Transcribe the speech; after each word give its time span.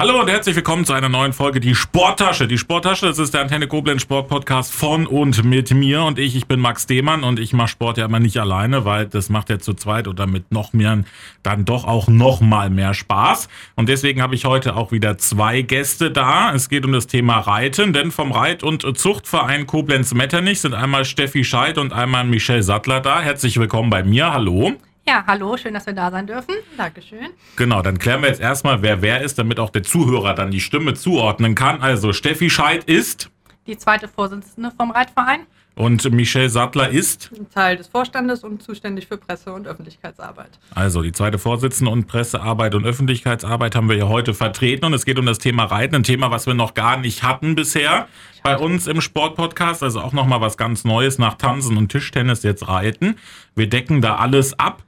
Hallo 0.00 0.20
und 0.20 0.30
herzlich 0.30 0.54
willkommen 0.54 0.84
zu 0.84 0.92
einer 0.92 1.08
neuen 1.08 1.32
Folge 1.32 1.58
Die 1.58 1.74
Sporttasche. 1.74 2.46
Die 2.46 2.56
Sporttasche, 2.56 3.06
das 3.06 3.18
ist 3.18 3.34
der 3.34 3.40
Antenne 3.40 3.66
Koblenz 3.66 4.02
Sport 4.02 4.28
Podcast 4.28 4.72
von 4.72 5.08
und 5.08 5.42
mit 5.42 5.74
mir 5.74 6.04
und 6.04 6.20
ich. 6.20 6.36
Ich 6.36 6.46
bin 6.46 6.60
Max 6.60 6.86
Demann 6.86 7.24
und 7.24 7.40
ich 7.40 7.52
mache 7.52 7.66
Sport 7.66 7.98
ja 7.98 8.04
immer 8.04 8.20
nicht 8.20 8.38
alleine, 8.38 8.84
weil 8.84 9.06
das 9.06 9.28
macht 9.28 9.50
ja 9.50 9.58
zu 9.58 9.74
zweit 9.74 10.06
oder 10.06 10.28
mit 10.28 10.52
noch 10.52 10.72
mehr 10.72 11.02
dann 11.42 11.64
doch 11.64 11.84
auch 11.84 12.06
noch 12.06 12.40
mal 12.40 12.70
mehr 12.70 12.94
Spaß. 12.94 13.48
Und 13.74 13.88
deswegen 13.88 14.22
habe 14.22 14.36
ich 14.36 14.44
heute 14.44 14.76
auch 14.76 14.92
wieder 14.92 15.18
zwei 15.18 15.62
Gäste 15.62 16.12
da. 16.12 16.54
Es 16.54 16.68
geht 16.68 16.84
um 16.84 16.92
das 16.92 17.08
Thema 17.08 17.40
Reiten, 17.40 17.92
denn 17.92 18.12
vom 18.12 18.30
Reit- 18.30 18.62
und 18.62 18.96
Zuchtverein 18.96 19.66
Koblenz 19.66 20.14
Metternich 20.14 20.60
sind 20.60 20.74
einmal 20.74 21.06
Steffi 21.06 21.42
Scheid 21.42 21.76
und 21.76 21.92
einmal 21.92 22.22
Michelle 22.22 22.62
Sattler 22.62 23.00
da. 23.00 23.20
Herzlich 23.20 23.58
willkommen 23.58 23.90
bei 23.90 24.04
mir. 24.04 24.32
Hallo. 24.32 24.76
Ja, 25.08 25.24
hallo, 25.26 25.56
schön, 25.56 25.72
dass 25.72 25.86
wir 25.86 25.94
da 25.94 26.10
sein 26.10 26.26
dürfen. 26.26 26.54
Dankeschön. 26.76 27.30
Genau, 27.56 27.80
dann 27.80 27.98
klären 27.98 28.20
wir 28.20 28.28
jetzt 28.28 28.42
erstmal, 28.42 28.82
wer 28.82 29.00
wer 29.00 29.22
ist, 29.22 29.38
damit 29.38 29.58
auch 29.58 29.70
der 29.70 29.82
Zuhörer 29.82 30.34
dann 30.34 30.50
die 30.50 30.60
Stimme 30.60 30.92
zuordnen 30.92 31.54
kann. 31.54 31.80
Also 31.80 32.12
Steffi 32.12 32.50
Scheid 32.50 32.84
ist 32.84 33.30
die 33.66 33.78
zweite 33.78 34.06
Vorsitzende 34.06 34.70
vom 34.76 34.90
Reitverein. 34.90 35.46
Und 35.78 36.10
Michelle 36.10 36.50
Sattler 36.50 36.88
ist 36.88 37.30
Teil 37.54 37.76
des 37.76 37.86
Vorstandes 37.86 38.42
und 38.42 38.60
zuständig 38.60 39.06
für 39.06 39.16
Presse- 39.16 39.52
und 39.52 39.68
Öffentlichkeitsarbeit. 39.68 40.50
Also 40.74 41.02
die 41.02 41.12
zweite 41.12 41.38
Vorsitzende 41.38 41.92
und 41.92 42.08
Pressearbeit 42.08 42.74
und 42.74 42.84
Öffentlichkeitsarbeit 42.84 43.76
haben 43.76 43.88
wir 43.88 43.96
ja 43.96 44.08
heute 44.08 44.34
vertreten 44.34 44.86
und 44.86 44.92
es 44.92 45.04
geht 45.04 45.20
um 45.20 45.26
das 45.26 45.38
Thema 45.38 45.66
Reiten, 45.66 45.94
ein 45.94 46.02
Thema, 46.02 46.32
was 46.32 46.48
wir 46.48 46.54
noch 46.54 46.74
gar 46.74 46.96
nicht 46.96 47.22
hatten 47.22 47.54
bisher 47.54 48.08
bei 48.42 48.58
uns 48.58 48.88
im 48.88 49.00
Sportpodcast, 49.00 49.84
also 49.84 50.00
auch 50.00 50.12
nochmal 50.12 50.40
was 50.40 50.56
ganz 50.56 50.82
Neues 50.82 51.18
nach 51.18 51.34
Tanzen 51.34 51.76
und 51.76 51.90
Tischtennis 51.92 52.42
jetzt 52.42 52.66
Reiten. 52.66 53.14
Wir 53.54 53.68
decken 53.68 54.00
da 54.00 54.16
alles 54.16 54.58
ab. 54.58 54.82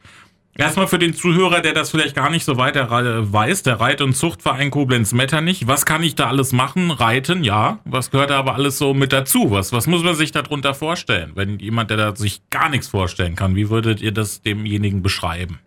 Erstmal 0.56 0.88
für 0.88 0.98
den 0.98 1.14
Zuhörer, 1.14 1.60
der 1.60 1.72
das 1.72 1.90
vielleicht 1.90 2.14
gar 2.14 2.28
nicht 2.28 2.44
so 2.44 2.56
weiter 2.56 2.88
weiß, 2.90 3.62
der 3.62 3.80
Reit- 3.80 4.02
und 4.02 4.14
Zuchtverein 4.14 4.70
Koblenz-Metternich. 4.70 5.66
Was 5.66 5.86
kann 5.86 6.02
ich 6.02 6.16
da 6.16 6.26
alles 6.26 6.52
machen? 6.52 6.90
Reiten, 6.90 7.44
ja. 7.44 7.78
Was 7.84 8.10
gehört 8.10 8.30
da 8.30 8.38
aber 8.38 8.54
alles 8.54 8.76
so 8.76 8.92
mit 8.92 9.12
dazu? 9.12 9.50
Was, 9.50 9.72
was 9.72 9.86
muss 9.86 10.02
man 10.02 10.14
sich 10.14 10.32
darunter 10.32 10.74
vorstellen? 10.74 11.32
Wenn 11.34 11.58
jemand, 11.60 11.90
der 11.90 11.96
da 11.96 12.16
sich 12.16 12.42
gar 12.50 12.68
nichts 12.68 12.88
vorstellen 12.88 13.36
kann, 13.36 13.54
wie 13.54 13.70
würdet 13.70 14.02
ihr 14.02 14.12
das 14.12 14.42
demjenigen 14.42 15.02
beschreiben? 15.02 15.60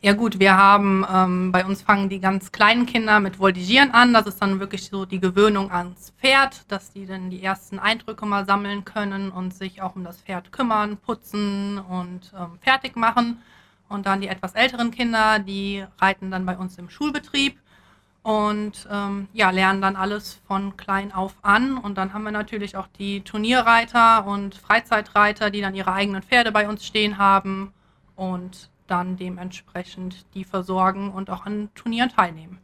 Ja 0.00 0.12
gut, 0.12 0.38
wir 0.38 0.56
haben, 0.56 1.04
ähm, 1.12 1.50
bei 1.50 1.66
uns 1.66 1.82
fangen 1.82 2.08
die 2.08 2.20
ganz 2.20 2.52
kleinen 2.52 2.86
Kinder 2.86 3.18
mit 3.18 3.40
Voltigieren 3.40 3.90
an. 3.90 4.12
Das 4.12 4.28
ist 4.28 4.40
dann 4.40 4.60
wirklich 4.60 4.88
so 4.88 5.04
die 5.06 5.18
Gewöhnung 5.18 5.72
ans 5.72 6.12
Pferd, 6.20 6.70
dass 6.70 6.92
die 6.92 7.04
dann 7.04 7.30
die 7.30 7.42
ersten 7.42 7.80
Eindrücke 7.80 8.24
mal 8.24 8.46
sammeln 8.46 8.84
können 8.84 9.32
und 9.32 9.52
sich 9.52 9.82
auch 9.82 9.96
um 9.96 10.04
das 10.04 10.22
Pferd 10.22 10.52
kümmern, 10.52 10.98
putzen 10.98 11.78
und 11.78 12.32
ähm, 12.38 12.58
fertig 12.60 12.94
machen. 12.94 13.38
Und 13.88 14.06
dann 14.06 14.20
die 14.20 14.28
etwas 14.28 14.54
älteren 14.54 14.90
Kinder, 14.90 15.38
die 15.38 15.84
reiten 15.98 16.30
dann 16.30 16.44
bei 16.44 16.56
uns 16.56 16.76
im 16.78 16.90
Schulbetrieb 16.90 17.58
und 18.22 18.86
ähm, 18.92 19.28
ja, 19.32 19.50
lernen 19.50 19.80
dann 19.80 19.96
alles 19.96 20.40
von 20.46 20.76
klein 20.76 21.12
auf 21.12 21.34
an. 21.42 21.78
Und 21.78 21.96
dann 21.96 22.12
haben 22.12 22.24
wir 22.24 22.30
natürlich 22.30 22.76
auch 22.76 22.88
die 22.98 23.22
Turnierreiter 23.22 24.26
und 24.26 24.54
Freizeitreiter, 24.54 25.50
die 25.50 25.62
dann 25.62 25.74
ihre 25.74 25.92
eigenen 25.92 26.22
Pferde 26.22 26.52
bei 26.52 26.68
uns 26.68 26.84
stehen 26.84 27.16
haben 27.16 27.72
und 28.16 28.70
dann 28.86 29.16
dementsprechend 29.16 30.26
die 30.34 30.44
versorgen 30.44 31.10
und 31.10 31.30
auch 31.30 31.46
an 31.46 31.70
Turnieren 31.74 32.10
teilnehmen. 32.10 32.58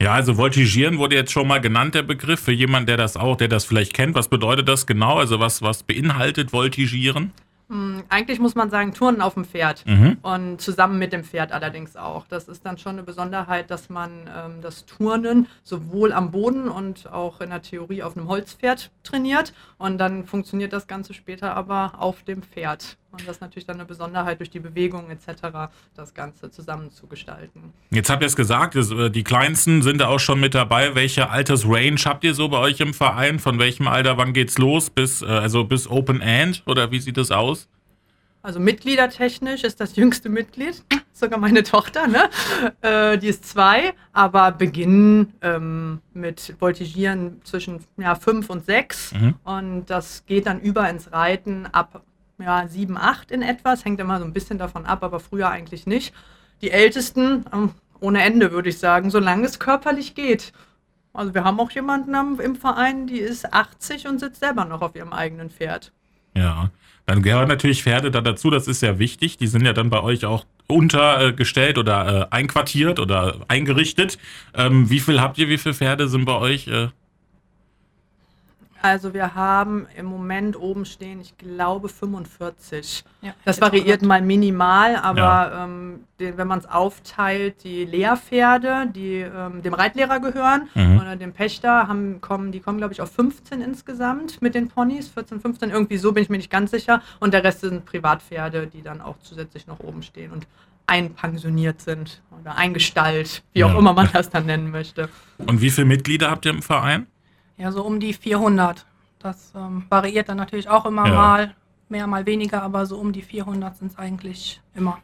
Ja, 0.00 0.12
also 0.12 0.36
Voltigieren 0.36 0.98
wurde 0.98 1.16
jetzt 1.16 1.32
schon 1.32 1.48
mal 1.48 1.60
genannt, 1.60 1.94
der 1.94 2.02
Begriff, 2.02 2.40
für 2.40 2.52
jemanden, 2.52 2.86
der 2.86 2.96
das 2.96 3.16
auch, 3.16 3.36
der 3.36 3.48
das 3.48 3.64
vielleicht 3.64 3.92
kennt. 3.92 4.14
Was 4.14 4.28
bedeutet 4.28 4.68
das 4.68 4.86
genau? 4.86 5.18
Also 5.18 5.40
was, 5.40 5.62
was 5.62 5.82
beinhaltet 5.82 6.52
Voltigieren? 6.52 7.32
Hm, 7.68 8.04
eigentlich 8.08 8.40
muss 8.40 8.54
man 8.54 8.70
sagen, 8.70 8.94
Turnen 8.94 9.20
auf 9.20 9.34
dem 9.34 9.44
Pferd 9.44 9.84
mhm. 9.84 10.16
und 10.22 10.60
zusammen 10.60 10.98
mit 10.98 11.12
dem 11.12 11.22
Pferd 11.22 11.52
allerdings 11.52 11.96
auch. 11.96 12.26
Das 12.26 12.48
ist 12.48 12.64
dann 12.64 12.78
schon 12.78 12.92
eine 12.92 13.02
Besonderheit, 13.02 13.70
dass 13.70 13.90
man 13.90 14.10
ähm, 14.34 14.62
das 14.62 14.86
Turnen 14.86 15.48
sowohl 15.62 16.12
am 16.14 16.30
Boden 16.30 16.68
und 16.68 17.12
auch 17.12 17.42
in 17.42 17.50
der 17.50 17.60
Theorie 17.60 18.02
auf 18.02 18.16
einem 18.16 18.28
Holzpferd 18.28 18.90
trainiert 19.02 19.52
und 19.76 19.98
dann 19.98 20.24
funktioniert 20.24 20.72
das 20.72 20.86
Ganze 20.86 21.12
später 21.12 21.54
aber 21.54 21.92
auf 21.98 22.22
dem 22.22 22.42
Pferd. 22.42 22.96
Und 23.10 23.26
das 23.26 23.36
ist 23.36 23.40
natürlich 23.40 23.64
dann 23.66 23.76
eine 23.76 23.86
Besonderheit 23.86 24.38
durch 24.38 24.50
die 24.50 24.60
Bewegung 24.60 25.10
etc., 25.10 25.70
das 25.94 26.12
Ganze 26.12 26.50
zusammen 26.50 26.90
zu 26.90 27.06
gestalten. 27.06 27.72
Jetzt 27.90 28.10
habt 28.10 28.22
ihr 28.22 28.26
es 28.26 28.36
gesagt, 28.36 28.76
äh, 28.76 29.10
die 29.10 29.24
Kleinsten 29.24 29.82
sind 29.82 29.98
da 29.98 30.08
auch 30.08 30.20
schon 30.20 30.40
mit 30.40 30.54
dabei. 30.54 30.94
Welche 30.94 31.30
Altersrange 31.30 31.98
habt 32.04 32.24
ihr 32.24 32.34
so 32.34 32.48
bei 32.48 32.58
euch 32.58 32.80
im 32.80 32.92
Verein? 32.92 33.38
Von 33.38 33.58
welchem 33.58 33.88
Alter, 33.88 34.18
wann 34.18 34.34
geht's 34.34 34.58
los? 34.58 34.90
Bis, 34.90 35.22
äh, 35.22 35.26
also 35.26 35.64
bis 35.64 35.88
Open 35.88 36.20
End 36.20 36.62
oder 36.66 36.90
wie 36.90 37.00
sieht 37.00 37.16
das 37.16 37.30
aus? 37.30 37.68
Also 38.42 38.60
mitgliedertechnisch 38.60 39.64
ist 39.64 39.80
das 39.80 39.96
jüngste 39.96 40.28
Mitglied, 40.28 40.84
sogar 41.12 41.38
meine 41.38 41.64
Tochter, 41.64 42.06
ne? 42.06 42.30
Äh, 42.82 43.18
die 43.18 43.26
ist 43.26 43.44
zwei, 43.44 43.94
aber 44.12 44.52
beginnen 44.52 45.32
ähm, 45.42 46.00
mit 46.14 46.54
Voltigieren 46.58 47.40
zwischen 47.44 47.80
ja, 47.96 48.14
fünf 48.14 48.48
und 48.48 48.64
sechs. 48.64 49.12
Mhm. 49.12 49.34
Und 49.44 49.86
das 49.86 50.24
geht 50.26 50.46
dann 50.46 50.60
über 50.60 50.88
ins 50.88 51.12
Reiten 51.12 51.66
ab 51.66 52.02
ja, 52.38 52.68
sieben, 52.68 52.96
acht 52.96 53.30
in 53.30 53.42
etwas. 53.42 53.84
Hängt 53.84 54.00
immer 54.00 54.18
so 54.18 54.24
ein 54.24 54.32
bisschen 54.32 54.58
davon 54.58 54.86
ab, 54.86 55.02
aber 55.02 55.20
früher 55.20 55.50
eigentlich 55.50 55.86
nicht. 55.86 56.14
Die 56.62 56.70
Ältesten 56.70 57.44
ähm, 57.52 57.70
ohne 58.00 58.22
Ende, 58.22 58.52
würde 58.52 58.68
ich 58.68 58.78
sagen, 58.78 59.10
solange 59.10 59.46
es 59.46 59.58
körperlich 59.58 60.14
geht. 60.14 60.52
Also 61.12 61.34
wir 61.34 61.44
haben 61.44 61.58
auch 61.58 61.70
jemanden 61.70 62.38
im 62.38 62.56
Verein, 62.56 63.06
die 63.06 63.18
ist 63.18 63.52
80 63.52 64.06
und 64.06 64.20
sitzt 64.20 64.40
selber 64.40 64.64
noch 64.64 64.82
auf 64.82 64.94
ihrem 64.94 65.12
eigenen 65.12 65.50
Pferd. 65.50 65.92
Ja, 66.36 66.70
dann 67.06 67.22
gehören 67.22 67.48
natürlich 67.48 67.82
Pferde 67.82 68.10
da 68.10 68.20
dazu, 68.20 68.50
das 68.50 68.68
ist 68.68 68.82
ja 68.82 68.98
wichtig. 68.98 69.38
Die 69.38 69.46
sind 69.46 69.64
ja 69.64 69.72
dann 69.72 69.90
bei 69.90 70.00
euch 70.00 70.24
auch 70.26 70.44
untergestellt 70.68 71.78
oder 71.78 72.28
äh, 72.30 72.34
einquartiert 72.34 73.00
oder 73.00 73.36
eingerichtet. 73.48 74.18
Ähm, 74.54 74.90
wie 74.90 75.00
viel 75.00 75.20
habt 75.20 75.38
ihr, 75.38 75.48
wie 75.48 75.58
viele 75.58 75.74
Pferde 75.74 76.08
sind 76.08 76.26
bei 76.26 76.36
euch? 76.36 76.68
Äh, 76.68 76.88
also 78.80 79.14
wir 79.14 79.34
haben 79.34 79.86
im 79.96 80.06
Moment 80.06 80.58
oben 80.58 80.84
stehen, 80.84 81.20
ich 81.20 81.36
glaube 81.36 81.88
45. 81.88 83.04
Ja, 83.22 83.34
das 83.44 83.60
variiert 83.60 84.02
mal 84.02 84.22
minimal, 84.22 84.96
aber 84.96 85.18
ja. 85.18 85.64
ähm, 85.64 86.04
den, 86.20 86.36
wenn 86.36 86.46
man 86.46 86.60
es 86.60 86.66
aufteilt, 86.66 87.64
die 87.64 87.84
Lehrpferde, 87.84 88.86
die 88.94 89.20
ähm, 89.20 89.62
dem 89.62 89.74
Reitlehrer 89.74 90.20
gehören 90.20 90.68
mhm. 90.74 91.00
oder 91.00 91.16
dem 91.16 91.32
Pächter, 91.32 91.88
haben, 91.88 92.20
kommen, 92.20 92.52
die 92.52 92.60
kommen 92.60 92.78
glaube 92.78 92.92
ich 92.92 93.00
auf 93.00 93.10
15 93.12 93.60
insgesamt 93.60 94.40
mit 94.42 94.54
den 94.54 94.68
Ponys, 94.68 95.08
14, 95.08 95.40
15, 95.40 95.70
irgendwie 95.70 95.98
so 95.98 96.12
bin 96.12 96.22
ich 96.22 96.28
mir 96.28 96.38
nicht 96.38 96.50
ganz 96.50 96.70
sicher. 96.70 97.02
Und 97.20 97.34
der 97.34 97.44
Rest 97.44 97.60
sind 97.60 97.84
Privatpferde, 97.84 98.66
die 98.66 98.82
dann 98.82 99.00
auch 99.00 99.16
zusätzlich 99.22 99.66
noch 99.66 99.80
oben 99.80 100.02
stehen 100.02 100.32
und 100.32 100.46
einpensioniert 100.86 101.80
sind 101.80 102.22
oder 102.40 102.56
eingestallt, 102.56 103.42
wie 103.52 103.62
auch 103.64 103.72
ja. 103.72 103.78
immer 103.78 103.92
man 103.92 104.08
das 104.12 104.30
dann 104.30 104.46
nennen 104.46 104.70
möchte. 104.70 105.08
Und 105.38 105.60
wie 105.60 105.70
viele 105.70 105.86
Mitglieder 105.86 106.30
habt 106.30 106.46
ihr 106.46 106.52
im 106.52 106.62
Verein? 106.62 107.06
Ja, 107.58 107.72
so 107.72 107.84
um 107.84 108.00
die 108.00 108.14
400. 108.14 108.86
Das 109.18 109.52
ähm, 109.56 109.84
variiert 109.88 110.28
dann 110.28 110.36
natürlich 110.36 110.68
auch 110.68 110.86
immer 110.86 111.06
ja. 111.08 111.14
mal, 111.14 111.54
mehr, 111.88 112.06
mal 112.06 112.24
weniger, 112.24 112.62
aber 112.62 112.86
so 112.86 112.96
um 112.96 113.12
die 113.12 113.22
400 113.22 113.76
sind 113.76 113.92
es 113.92 113.98
eigentlich 113.98 114.60
immer. 114.74 114.98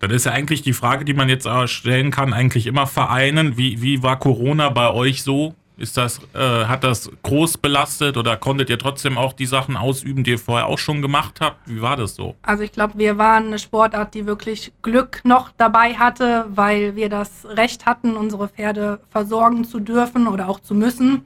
Dann 0.00 0.10
ist 0.10 0.26
ja 0.26 0.32
eigentlich 0.32 0.60
die 0.60 0.74
Frage, 0.74 1.06
die 1.06 1.14
man 1.14 1.30
jetzt 1.30 1.48
stellen 1.66 2.10
kann, 2.10 2.34
eigentlich 2.34 2.66
immer 2.66 2.86
vereinen. 2.86 3.56
Wie, 3.56 3.80
wie 3.80 4.02
war 4.02 4.18
Corona 4.18 4.68
bei 4.68 4.92
euch 4.92 5.22
so? 5.22 5.54
Ist 5.76 5.96
das, 5.96 6.20
äh, 6.34 6.66
hat 6.66 6.84
das 6.84 7.10
groß 7.22 7.58
belastet 7.58 8.16
oder 8.16 8.36
konntet 8.36 8.70
ihr 8.70 8.78
trotzdem 8.78 9.18
auch 9.18 9.32
die 9.32 9.46
Sachen 9.46 9.76
ausüben, 9.76 10.22
die 10.22 10.32
ihr 10.32 10.38
vorher 10.38 10.66
auch 10.66 10.78
schon 10.78 11.02
gemacht 11.02 11.40
habt? 11.40 11.58
Wie 11.66 11.82
war 11.82 11.96
das 11.96 12.14
so? 12.14 12.36
Also 12.42 12.62
ich 12.62 12.70
glaube, 12.70 12.96
wir 12.96 13.18
waren 13.18 13.46
eine 13.46 13.58
Sportart, 13.58 14.14
die 14.14 14.24
wirklich 14.24 14.72
Glück 14.82 15.22
noch 15.24 15.50
dabei 15.56 15.94
hatte, 15.94 16.46
weil 16.50 16.94
wir 16.94 17.08
das 17.08 17.44
Recht 17.44 17.86
hatten, 17.86 18.16
unsere 18.16 18.48
Pferde 18.48 19.00
versorgen 19.10 19.64
zu 19.64 19.80
dürfen 19.80 20.28
oder 20.28 20.48
auch 20.48 20.60
zu 20.60 20.74
müssen. 20.74 21.24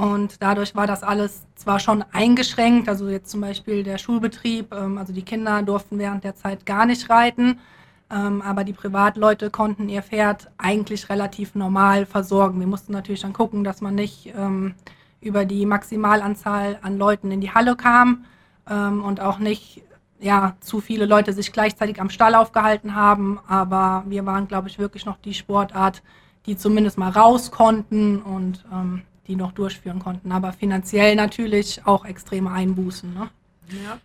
Und 0.00 0.42
dadurch 0.42 0.74
war 0.74 0.86
das 0.86 1.02
alles 1.02 1.42
zwar 1.56 1.78
schon 1.78 2.02
eingeschränkt, 2.10 2.88
also 2.88 3.10
jetzt 3.10 3.30
zum 3.30 3.42
Beispiel 3.42 3.82
der 3.82 3.98
Schulbetrieb, 3.98 4.72
ähm, 4.72 4.96
also 4.96 5.12
die 5.12 5.20
Kinder 5.20 5.62
durften 5.62 5.98
während 5.98 6.24
der 6.24 6.34
Zeit 6.34 6.64
gar 6.64 6.86
nicht 6.86 7.10
reiten, 7.10 7.58
ähm, 8.10 8.40
aber 8.40 8.64
die 8.64 8.72
Privatleute 8.72 9.50
konnten 9.50 9.90
ihr 9.90 10.02
Pferd 10.02 10.50
eigentlich 10.56 11.10
relativ 11.10 11.54
normal 11.54 12.06
versorgen. 12.06 12.60
Wir 12.60 12.66
mussten 12.66 12.92
natürlich 12.92 13.20
dann 13.20 13.34
gucken, 13.34 13.62
dass 13.62 13.82
man 13.82 13.94
nicht 13.94 14.32
ähm, 14.34 14.74
über 15.20 15.44
die 15.44 15.66
Maximalanzahl 15.66 16.78
an 16.80 16.96
Leuten 16.96 17.30
in 17.30 17.42
die 17.42 17.52
Halle 17.52 17.76
kam 17.76 18.24
und 18.66 19.20
auch 19.20 19.38
nicht 19.38 19.82
ja, 20.20 20.54
zu 20.60 20.80
viele 20.80 21.06
Leute 21.06 21.32
sich 21.32 21.50
gleichzeitig 21.50 22.00
am 22.00 22.08
Stall 22.08 22.36
aufgehalten 22.36 22.94
haben, 22.94 23.40
aber 23.48 24.04
wir 24.06 24.24
waren, 24.26 24.46
glaube 24.46 24.68
ich, 24.68 24.78
wirklich 24.78 25.06
noch 25.06 25.16
die 25.16 25.34
Sportart, 25.34 26.02
die 26.46 26.56
zumindest 26.56 26.96
mal 26.96 27.10
raus 27.10 27.50
konnten 27.50 28.22
und 28.22 28.64
ähm, 28.72 29.02
die 29.26 29.36
noch 29.36 29.52
durchführen 29.52 29.98
konnten. 29.98 30.32
Aber 30.32 30.52
finanziell 30.52 31.14
natürlich 31.14 31.82
auch 31.86 32.04
extreme 32.04 32.50
Einbußen. 32.50 33.12
Ne? 33.12 33.28
Ja. 33.84 33.98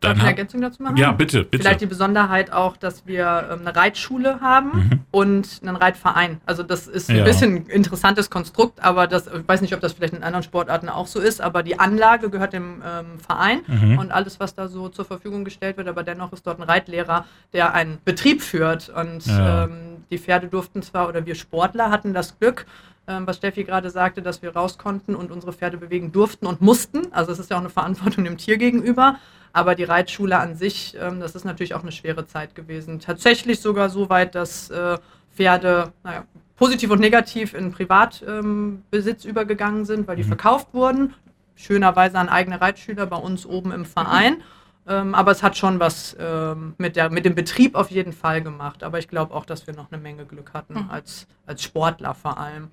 Darf 0.00 0.16
ich 0.16 0.20
eine 0.20 0.30
Ergänzung 0.30 0.62
dazu 0.62 0.82
machen? 0.82 0.96
Ja, 0.96 1.12
bitte, 1.12 1.44
bitte. 1.44 1.62
Vielleicht 1.62 1.82
die 1.82 1.86
Besonderheit 1.86 2.52
auch, 2.52 2.78
dass 2.78 3.06
wir 3.06 3.48
ähm, 3.52 3.60
eine 3.60 3.76
Reitschule 3.76 4.40
haben 4.40 4.70
mhm. 4.72 5.00
und 5.10 5.60
einen 5.62 5.76
Reitverein. 5.76 6.40
Also 6.46 6.62
das 6.62 6.86
ist 6.86 7.10
ein 7.10 7.16
ja. 7.16 7.24
bisschen 7.24 7.56
ein 7.56 7.66
interessantes 7.66 8.30
Konstrukt, 8.30 8.82
aber 8.82 9.06
das, 9.06 9.26
ich 9.26 9.46
weiß 9.46 9.60
nicht, 9.60 9.74
ob 9.74 9.80
das 9.80 9.92
vielleicht 9.92 10.14
in 10.14 10.22
anderen 10.22 10.42
Sportarten 10.42 10.88
auch 10.88 11.06
so 11.06 11.20
ist, 11.20 11.42
aber 11.42 11.62
die 11.62 11.78
Anlage 11.78 12.30
gehört 12.30 12.54
dem 12.54 12.82
ähm, 12.82 13.18
Verein 13.18 13.60
mhm. 13.66 13.98
und 13.98 14.10
alles, 14.10 14.40
was 14.40 14.54
da 14.54 14.68
so 14.68 14.88
zur 14.88 15.04
Verfügung 15.04 15.44
gestellt 15.44 15.76
wird, 15.76 15.86
aber 15.86 16.02
dennoch 16.02 16.32
ist 16.32 16.46
dort 16.46 16.58
ein 16.58 16.64
Reitlehrer, 16.64 17.26
der 17.52 17.74
einen 17.74 17.98
Betrieb 18.02 18.40
führt 18.40 18.88
und 18.88 19.26
ja. 19.26 19.64
ähm, 19.64 20.04
die 20.10 20.18
Pferde 20.18 20.48
durften 20.48 20.82
zwar, 20.82 21.08
oder 21.08 21.26
wir 21.26 21.34
Sportler 21.34 21.90
hatten 21.90 22.14
das 22.14 22.38
Glück, 22.38 22.64
ähm, 23.10 23.26
was 23.26 23.36
Steffi 23.36 23.64
gerade 23.64 23.90
sagte, 23.90 24.22
dass 24.22 24.40
wir 24.42 24.54
raus 24.54 24.78
konnten 24.78 25.14
und 25.14 25.32
unsere 25.32 25.52
Pferde 25.52 25.76
bewegen 25.76 26.12
durften 26.12 26.46
und 26.46 26.60
mussten. 26.60 27.12
Also 27.12 27.32
es 27.32 27.38
ist 27.38 27.50
ja 27.50 27.56
auch 27.56 27.60
eine 27.60 27.70
Verantwortung 27.70 28.24
dem 28.24 28.38
Tier 28.38 28.56
gegenüber. 28.56 29.16
Aber 29.52 29.74
die 29.74 29.84
Reitschule 29.84 30.38
an 30.38 30.54
sich, 30.54 30.96
ähm, 31.00 31.18
das 31.18 31.34
ist 31.34 31.44
natürlich 31.44 31.74
auch 31.74 31.82
eine 31.82 31.92
schwere 31.92 32.26
Zeit 32.26 32.54
gewesen. 32.54 33.00
Tatsächlich 33.00 33.60
sogar 33.60 33.90
so 33.90 34.08
weit, 34.08 34.36
dass 34.36 34.70
äh, 34.70 34.96
Pferde, 35.34 35.92
naja, 36.04 36.24
positiv 36.56 36.90
und 36.90 37.00
negativ 37.00 37.54
in 37.54 37.72
Privatbesitz 37.72 39.24
ähm, 39.24 39.30
übergegangen 39.30 39.84
sind, 39.84 40.06
weil 40.06 40.16
die 40.16 40.22
mhm. 40.22 40.28
verkauft 40.28 40.68
wurden. 40.72 41.14
Schönerweise 41.56 42.18
an 42.18 42.28
eigene 42.28 42.60
Reitschüler 42.60 43.06
bei 43.06 43.16
uns 43.16 43.44
oben 43.44 43.72
im 43.72 43.84
Verein. 43.84 44.34
Mhm. 44.34 44.42
Ähm, 44.86 45.14
aber 45.14 45.32
es 45.32 45.42
hat 45.42 45.56
schon 45.56 45.80
was 45.80 46.16
ähm, 46.18 46.74
mit, 46.78 46.96
der, 46.96 47.10
mit 47.10 47.24
dem 47.24 47.34
Betrieb 47.34 47.74
auf 47.74 47.90
jeden 47.90 48.12
Fall 48.12 48.42
gemacht. 48.42 48.82
Aber 48.82 48.98
ich 48.98 49.08
glaube 49.08 49.34
auch, 49.34 49.44
dass 49.44 49.66
wir 49.66 49.74
noch 49.74 49.90
eine 49.90 50.00
Menge 50.00 50.24
Glück 50.26 50.52
hatten, 50.52 50.74
mhm. 50.74 50.90
als, 50.90 51.26
als 51.46 51.62
Sportler 51.62 52.14
vor 52.14 52.38
allem. 52.38 52.68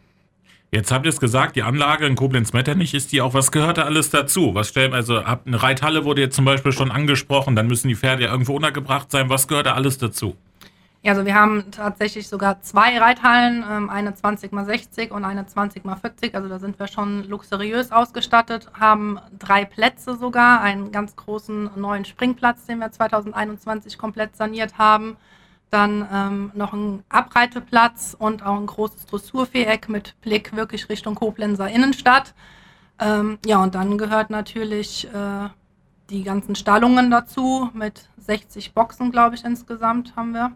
Jetzt 0.70 0.92
habt 0.92 1.06
ihr 1.06 1.10
es 1.10 1.20
gesagt, 1.20 1.56
die 1.56 1.64
Anlage 1.64 2.06
in 2.06 2.16
Koblenz-Metternich 2.16 2.94
ist 2.94 3.14
die 3.14 3.22
auch. 3.22 3.34
Was 3.34 3.54
gehört 3.54 3.78
da 3.78 3.84
alles 3.84 4.10
dazu? 4.10 4.54
Was 4.54 4.68
stellen, 4.68 4.94
also 4.94 5.24
habt 5.26 5.48
eine 5.48 5.64
Reithalle 5.64 6.04
wurde 6.04 6.22
jetzt 6.22 6.36
zum 6.36 6.44
Beispiel 6.44 6.74
schon 6.74 6.92
angesprochen, 6.92 7.56
dann 7.56 7.68
müssen 7.68 7.88
die 7.88 7.96
Pferde 7.96 8.26
ja 8.26 8.32
irgendwo 8.32 8.54
untergebracht 8.54 9.10
sein. 9.10 9.30
Was 9.30 9.48
gehört 9.48 9.68
da 9.68 9.76
alles 9.76 9.98
dazu? 9.98 10.36
Ja, 11.04 11.14
also 11.14 11.26
wir 11.26 11.36
haben 11.36 11.72
tatsächlich 11.72 12.28
sogar 12.28 12.62
zwei 12.62 12.98
Reithallen, 13.00 13.64
ähm, 13.70 13.90
eine 13.90 14.14
20 14.14 14.52
x 14.52 14.66
60 14.66 15.12
und 15.12 15.24
eine 15.24 15.46
20 15.46 15.86
x 15.86 16.02
40. 16.02 16.36
Also 16.36 16.50
da 16.50 16.60
sind 16.60 16.78
wir 16.80 16.88
schon 16.88 17.24
luxuriös 17.30 17.94
ausgestattet, 17.94 18.70
haben 18.78 19.20
drei 19.40 19.64
Plätze 19.64 20.18
sogar, 20.18 20.60
einen 20.60 20.92
ganz 20.92 21.16
großen 21.16 21.70
neuen 21.78 22.04
Springplatz, 22.04 22.66
den 22.66 22.80
wir 22.80 22.92
2021 22.92 23.98
komplett 23.98 24.36
saniert 24.36 24.78
haben. 24.78 25.16
Dann 25.70 26.08
ähm, 26.12 26.52
noch 26.54 26.74
ein 26.74 27.04
Abreiteplatz 27.10 28.16
und 28.18 28.46
auch 28.46 28.58
ein 28.58 28.68
großes 28.68 29.06
Dressurviereck 29.06 29.90
mit 29.90 30.20
Blick 30.22 30.56
wirklich 30.56 30.88
Richtung 30.90 31.16
Koblenzer 31.16 31.70
Innenstadt. 31.70 32.34
Ähm, 33.00 33.38
ja, 33.46 33.62
und 33.62 33.76
dann 33.76 33.98
gehört 33.98 34.30
natürlich 34.30 35.08
äh, 35.14 35.50
die 36.10 36.24
ganzen 36.24 36.56
Stallungen 36.56 37.12
dazu 37.12 37.70
mit 37.74 38.10
60 38.18 38.74
Boxen, 38.74 39.12
glaube 39.12 39.36
ich, 39.36 39.44
insgesamt 39.44 40.16
haben 40.16 40.34
wir. 40.34 40.54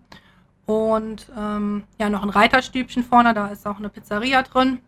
Und 0.65 1.29
ähm, 1.37 1.83
ja, 1.99 2.09
noch 2.09 2.23
ein 2.23 2.29
Reiterstübchen 2.29 3.03
vorne, 3.03 3.33
da 3.33 3.47
ist 3.47 3.67
auch 3.67 3.77
eine 3.77 3.89
Pizzeria 3.89 4.43
drin. 4.43 4.79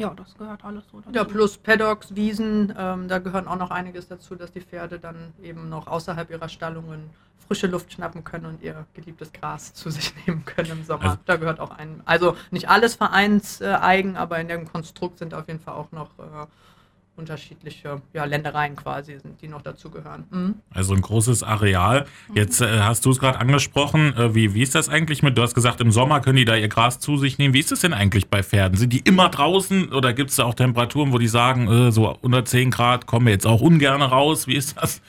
Ja, 0.00 0.14
das 0.14 0.36
gehört 0.36 0.64
alles 0.64 0.84
so 0.90 1.00
dazu. 1.00 1.12
Ja, 1.14 1.24
plus 1.24 1.58
Paddocks, 1.58 2.14
Wiesen, 2.14 2.74
ähm, 2.76 3.08
da 3.08 3.18
gehören 3.18 3.46
auch 3.46 3.56
noch 3.56 3.70
einiges 3.70 4.08
dazu, 4.08 4.34
dass 4.34 4.52
die 4.52 4.60
Pferde 4.60 4.98
dann 4.98 5.34
eben 5.42 5.68
noch 5.68 5.86
außerhalb 5.86 6.30
ihrer 6.30 6.48
Stallungen 6.48 7.10
frische 7.46 7.66
Luft 7.66 7.92
schnappen 7.92 8.22
können 8.22 8.46
und 8.46 8.62
ihr 8.62 8.86
geliebtes 8.94 9.32
Gras 9.32 9.74
zu 9.74 9.90
sich 9.90 10.14
nehmen 10.26 10.44
können 10.44 10.70
im 10.70 10.84
Sommer. 10.84 11.04
Also, 11.04 11.18
da 11.26 11.36
gehört 11.36 11.60
auch 11.60 11.70
ein, 11.70 12.00
also 12.04 12.36
nicht 12.50 12.68
alles 12.68 12.94
vereinseigen, 12.94 14.16
aber 14.16 14.38
in 14.38 14.48
dem 14.48 14.70
Konstrukt 14.70 15.18
sind 15.18 15.34
auf 15.34 15.48
jeden 15.48 15.60
Fall 15.60 15.74
auch 15.74 15.90
noch 15.92 16.10
äh, 16.18 16.46
unterschiedliche 17.20 18.02
ja, 18.12 18.24
Ländereien 18.24 18.74
quasi 18.74 19.18
sind, 19.18 19.40
die 19.40 19.48
noch 19.48 19.62
dazugehören. 19.62 20.24
Mhm. 20.30 20.54
Also 20.70 20.94
ein 20.94 21.02
großes 21.02 21.42
Areal. 21.42 22.06
Jetzt 22.34 22.60
äh, 22.60 22.80
hast 22.80 23.04
du 23.06 23.10
es 23.10 23.18
gerade 23.18 23.38
angesprochen. 23.38 24.16
Äh, 24.16 24.34
wie, 24.34 24.54
wie 24.54 24.62
ist 24.62 24.74
das 24.74 24.88
eigentlich 24.88 25.22
mit? 25.22 25.38
Du 25.38 25.42
hast 25.42 25.54
gesagt, 25.54 25.80
im 25.80 25.92
Sommer 25.92 26.20
können 26.20 26.36
die 26.36 26.44
da 26.44 26.56
ihr 26.56 26.68
Gras 26.68 26.98
zu 26.98 27.16
sich 27.16 27.38
nehmen. 27.38 27.54
Wie 27.54 27.60
ist 27.60 27.70
das 27.70 27.80
denn 27.80 27.92
eigentlich 27.92 28.28
bei 28.28 28.42
Pferden? 28.42 28.76
Sind 28.76 28.92
die 28.92 29.00
immer 29.00 29.28
draußen 29.28 29.92
oder 29.92 30.12
gibt 30.12 30.30
es 30.30 30.36
da 30.36 30.44
auch 30.44 30.54
Temperaturen, 30.54 31.12
wo 31.12 31.18
die 31.18 31.28
sagen, 31.28 31.68
äh, 31.68 31.92
so 31.92 32.16
unter 32.20 32.44
10 32.44 32.70
Grad 32.70 33.06
kommen 33.06 33.26
wir 33.26 33.32
jetzt 33.32 33.46
auch 33.46 33.60
ungern 33.60 34.02
raus? 34.02 34.46
Wie 34.46 34.56
ist 34.56 34.76
das? 34.78 35.00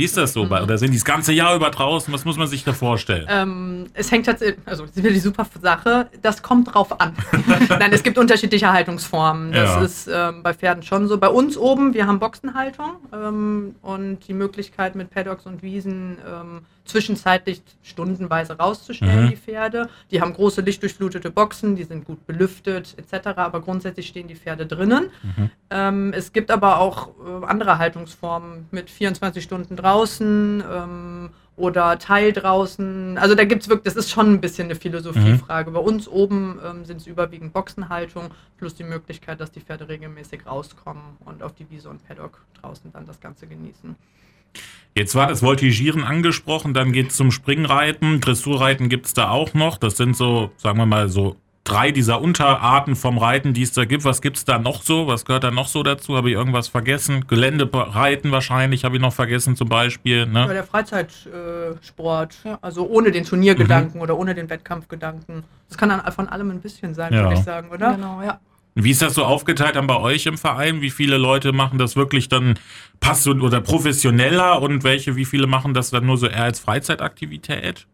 Wie 0.00 0.04
ist 0.04 0.16
das 0.16 0.32
so? 0.32 0.46
Mhm. 0.46 0.52
Oder 0.52 0.78
sind 0.78 0.92
die 0.92 0.96
das 0.96 1.04
ganze 1.04 1.30
Jahr 1.30 1.54
über 1.54 1.70
draußen? 1.70 2.10
Was 2.14 2.24
muss 2.24 2.38
man 2.38 2.46
sich 2.46 2.64
da 2.64 2.72
vorstellen? 2.72 3.26
Ähm, 3.28 3.86
es 3.92 4.10
hängt 4.10 4.24
tatsächlich, 4.24 4.56
also 4.64 4.84
das 4.84 4.92
ist 4.92 4.96
wieder 4.96 5.12
die 5.12 5.20
super 5.20 5.46
Sache, 5.60 6.08
das 6.22 6.42
kommt 6.42 6.72
drauf 6.74 6.98
an. 6.98 7.14
Nein, 7.68 7.92
es 7.92 8.02
gibt 8.02 8.16
unterschiedliche 8.16 8.72
Haltungsformen. 8.72 9.52
Das 9.52 9.74
ja. 9.74 9.82
ist 9.82 10.08
ähm, 10.10 10.42
bei 10.42 10.54
Pferden 10.54 10.82
schon 10.82 11.06
so. 11.06 11.18
Bei 11.18 11.28
uns 11.28 11.58
oben, 11.58 11.92
wir 11.92 12.06
haben 12.06 12.18
Boxenhaltung 12.18 12.92
ähm, 13.12 13.74
und 13.82 14.26
die 14.26 14.32
Möglichkeit 14.32 14.94
mit 14.94 15.10
Paddocks 15.10 15.44
und 15.44 15.62
Wiesen 15.62 16.16
ähm, 16.26 16.62
zwischenzeitlich 16.90 17.62
stundenweise 17.82 18.58
rauszustellen, 18.58 19.24
mhm. 19.24 19.30
die 19.30 19.36
Pferde. 19.36 19.88
Die 20.10 20.20
haben 20.20 20.32
große 20.32 20.60
lichtdurchflutete 20.60 21.30
Boxen, 21.30 21.76
die 21.76 21.84
sind 21.84 22.04
gut 22.04 22.26
belüftet 22.26 22.96
etc., 22.98 23.28
aber 23.36 23.60
grundsätzlich 23.60 24.06
stehen 24.06 24.28
die 24.28 24.36
Pferde 24.36 24.66
drinnen. 24.66 25.10
Mhm. 25.22 25.50
Ähm, 25.70 26.12
es 26.12 26.32
gibt 26.32 26.50
aber 26.50 26.78
auch 26.78 27.08
äh, 27.08 27.46
andere 27.46 27.78
Haltungsformen 27.78 28.66
mit 28.70 28.90
24 28.90 29.42
Stunden 29.42 29.76
draußen 29.76 30.62
ähm, 30.70 31.30
oder 31.56 31.98
Teil 31.98 32.32
draußen. 32.32 33.18
Also 33.18 33.34
da 33.34 33.44
gibt 33.44 33.62
es 33.62 33.68
wirklich, 33.68 33.84
das 33.84 34.04
ist 34.04 34.10
schon 34.10 34.32
ein 34.32 34.40
bisschen 34.40 34.66
eine 34.66 34.74
Philosophiefrage. 34.74 35.70
Mhm. 35.70 35.74
Bei 35.74 35.80
uns 35.80 36.08
oben 36.08 36.58
ähm, 36.64 36.84
sind 36.84 37.00
es 37.00 37.06
überwiegend 37.06 37.52
Boxenhaltung 37.52 38.30
plus 38.58 38.74
die 38.74 38.84
Möglichkeit, 38.84 39.40
dass 39.40 39.52
die 39.52 39.60
Pferde 39.60 39.88
regelmäßig 39.88 40.46
rauskommen 40.46 41.02
und 41.24 41.42
auf 41.42 41.54
die 41.54 41.70
Wiese 41.70 41.88
und 41.88 42.06
Paddock 42.06 42.40
draußen 42.60 42.92
dann 42.92 43.06
das 43.06 43.20
Ganze 43.20 43.46
genießen. 43.46 43.96
Jetzt 44.94 45.14
war 45.14 45.28
das 45.28 45.42
Voltigieren 45.42 46.04
angesprochen, 46.04 46.74
dann 46.74 46.92
geht 46.92 47.10
es 47.10 47.16
zum 47.16 47.30
Springreiten. 47.30 48.20
Dressurreiten 48.20 48.88
gibt 48.88 49.06
es 49.06 49.14
da 49.14 49.30
auch 49.30 49.54
noch. 49.54 49.78
Das 49.78 49.96
sind 49.96 50.16
so, 50.16 50.50
sagen 50.56 50.78
wir 50.78 50.86
mal, 50.86 51.08
so 51.08 51.36
drei 51.64 51.92
dieser 51.92 52.20
Unterarten 52.20 52.96
vom 52.96 53.18
Reiten, 53.18 53.54
die 53.54 53.62
es 53.62 53.72
da 53.72 53.84
gibt. 53.84 54.04
Was 54.04 54.20
gibt 54.22 54.38
es 54.38 54.44
da 54.44 54.58
noch 54.58 54.82
so? 54.82 55.06
Was 55.06 55.24
gehört 55.24 55.44
da 55.44 55.50
noch 55.50 55.68
so 55.68 55.82
dazu? 55.82 56.16
Habe 56.16 56.30
ich 56.30 56.34
irgendwas 56.34 56.68
vergessen? 56.68 57.26
Geländereiten 57.28 58.32
wahrscheinlich 58.32 58.84
habe 58.84 58.96
ich 58.96 59.02
noch 59.02 59.12
vergessen 59.12 59.56
zum 59.56 59.68
Beispiel. 59.68 60.26
Ne? 60.26 60.40
Ja, 60.40 60.52
der 60.52 60.64
Freizeitsport, 60.64 62.38
äh, 62.44 62.56
also 62.60 62.88
ohne 62.88 63.12
den 63.12 63.24
Turniergedanken 63.24 63.98
mhm. 63.98 64.02
oder 64.02 64.18
ohne 64.18 64.34
den 64.34 64.50
Wettkampfgedanken. 64.50 65.44
Das 65.68 65.78
kann 65.78 65.90
dann 65.90 66.00
von 66.12 66.28
allem 66.28 66.50
ein 66.50 66.60
bisschen 66.60 66.94
sein, 66.94 67.12
ja. 67.12 67.22
würde 67.22 67.34
ich 67.34 67.44
sagen, 67.44 67.70
oder? 67.70 67.92
Genau, 67.94 68.22
ja. 68.22 68.40
Wie 68.84 68.90
ist 68.90 69.02
das 69.02 69.14
so 69.14 69.24
aufgeteilt 69.24 69.76
dann 69.76 69.86
bei 69.86 69.98
euch 69.98 70.26
im 70.26 70.38
Verein? 70.38 70.80
Wie 70.80 70.90
viele 70.90 71.18
Leute 71.18 71.52
machen 71.52 71.78
das 71.78 71.96
wirklich 71.96 72.28
dann 72.28 72.58
passiv 73.00 73.42
oder 73.42 73.60
professioneller 73.60 74.60
und 74.62 74.84
welche, 74.84 75.16
wie 75.16 75.24
viele 75.24 75.46
machen 75.46 75.74
das 75.74 75.90
dann 75.90 76.06
nur 76.06 76.16
so 76.16 76.26
eher 76.26 76.44
als 76.44 76.60
Freizeitaktivität? 76.60 77.86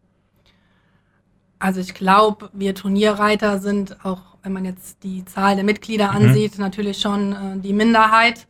Also 1.58 1.80
ich 1.80 1.94
glaube, 1.94 2.50
wir 2.52 2.74
Turnierreiter 2.74 3.58
sind 3.58 4.04
auch, 4.04 4.20
wenn 4.42 4.52
man 4.52 4.64
jetzt 4.64 5.02
die 5.02 5.24
Zahl 5.24 5.54
der 5.54 5.64
Mitglieder 5.64 6.10
mhm. 6.10 6.16
ansieht, 6.16 6.58
natürlich 6.58 7.00
schon 7.00 7.32
äh, 7.32 7.58
die 7.58 7.72
Minderheit 7.72 8.46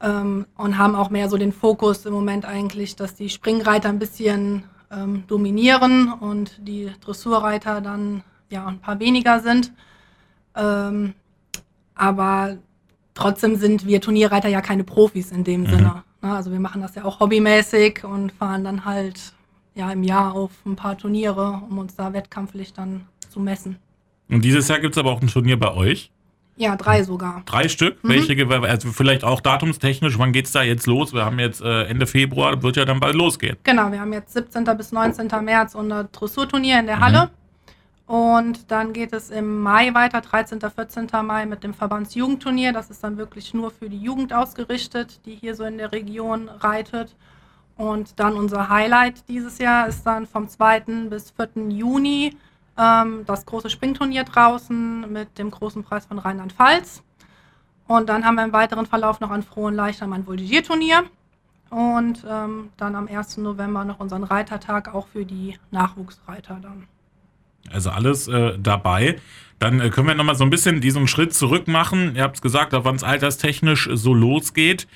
ähm, 0.00 0.46
und 0.56 0.78
haben 0.78 0.94
auch 0.94 1.10
mehr 1.10 1.28
so 1.28 1.36
den 1.36 1.52
Fokus 1.52 2.06
im 2.06 2.12
Moment 2.12 2.44
eigentlich, 2.44 2.96
dass 2.96 3.14
die 3.14 3.28
Springreiter 3.28 3.88
ein 3.88 3.98
bisschen 3.98 4.64
ähm, 4.90 5.24
dominieren 5.26 6.12
und 6.12 6.56
die 6.66 6.90
Dressurreiter 7.00 7.80
dann 7.80 8.22
ja 8.50 8.66
ein 8.66 8.80
paar 8.80 8.98
weniger 8.98 9.40
sind. 9.40 9.72
Ähm, 10.56 11.14
aber 12.02 12.58
trotzdem 13.14 13.54
sind 13.54 13.86
wir 13.86 14.00
Turnierreiter 14.00 14.48
ja 14.48 14.60
keine 14.60 14.82
Profis 14.82 15.30
in 15.30 15.44
dem 15.44 15.60
mhm. 15.60 15.66
Sinne. 15.66 16.02
Ne? 16.20 16.34
Also 16.34 16.50
wir 16.50 16.58
machen 16.58 16.82
das 16.82 16.96
ja 16.96 17.04
auch 17.04 17.20
hobbymäßig 17.20 18.02
und 18.02 18.32
fahren 18.32 18.64
dann 18.64 18.84
halt 18.84 19.32
ja 19.76 19.88
im 19.92 20.02
Jahr 20.02 20.34
auf 20.34 20.50
ein 20.66 20.74
paar 20.74 20.98
Turniere, 20.98 21.62
um 21.70 21.78
uns 21.78 21.94
da 21.94 22.12
wettkampflich 22.12 22.72
dann 22.72 23.02
zu 23.28 23.38
messen. 23.38 23.76
Und 24.28 24.44
dieses 24.44 24.66
Jahr 24.66 24.80
gibt 24.80 24.96
es 24.96 24.98
aber 24.98 25.12
auch 25.12 25.22
ein 25.22 25.28
Turnier 25.28 25.56
bei 25.56 25.72
euch? 25.72 26.10
Ja, 26.56 26.74
drei 26.74 27.04
sogar. 27.04 27.42
Drei 27.46 27.68
Stück? 27.68 28.02
Mhm. 28.02 28.08
Welche, 28.08 28.48
also 28.68 28.90
vielleicht 28.90 29.22
auch 29.22 29.40
datumstechnisch, 29.40 30.18
wann 30.18 30.32
geht 30.32 30.46
es 30.46 30.52
da 30.52 30.62
jetzt 30.62 30.86
los? 30.86 31.14
Wir 31.14 31.24
haben 31.24 31.38
jetzt 31.38 31.62
äh, 31.62 31.84
Ende 31.84 32.08
Februar, 32.08 32.64
wird 32.64 32.76
ja 32.76 32.84
dann 32.84 32.98
bald 32.98 33.14
losgehen. 33.14 33.56
Genau, 33.62 33.92
wir 33.92 34.00
haben 34.00 34.12
jetzt 34.12 34.32
17. 34.32 34.64
bis 34.76 34.90
19. 34.90 35.28
März 35.44 35.76
unser 35.76 36.04
Dressurturnier 36.04 36.80
in 36.80 36.86
der 36.86 36.96
mhm. 36.96 37.02
Und 38.06 38.70
dann 38.70 38.92
geht 38.92 39.12
es 39.12 39.30
im 39.30 39.60
Mai 39.62 39.94
weiter, 39.94 40.20
13. 40.20 40.60
14. 40.60 41.08
Mai 41.24 41.46
mit 41.46 41.62
dem 41.62 41.72
Verbandsjugendturnier. 41.72 42.72
Das 42.72 42.90
ist 42.90 43.02
dann 43.04 43.16
wirklich 43.16 43.54
nur 43.54 43.70
für 43.70 43.88
die 43.88 44.00
Jugend 44.00 44.32
ausgerichtet, 44.32 45.20
die 45.24 45.34
hier 45.34 45.54
so 45.54 45.64
in 45.64 45.78
der 45.78 45.92
Region 45.92 46.48
reitet. 46.48 47.14
Und 47.76 48.18
dann 48.20 48.34
unser 48.34 48.68
Highlight 48.68 49.28
dieses 49.28 49.58
Jahr 49.58 49.86
ist 49.88 50.04
dann 50.04 50.26
vom 50.26 50.48
2. 50.48 50.80
bis 51.08 51.30
4. 51.30 51.70
Juni 51.70 52.36
ähm, 52.76 53.24
das 53.26 53.46
große 53.46 53.70
Springturnier 53.70 54.24
draußen 54.24 55.10
mit 55.10 55.38
dem 55.38 55.50
großen 55.50 55.82
Preis 55.84 56.06
von 56.06 56.18
Rheinland-Pfalz. 56.18 57.02
Und 57.86 58.08
dann 58.08 58.24
haben 58.24 58.36
wir 58.36 58.44
im 58.44 58.52
weiteren 58.52 58.86
Verlauf 58.86 59.20
noch 59.20 59.30
an 59.30 59.42
Frohen 59.42 59.74
Leichtern 59.74 60.12
ein 60.12 60.26
Voltigierturnier. 60.26 61.04
Und 61.70 62.24
ähm, 62.28 62.70
dann 62.76 62.94
am 62.94 63.08
1. 63.08 63.38
November 63.38 63.84
noch 63.84 63.98
unseren 63.98 64.24
Reitertag, 64.24 64.94
auch 64.94 65.06
für 65.08 65.24
die 65.24 65.58
Nachwuchsreiter 65.70 66.58
dann. 66.60 66.86
Also 67.70 67.90
alles 67.90 68.28
äh, 68.28 68.58
dabei. 68.58 69.16
Dann 69.58 69.80
äh, 69.80 69.90
können 69.90 70.08
wir 70.08 70.14
nochmal 70.14 70.34
so 70.34 70.44
ein 70.44 70.50
bisschen 70.50 70.80
diesen 70.80 71.06
Schritt 71.06 71.34
zurück 71.34 71.68
machen. 71.68 72.16
Ihr 72.16 72.22
habt 72.22 72.36
es 72.36 72.42
gesagt, 72.42 72.72
wann 72.72 72.96
es 72.96 73.04
alterstechnisch 73.04 73.88
so 73.92 74.12
losgeht. 74.12 74.88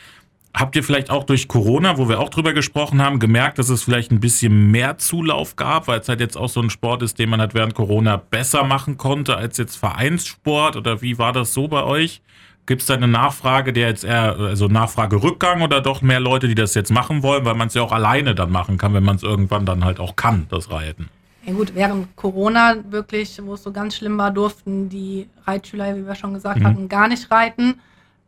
Habt 0.53 0.75
ihr 0.75 0.83
vielleicht 0.83 1.11
auch 1.11 1.25
durch 1.25 1.49
Corona, 1.49 1.99
wo 1.99 2.09
wir 2.09 2.19
auch 2.19 2.31
drüber 2.31 2.55
gesprochen 2.55 3.03
haben, 3.03 3.19
gemerkt, 3.19 3.59
dass 3.59 3.69
es 3.69 3.83
vielleicht 3.83 4.11
ein 4.11 4.21
bisschen 4.21 4.71
mehr 4.71 4.97
Zulauf 4.97 5.55
gab, 5.55 5.87
weil 5.87 6.01
es 6.01 6.09
halt 6.09 6.19
jetzt 6.19 6.37
auch 6.37 6.49
so 6.49 6.61
ein 6.63 6.71
Sport 6.71 7.03
ist, 7.03 7.19
den 7.19 7.29
man 7.29 7.41
halt 7.41 7.53
während 7.53 7.75
Corona 7.75 8.17
besser 8.17 8.65
machen 8.65 8.97
konnte 8.97 9.37
als 9.37 9.59
jetzt 9.59 9.77
Vereinssport? 9.77 10.77
Oder 10.77 11.03
wie 11.03 11.19
war 11.19 11.33
das 11.33 11.53
so 11.53 11.69
bei 11.69 11.85
euch? 11.85 12.23
Gibt 12.65 12.81
es 12.81 12.89
da 12.89 12.95
eine 12.95 13.07
Nachfrage, 13.07 13.73
der 13.73 13.89
jetzt 13.89 14.03
eher, 14.03 14.37
also 14.37 14.67
Nachfragerückgang 14.67 15.63
oder 15.63 15.81
doch 15.81 16.03
mehr 16.03 16.19
Leute, 16.21 16.49
die 16.49 16.57
das 16.57 16.75
jetzt 16.75 16.91
machen 16.91 17.23
wollen, 17.23 17.45
weil 17.45 17.55
man 17.55 17.69
es 17.69 17.75
ja 17.75 17.83
auch 17.83 17.93
alleine 17.93 18.35
dann 18.35 18.51
machen 18.51 18.79
kann, 18.79 18.95
wenn 18.95 19.05
man 19.05 19.17
es 19.17 19.23
irgendwann 19.23 19.67
dann 19.67 19.85
halt 19.85 20.01
auch 20.01 20.17
kann, 20.17 20.47
das 20.49 20.71
Reiten? 20.71 21.09
Ja 21.47 21.53
gut, 21.53 21.75
während 21.77 22.17
Corona 22.17 22.75
wirklich, 22.91 23.41
wo 23.45 23.55
es 23.55 23.63
so 23.63 23.71
ganz 23.71 23.95
schlimm 23.95 24.19
war, 24.19 24.33
durften 24.33 24.89
die 24.89 25.29
Reitschüler, 25.47 25.95
wie 25.97 26.05
wir 26.05 26.17
schon 26.17 26.35
gesagt 26.35 26.61
Mhm. 26.61 26.67
hatten, 26.67 26.89
gar 26.89 27.07
nicht 27.07 27.31
reiten. 27.31 27.81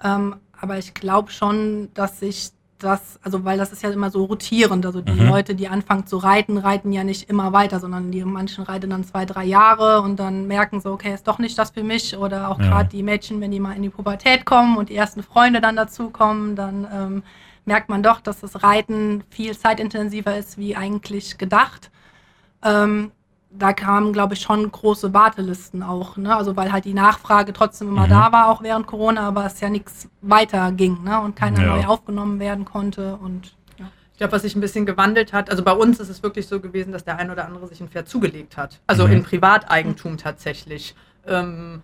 Ähm, 0.05 0.37
aber 0.61 0.79
ich 0.79 0.95
glaube 0.95 1.33
schon, 1.33 1.89
dass 1.95 2.21
sich 2.21 2.51
das, 2.79 3.19
also 3.25 3.45
weil 3.45 3.59
das 3.59 3.73
ist 3.73 3.83
ja 3.83 3.91
immer 3.91 4.11
so 4.11 4.25
rotierend. 4.27 4.87
Also 4.87 5.01
die 5.01 5.11
Mhm. 5.21 5.27
Leute, 5.27 5.57
die 5.57 5.67
anfangen 5.67 6.07
zu 6.07 6.17
reiten, 6.19 6.59
reiten 6.59 6.93
ja 6.93 7.03
nicht 7.03 7.29
immer 7.29 7.53
weiter, 7.53 7.81
sondern 7.81 8.13
die 8.13 8.25
manchen 8.25 8.63
reiten 8.63 8.91
dann 8.91 9.03
zwei, 9.03 9.25
drei 9.25 9.45
Jahre 9.45 10.01
und 10.01 10.21
dann 10.21 10.47
merken 10.47 10.81
so, 10.81 10.93
okay, 10.93 11.13
ist 11.13 11.27
doch 11.27 11.41
nicht 11.41 11.59
das 11.59 11.71
für 11.71 11.83
mich. 11.83 12.17
Oder 12.17 12.49
auch 12.49 12.61
Ja. 12.61 12.69
gerade 12.69 12.89
die 12.91 13.03
Mädchen, 13.03 13.41
wenn 13.41 13.51
die 13.51 13.59
mal 13.59 13.73
in 13.75 13.83
die 13.83 13.89
Pubertät 13.91 14.45
kommen 14.45 14.77
und 14.77 14.91
die 14.91 14.95
ersten 14.97 15.25
Freunde 15.25 15.61
dann 15.61 15.75
dazukommen, 15.75 16.55
dann 16.55 16.87
ähm, 16.95 17.23
merkt 17.65 17.89
man 17.89 18.05
doch, 18.05 18.21
dass 18.21 18.39
das 18.41 18.63
Reiten 18.63 19.25
viel 19.29 19.59
zeitintensiver 19.59 20.37
ist, 20.39 20.57
wie 20.57 20.77
eigentlich 20.77 21.37
gedacht. 21.37 21.91
Ähm, 22.63 23.13
da 23.51 23.73
kamen, 23.73 24.13
glaube 24.13 24.35
ich, 24.35 24.41
schon 24.43 24.71
große 24.71 25.15
Wartelisten 25.15 25.83
auch, 25.83 26.17
ne? 26.17 26.37
Also 26.37 26.55
weil 26.57 26.71
halt 26.71 26.85
die 26.85 26.93
Nachfrage 26.95 27.53
trotzdem 27.53 27.89
immer 27.89 28.07
Mhm. 28.07 28.11
da 28.11 28.33
war, 28.33 28.49
auch 28.51 28.63
während 28.63 28.87
Corona, 28.87 29.27
aber 29.27 29.47
es 29.47 29.61
ja 29.61 29.71
nichts 29.71 30.09
weiter 30.21 30.71
ging, 30.73 31.03
ne? 31.03 31.21
Und 31.21 31.35
keiner 31.35 31.63
Ja. 31.63 31.77
neu 31.77 31.87
aufgenommen 31.87 32.41
werden 32.41 32.65
konnte. 32.67 33.17
Und 33.17 33.55
ja. 33.79 33.87
Ich 34.13 34.19
glaube, 34.19 34.33
was 34.33 34.43
sich 34.43 34.55
ein 34.55 34.61
bisschen 34.61 34.85
gewandelt 34.85 35.33
hat, 35.33 35.51
also 35.51 35.63
bei 35.65 35.73
uns 35.73 35.99
ist 35.99 36.09
es 36.11 36.23
wirklich 36.23 36.47
so 36.47 36.61
gewesen, 36.61 36.93
dass 36.93 37.05
der 37.05 37.17
ein 37.19 37.31
oder 37.31 37.47
andere 37.47 37.67
sich 37.69 37.81
ein 37.81 37.89
Pferd 37.89 38.09
zugelegt 38.09 38.57
hat. 38.59 38.81
Also 38.87 39.07
Mhm. 39.07 39.13
in 39.15 39.23
Privateigentum 39.23 40.19
tatsächlich. 40.19 40.95
Ähm, 41.27 41.83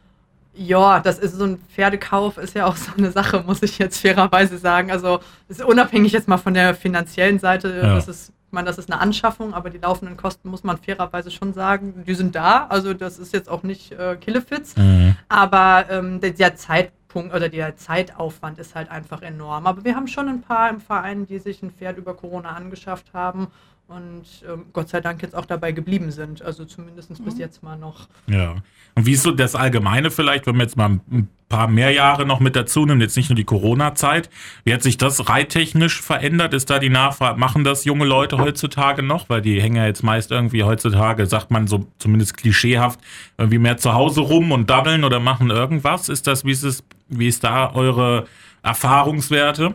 ja, 0.57 1.01
das 1.01 1.19
ist 1.19 1.35
so 1.37 1.45
ein 1.45 1.59
Pferdekauf, 1.75 2.37
ist 2.39 2.55
ja 2.55 2.67
auch 2.67 2.77
so 2.77 2.93
eine 2.97 3.11
Sache, 3.11 3.43
muss 3.47 3.63
ich 3.63 3.79
jetzt 3.79 4.01
fairerweise 4.01 4.59
sagen. 4.59 4.91
Also 4.93 5.21
ist 5.49 5.63
unabhängig 5.65 6.13
jetzt 6.13 6.29
mal 6.29 6.37
von 6.37 6.55
der 6.55 6.75
finanziellen 6.75 7.39
Seite, 7.39 7.75
Ja. 7.83 7.95
das 7.95 8.07
ist, 8.07 8.33
meine, 8.55 8.67
das 8.67 8.79
ist 8.79 8.91
eine 8.91 9.01
Anschaffung, 9.01 9.53
aber 9.53 9.69
die 9.69 9.79
laufenden 9.79 10.17
Kosten 10.17 10.49
muss 10.49 10.65
man 10.65 10.79
fairerweise 10.79 11.31
schon 11.31 11.53
sagen, 11.53 12.05
die 12.07 12.15
sind 12.15 12.35
da. 12.35 12.67
Also 12.69 12.95
das 12.95 13.19
ist 13.19 13.35
jetzt 13.35 13.49
auch 13.51 13.63
nicht 13.63 13.93
äh, 13.93 14.17
Killefits. 14.17 14.77
Mhm. 14.77 15.17
Aber 15.29 15.85
ähm, 15.91 16.21
der, 16.21 16.31
der 16.31 16.57
Zeitpunkt 16.57 17.35
oder 17.35 17.49
der 17.49 17.77
Zeitaufwand 17.77 18.59
ist 18.59 18.75
halt 18.75 18.91
einfach 18.91 19.21
enorm. 19.21 19.67
Aber 19.67 19.85
wir 19.85 19.95
haben 19.95 20.09
schon 20.09 20.29
ein 20.29 20.41
paar 20.41 20.71
im 20.71 20.81
Verein, 20.81 21.27
die 21.27 21.39
sich 21.39 21.63
ein 21.63 21.71
Pferd 21.71 21.99
über 21.99 22.15
Corona 22.15 22.51
angeschafft 22.51 23.13
haben 23.13 23.49
und 23.89 24.23
ähm, 24.49 24.67
Gott 24.73 24.89
sei 24.89 25.01
Dank 25.01 25.23
jetzt 25.23 25.35
auch 25.35 25.45
dabei 25.47 25.73
geblieben 25.73 26.11
sind. 26.11 26.41
Also 26.43 26.65
zumindest 26.65 27.11
bis 27.25 27.35
Mhm. 27.35 27.41
jetzt 27.41 27.63
mal 27.63 27.77
noch. 27.77 28.09
Ja. 28.27 28.57
Und 28.95 29.07
wie 29.07 29.13
ist 29.13 29.23
so 29.23 29.31
das 29.33 29.55
Allgemeine 29.55 30.11
vielleicht, 30.11 30.47
wenn 30.47 30.57
man 30.57 30.67
jetzt 30.67 30.77
mal 30.77 30.89
ein 31.11 31.29
paar 31.49 31.69
mehr 31.69 31.91
Jahre 31.91 32.25
noch 32.25 32.41
mit 32.41 32.57
dazu 32.57 32.87
nimmt, 32.87 33.03
jetzt 33.03 33.17
nicht 33.17 33.29
nur 33.29 33.37
die 33.37 33.45
Corona-Zeit, 33.45 34.31
wie 34.65 34.73
hat 34.73 34.83
sich 34.83 34.97
das 34.97 35.29
reittechnisch 35.29 36.01
verändert? 36.01 36.55
Ist 36.55 36.71
da 36.71 36.79
die 36.79 36.89
Nachfrage, 36.89 37.39
machen 37.39 37.65
das 37.65 37.85
junge 37.85 38.05
Leute 38.07 38.39
heutzutage 38.39 39.03
noch? 39.03 39.29
Weil 39.29 39.43
die 39.43 39.61
hängen 39.61 39.77
ja 39.77 39.87
jetzt 39.87 40.03
meist 40.03 40.31
irgendwie 40.31 40.63
heutzutage, 40.65 41.27
sagt 41.27 41.51
man 41.51 41.67
so 41.67 41.87
zumindest 41.99 42.37
klischeehaft, 42.37 42.99
irgendwie 43.37 43.59
mehr 43.59 43.77
zu 43.77 43.93
Hause 43.93 44.23
rum 44.23 44.51
und 44.53 44.71
daddeln 44.71 45.05
oder 45.05 45.21
machen 45.21 45.51
irgendwas. 45.51 46.09
Ist 46.09 46.27
das, 46.27 46.45
wie 46.45 46.53
ist 46.53 46.63
es, 46.63 46.85
wie 47.09 47.29
ist 47.29 47.45
da 47.45 47.73
eure 47.75 48.27
Erfahrungswerte? 48.63 49.75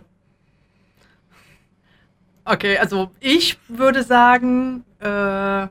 Okay, 2.51 2.79
also 2.79 3.11
ich 3.19 3.59
würde 3.67 4.01
sagen, 4.01 4.83
äh, 4.99 5.67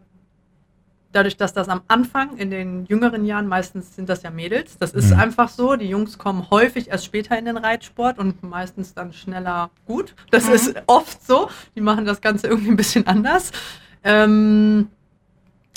dadurch, 1.10 1.36
dass 1.36 1.52
das 1.52 1.68
am 1.68 1.80
Anfang 1.88 2.36
in 2.36 2.50
den 2.52 2.86
jüngeren 2.86 3.24
Jahren 3.24 3.48
meistens 3.48 3.96
sind 3.96 4.08
das 4.08 4.22
ja 4.22 4.30
Mädels, 4.30 4.78
das 4.78 4.92
ist 4.92 5.10
Mhm. 5.12 5.18
einfach 5.18 5.48
so. 5.48 5.74
Die 5.74 5.88
Jungs 5.88 6.18
kommen 6.18 6.48
häufig 6.50 6.88
erst 6.88 7.04
später 7.04 7.36
in 7.36 7.46
den 7.46 7.56
Reitsport 7.56 8.18
und 8.20 8.44
meistens 8.44 8.94
dann 8.94 9.12
schneller 9.12 9.70
gut. 9.86 10.14
Das 10.30 10.46
Mhm. 10.46 10.54
ist 10.54 10.74
oft 10.86 11.26
so. 11.26 11.50
Die 11.74 11.80
machen 11.80 12.04
das 12.04 12.20
Ganze 12.20 12.46
irgendwie 12.46 12.70
ein 12.70 12.76
bisschen 12.76 13.08
anders. 13.08 13.50
Ähm, 14.04 14.88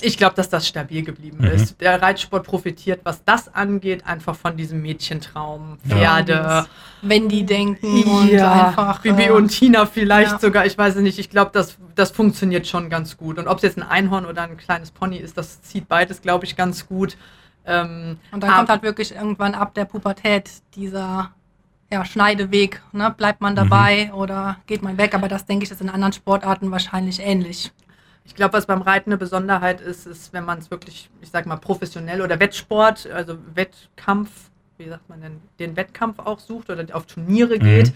ich 0.00 0.16
glaube, 0.18 0.34
dass 0.34 0.48
das 0.48 0.66
stabil 0.66 1.04
geblieben 1.04 1.38
Mhm. 1.40 1.46
ist. 1.46 1.80
Der 1.80 2.00
Reitsport 2.02 2.44
profitiert, 2.44 3.00
was 3.04 3.22
das 3.24 3.52
angeht, 3.54 4.04
einfach 4.06 4.34
von 4.34 4.56
diesem 4.56 4.82
Mädchentraum. 4.82 5.78
Ja. 5.84 5.96
Pferde. 5.96 6.66
wenn 7.04 7.28
die 7.28 7.44
denken 7.44 8.04
und 8.04 8.28
Ja, 8.30 8.68
einfach. 8.68 9.00
Bibi 9.02 9.24
äh, 9.24 9.30
und 9.30 9.48
Tina 9.48 9.86
vielleicht 9.86 10.32
ja. 10.32 10.38
sogar, 10.38 10.66
ich 10.66 10.78
weiß 10.78 10.94
es 10.96 11.02
nicht. 11.02 11.18
Ich 11.18 11.30
glaube, 11.30 11.50
das, 11.52 11.76
das 11.96 12.12
funktioniert 12.12 12.66
schon 12.68 12.90
ganz 12.90 13.16
gut. 13.16 13.38
Und 13.38 13.48
ob 13.48 13.56
es 13.56 13.62
jetzt 13.62 13.76
ein 13.76 13.82
Einhorn 13.82 14.24
oder 14.24 14.42
ein 14.42 14.56
kleines 14.56 14.90
Pony 14.92 15.16
ist, 15.16 15.36
das 15.36 15.62
zieht 15.62 15.88
beides, 15.88 16.22
glaube 16.22 16.44
ich, 16.44 16.54
ganz 16.56 16.86
gut. 16.86 17.16
Ähm, 17.66 18.18
Und 18.32 18.42
dann 18.42 18.50
ab- 18.50 18.56
kommt 18.56 18.68
halt 18.70 18.82
wirklich 18.82 19.14
irgendwann 19.14 19.54
ab 19.54 19.74
der 19.74 19.84
Pubertät 19.84 20.48
dieser 20.76 21.30
ja, 21.92 22.04
Schneideweg. 22.04 22.80
Ne? 22.92 23.12
Bleibt 23.16 23.40
man 23.40 23.54
dabei 23.54 24.12
oder 24.14 24.56
geht 24.66 24.82
man 24.82 24.96
weg? 24.96 25.14
Aber 25.14 25.28
das 25.28 25.44
denke 25.46 25.64
ich 25.64 25.70
ist 25.70 25.80
in 25.80 25.90
anderen 25.90 26.12
Sportarten 26.12 26.70
wahrscheinlich 26.70 27.20
ähnlich. 27.20 27.72
Ich 28.24 28.34
glaube, 28.34 28.54
was 28.54 28.66
beim 28.66 28.82
Reiten 28.82 29.10
eine 29.10 29.18
Besonderheit 29.18 29.80
ist, 29.80 30.06
ist, 30.06 30.32
wenn 30.32 30.44
man 30.44 30.58
es 30.58 30.70
wirklich, 30.70 31.10
ich 31.20 31.30
sag 31.30 31.46
mal, 31.46 31.56
professionell 31.56 32.22
oder 32.22 32.38
Wettsport, 32.38 33.08
also 33.10 33.36
Wettkampf, 33.54 34.30
wie 34.78 34.88
sagt 34.88 35.08
man 35.08 35.20
denn, 35.20 35.40
den 35.58 35.76
Wettkampf 35.76 36.18
auch 36.20 36.38
sucht 36.38 36.70
oder 36.70 36.84
auf 36.94 37.06
Turniere 37.06 37.58
geht, 37.58 37.92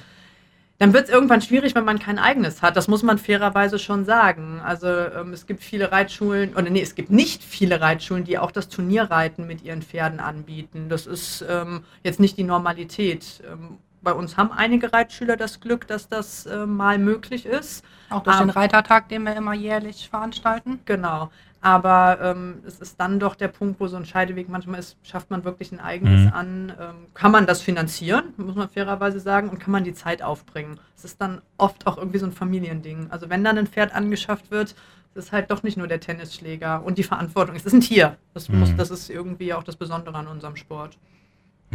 dann 0.78 0.92
wird 0.92 1.04
es 1.04 1.10
irgendwann 1.10 1.40
schwierig, 1.40 1.74
wenn 1.74 1.84
man 1.84 1.98
kein 1.98 2.18
eigenes 2.18 2.60
hat. 2.60 2.76
Das 2.76 2.86
muss 2.86 3.02
man 3.02 3.18
fairerweise 3.18 3.78
schon 3.78 4.04
sagen. 4.04 4.60
Also 4.62 4.88
ähm, 4.88 5.32
es 5.32 5.46
gibt 5.46 5.62
viele 5.62 5.90
Reitschulen, 5.90 6.54
oder 6.54 6.68
nee, 6.68 6.82
es 6.82 6.94
gibt 6.94 7.10
nicht 7.10 7.42
viele 7.42 7.80
Reitschulen, 7.80 8.24
die 8.24 8.38
auch 8.38 8.50
das 8.50 8.68
Turnierreiten 8.68 9.46
mit 9.46 9.62
ihren 9.62 9.80
Pferden 9.80 10.20
anbieten. 10.20 10.88
Das 10.88 11.06
ist 11.06 11.44
ähm, 11.48 11.84
jetzt 12.02 12.20
nicht 12.20 12.36
die 12.36 12.44
Normalität. 12.44 13.42
Ähm, 13.50 13.78
bei 14.02 14.12
uns 14.12 14.36
haben 14.36 14.52
einige 14.52 14.92
Reitschüler 14.92 15.36
das 15.36 15.60
Glück, 15.60 15.86
dass 15.88 16.08
das 16.08 16.46
äh, 16.46 16.66
mal 16.66 16.98
möglich 16.98 17.46
ist. 17.46 17.84
Auch 18.10 18.22
durch 18.22 18.36
Ah. 18.36 18.40
den 18.40 18.50
Reitertag, 18.50 19.08
den 19.08 19.24
wir 19.24 19.34
immer 19.36 19.54
jährlich 19.54 20.08
veranstalten. 20.08 20.78
Genau. 20.84 21.30
Aber 21.62 22.18
ähm, 22.22 22.62
es 22.64 22.78
ist 22.78 23.00
dann 23.00 23.18
doch 23.18 23.34
der 23.34 23.48
Punkt, 23.48 23.80
wo 23.80 23.88
so 23.88 23.96
ein 23.96 24.04
Scheideweg 24.04 24.48
manchmal 24.48 24.78
ist, 24.78 24.96
schafft 25.02 25.30
man 25.30 25.42
wirklich 25.44 25.72
ein 25.72 25.80
eigenes 25.80 26.26
Mhm. 26.26 26.32
an. 26.32 26.72
Ähm, 26.78 26.94
kann 27.14 27.32
man 27.32 27.46
das 27.46 27.60
finanzieren, 27.60 28.34
muss 28.36 28.54
man 28.54 28.68
fairerweise 28.68 29.18
sagen, 29.18 29.48
und 29.48 29.58
kann 29.58 29.72
man 29.72 29.82
die 29.82 29.94
Zeit 29.94 30.22
aufbringen. 30.22 30.78
Es 30.96 31.04
ist 31.04 31.20
dann 31.20 31.40
oft 31.56 31.86
auch 31.88 31.96
irgendwie 31.98 32.18
so 32.18 32.26
ein 32.26 32.32
Familiending. 32.32 33.08
Also 33.10 33.28
wenn 33.30 33.42
dann 33.42 33.58
ein 33.58 33.66
Pferd 33.66 33.92
angeschafft 33.94 34.50
wird, 34.52 34.76
es 35.14 35.24
ist 35.26 35.32
halt 35.32 35.50
doch 35.50 35.62
nicht 35.64 35.76
nur 35.78 35.88
der 35.88 35.98
Tennisschläger 35.98 36.84
und 36.84 36.98
die 36.98 37.02
Verantwortung. 37.02 37.56
Es 37.56 37.64
ist 37.64 37.72
ein 37.72 37.80
Tier. 37.80 38.16
Das, 38.34 38.48
muss, 38.48 38.70
Mhm. 38.70 38.76
das 38.76 38.90
ist 38.90 39.10
irgendwie 39.10 39.52
auch 39.54 39.64
das 39.64 39.74
Besondere 39.74 40.14
an 40.16 40.28
unserem 40.28 40.54
Sport. 40.56 40.98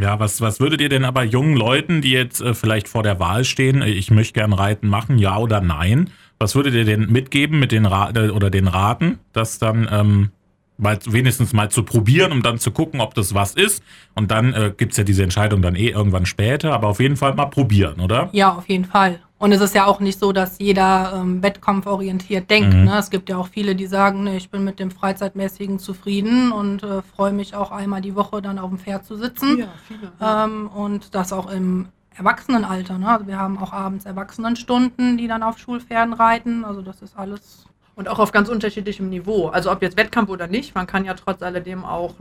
Ja, 0.01 0.19
was, 0.19 0.41
was 0.41 0.59
würdet 0.59 0.81
ihr 0.81 0.89
denn 0.89 1.05
aber 1.05 1.23
jungen 1.23 1.55
Leuten, 1.55 2.01
die 2.01 2.11
jetzt 2.11 2.41
äh, 2.41 2.55
vielleicht 2.55 2.87
vor 2.87 3.03
der 3.03 3.19
Wahl 3.19 3.43
stehen, 3.43 3.83
äh, 3.83 3.89
ich 3.89 4.09
möchte 4.09 4.33
gern 4.33 4.51
Reiten 4.51 4.87
machen, 4.87 5.19
ja 5.19 5.37
oder 5.37 5.61
nein, 5.61 6.09
was 6.39 6.55
würdet 6.55 6.73
ihr 6.73 6.85
denn 6.85 7.11
mitgeben 7.11 7.59
mit 7.59 7.71
den 7.71 7.85
Ra 7.85 8.09
äh, 8.15 8.29
oder 8.31 8.49
den 8.49 8.67
Raten, 8.67 9.19
das 9.31 9.59
dann 9.59 9.87
ähm, 9.91 10.31
mal, 10.77 10.97
wenigstens 11.05 11.53
mal 11.53 11.69
zu 11.69 11.83
probieren, 11.83 12.31
um 12.31 12.41
dann 12.41 12.57
zu 12.57 12.71
gucken, 12.71 12.99
ob 12.99 13.13
das 13.13 13.35
was 13.35 13.53
ist? 13.53 13.83
Und 14.15 14.31
dann 14.31 14.53
äh, 14.53 14.73
gibt 14.75 14.93
es 14.93 14.97
ja 14.97 15.03
diese 15.03 15.21
Entscheidung 15.21 15.61
dann 15.61 15.75
eh 15.75 15.89
irgendwann 15.89 16.25
später, 16.25 16.73
aber 16.73 16.87
auf 16.87 16.99
jeden 16.99 17.15
Fall 17.15 17.35
mal 17.35 17.45
probieren, 17.45 17.99
oder? 17.99 18.29
Ja, 18.31 18.55
auf 18.55 18.67
jeden 18.67 18.85
Fall. 18.85 19.19
Und 19.41 19.51
es 19.53 19.59
ist 19.59 19.73
ja 19.73 19.87
auch 19.87 19.99
nicht 19.99 20.19
so, 20.19 20.33
dass 20.33 20.59
jeder 20.59 21.13
ähm, 21.15 21.41
wettkampforientiert 21.41 22.47
denkt. 22.47 22.75
Mhm. 22.75 22.83
Ne? 22.83 22.99
Es 22.99 23.09
gibt 23.09 23.27
ja 23.27 23.37
auch 23.37 23.47
viele, 23.47 23.73
die 23.73 23.87
sagen, 23.87 24.23
ne, 24.23 24.37
ich 24.37 24.51
bin 24.51 24.63
mit 24.63 24.79
dem 24.79 24.91
Freizeitmäßigen 24.91 25.79
zufrieden 25.79 26.51
und 26.51 26.83
äh, 26.83 27.01
freue 27.01 27.31
mich 27.31 27.55
auch 27.55 27.71
einmal 27.71 28.01
die 28.01 28.15
Woche 28.15 28.43
dann 28.43 28.59
auf 28.59 28.69
dem 28.69 28.77
Pferd 28.77 29.03
zu 29.03 29.15
sitzen. 29.15 29.67
viele. 29.87 30.11
Ähm, 30.21 30.67
und 30.67 31.15
das 31.15 31.33
auch 31.33 31.49
im 31.49 31.87
Erwachsenenalter. 32.15 32.99
Ne? 32.99 33.07
Also 33.07 33.25
wir 33.25 33.39
haben 33.39 33.57
auch 33.57 33.73
abends 33.73 34.05
Erwachsenenstunden, 34.05 35.17
die 35.17 35.27
dann 35.27 35.41
auf 35.41 35.57
Schulpferden 35.57 36.13
reiten. 36.13 36.63
Also 36.63 36.83
das 36.83 37.01
ist 37.01 37.17
alles. 37.17 37.65
Und 37.95 38.09
auch 38.09 38.19
auf 38.19 38.31
ganz 38.31 38.47
unterschiedlichem 38.47 39.09
Niveau. 39.09 39.47
Also 39.47 39.71
ob 39.71 39.81
jetzt 39.81 39.97
Wettkampf 39.97 40.29
oder 40.29 40.45
nicht, 40.45 40.75
man 40.75 40.85
kann 40.85 41.03
ja 41.03 41.15
trotz 41.15 41.41
alledem 41.41 41.83
auch 41.83 42.13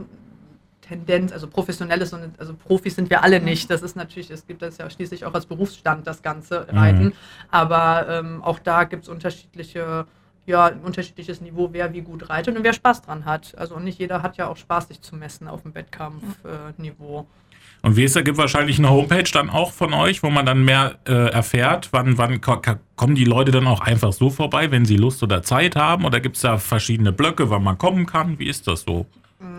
Tendenz, 0.91 1.31
also 1.31 1.47
professionelles 1.47 2.11
und 2.11 2.37
also 2.37 2.53
Profis 2.53 2.95
sind 2.95 3.09
wir 3.09 3.23
alle 3.23 3.39
nicht. 3.39 3.69
Das 3.69 3.81
ist 3.81 3.95
natürlich, 3.95 4.29
es 4.29 4.45
gibt 4.45 4.61
das 4.61 4.77
ja 4.77 4.89
schließlich 4.89 5.25
auch 5.25 5.33
als 5.33 5.45
Berufsstand, 5.45 6.05
das 6.05 6.21
ganze 6.21 6.67
Reiten. 6.67 7.05
Mhm. 7.05 7.13
Aber 7.49 8.07
ähm, 8.09 8.43
auch 8.43 8.59
da 8.59 8.83
gibt 8.83 9.03
es 9.03 9.09
unterschiedliche, 9.09 10.05
ja, 10.45 10.65
ein 10.65 10.81
unterschiedliches 10.81 11.39
Niveau, 11.39 11.69
wer 11.71 11.93
wie 11.93 12.01
gut 12.01 12.29
reitet 12.29 12.57
und 12.57 12.63
wer 12.63 12.73
Spaß 12.73 13.03
dran 13.03 13.23
hat. 13.23 13.57
Also 13.57 13.79
nicht 13.79 13.99
jeder 13.99 14.21
hat 14.21 14.35
ja 14.35 14.47
auch 14.47 14.57
Spaß, 14.57 14.89
sich 14.89 15.01
zu 15.01 15.15
messen 15.15 15.47
auf 15.47 15.61
dem 15.61 15.73
Wettkampfniveau. 15.73 17.21
Äh. 17.21 17.25
Und 17.83 17.95
wie 17.95 18.03
ist 18.03 18.15
da, 18.15 18.21
gibt 18.21 18.37
wahrscheinlich 18.37 18.77
eine 18.77 18.89
Homepage 18.89 19.31
dann 19.31 19.49
auch 19.49 19.71
von 19.71 19.93
euch, 19.93 20.21
wo 20.21 20.29
man 20.29 20.45
dann 20.45 20.65
mehr 20.65 20.99
äh, 21.07 21.31
erfährt, 21.31 21.89
wann, 21.91 22.17
wann 22.17 22.41
kommen 22.41 23.15
die 23.15 23.23
Leute 23.23 23.51
dann 23.51 23.65
auch 23.65 23.79
einfach 23.79 24.13
so 24.13 24.29
vorbei, 24.29 24.69
wenn 24.69 24.85
sie 24.85 24.97
Lust 24.97 25.23
oder 25.23 25.41
Zeit 25.41 25.75
haben? 25.75 26.05
Oder 26.05 26.19
gibt 26.19 26.35
es 26.35 26.41
da 26.41 26.57
verschiedene 26.57 27.11
Blöcke, 27.11 27.49
wann 27.49 27.63
man 27.63 27.77
kommen 27.77 28.05
kann? 28.05 28.37
Wie 28.37 28.47
ist 28.47 28.67
das 28.67 28.81
so? 28.81 29.07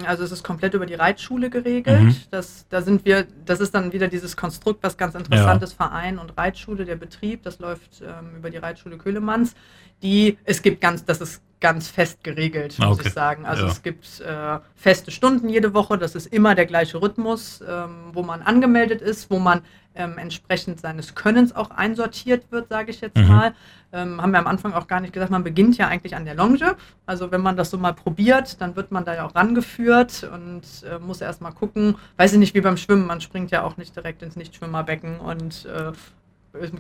Also 0.07 0.23
es 0.23 0.33
ist 0.33 0.45
komplett 0.45 0.75
über 0.75 0.87
die 0.87 0.95
Reitschule 0.95 1.51
geregelt. 1.51 2.03
Mhm. 2.03 2.17
Das, 2.31 2.67
da 2.69 2.83
sind 2.83 3.05
wir, 3.05 3.27
das 3.45 3.61
ist 3.61 3.75
dann 3.75 3.93
wieder 3.93 4.09
dieses 4.09 4.37
Konstrukt, 4.37 4.83
was 4.83 4.97
ganz 4.97 5.15
interessant 5.15 5.63
ist, 5.63 5.73
Verein 5.73 6.19
und 6.19 6.37
Reitschule, 6.37 6.85
der 6.85 6.97
Betrieb, 6.97 7.43
das 7.43 7.59
läuft 7.59 8.01
ähm, 8.01 8.37
über 8.37 8.51
die 8.51 8.59
Reitschule 8.59 8.97
Köhlemanns. 8.97 9.55
Die, 10.03 10.39
es 10.45 10.63
gibt 10.63 10.81
ganz, 10.81 11.05
das 11.05 11.21
ist 11.21 11.43
ganz 11.63 11.89
fest 11.89 12.23
geregelt, 12.23 12.79
muss 12.79 12.99
okay. 12.99 13.09
ich 13.09 13.15
sagen. 13.15 13.47
Also 13.47 13.65
Ja. 13.65 13.71
es 13.73 13.83
gibt 13.83 14.21
äh, 14.21 14.59
feste 14.75 15.11
Stunden 15.11 15.49
jede 15.49 15.73
Woche, 15.73 15.97
das 15.97 16.15
ist 16.15 16.27
immer 16.27 16.55
der 16.55 16.67
gleiche 16.67 17.01
Rhythmus, 17.01 17.63
ähm, 17.67 18.11
wo 18.13 18.23
man 18.23 18.43
angemeldet 18.43 19.01
ist, 19.01 19.31
wo 19.31 19.39
man 19.39 19.63
ähm, 19.95 20.17
entsprechend 20.19 20.81
seines 20.81 21.15
Könnens 21.15 21.55
auch 21.55 21.71
einsortiert 21.71 22.51
wird, 22.51 22.69
sage 22.71 22.91
ich 22.91 23.01
jetzt 23.03 23.17
Mhm. 23.17 23.29
mal. 23.29 23.55
Ähm, 23.93 24.21
haben 24.23 24.33
wir 24.33 24.39
am 24.39 24.47
Anfang 24.47 24.73
auch 24.73 24.87
gar 24.87 25.01
nicht 25.01 25.13
gesagt, 25.13 25.31
man 25.31 25.45
beginnt 25.45 25.77
ja 25.77 25.87
eigentlich 25.89 26.17
an 26.17 26.25
der 26.25 26.35
Longe. 26.35 26.77
Also 27.05 27.31
wenn 27.31 27.43
man 27.43 27.57
das 27.57 27.71
so 27.71 27.77
mal 27.77 27.93
probiert, 27.93 28.59
dann 28.63 28.75
wird 28.75 28.91
man 28.91 29.05
da 29.05 29.15
ja 29.15 29.27
auch 29.27 29.35
rangeführt 29.35 30.29
und 30.33 30.63
äh, 30.91 30.99
muss 30.99 31.21
erst 31.21 31.43
mal 31.43 31.51
gucken. 31.53 31.97
Weiß 32.17 32.33
ich 32.33 32.39
nicht, 32.39 32.55
wie 32.55 32.63
beim 32.63 32.79
Schwimmen, 32.79 33.07
man 33.07 33.21
springt 33.21 33.51
ja 33.51 33.63
auch 33.65 33.77
nicht 33.77 33.95
direkt 33.95 34.23
ins 34.23 34.35
Nichtschwimmerbecken 34.35 35.21
und 35.21 35.67
äh, 35.67 35.93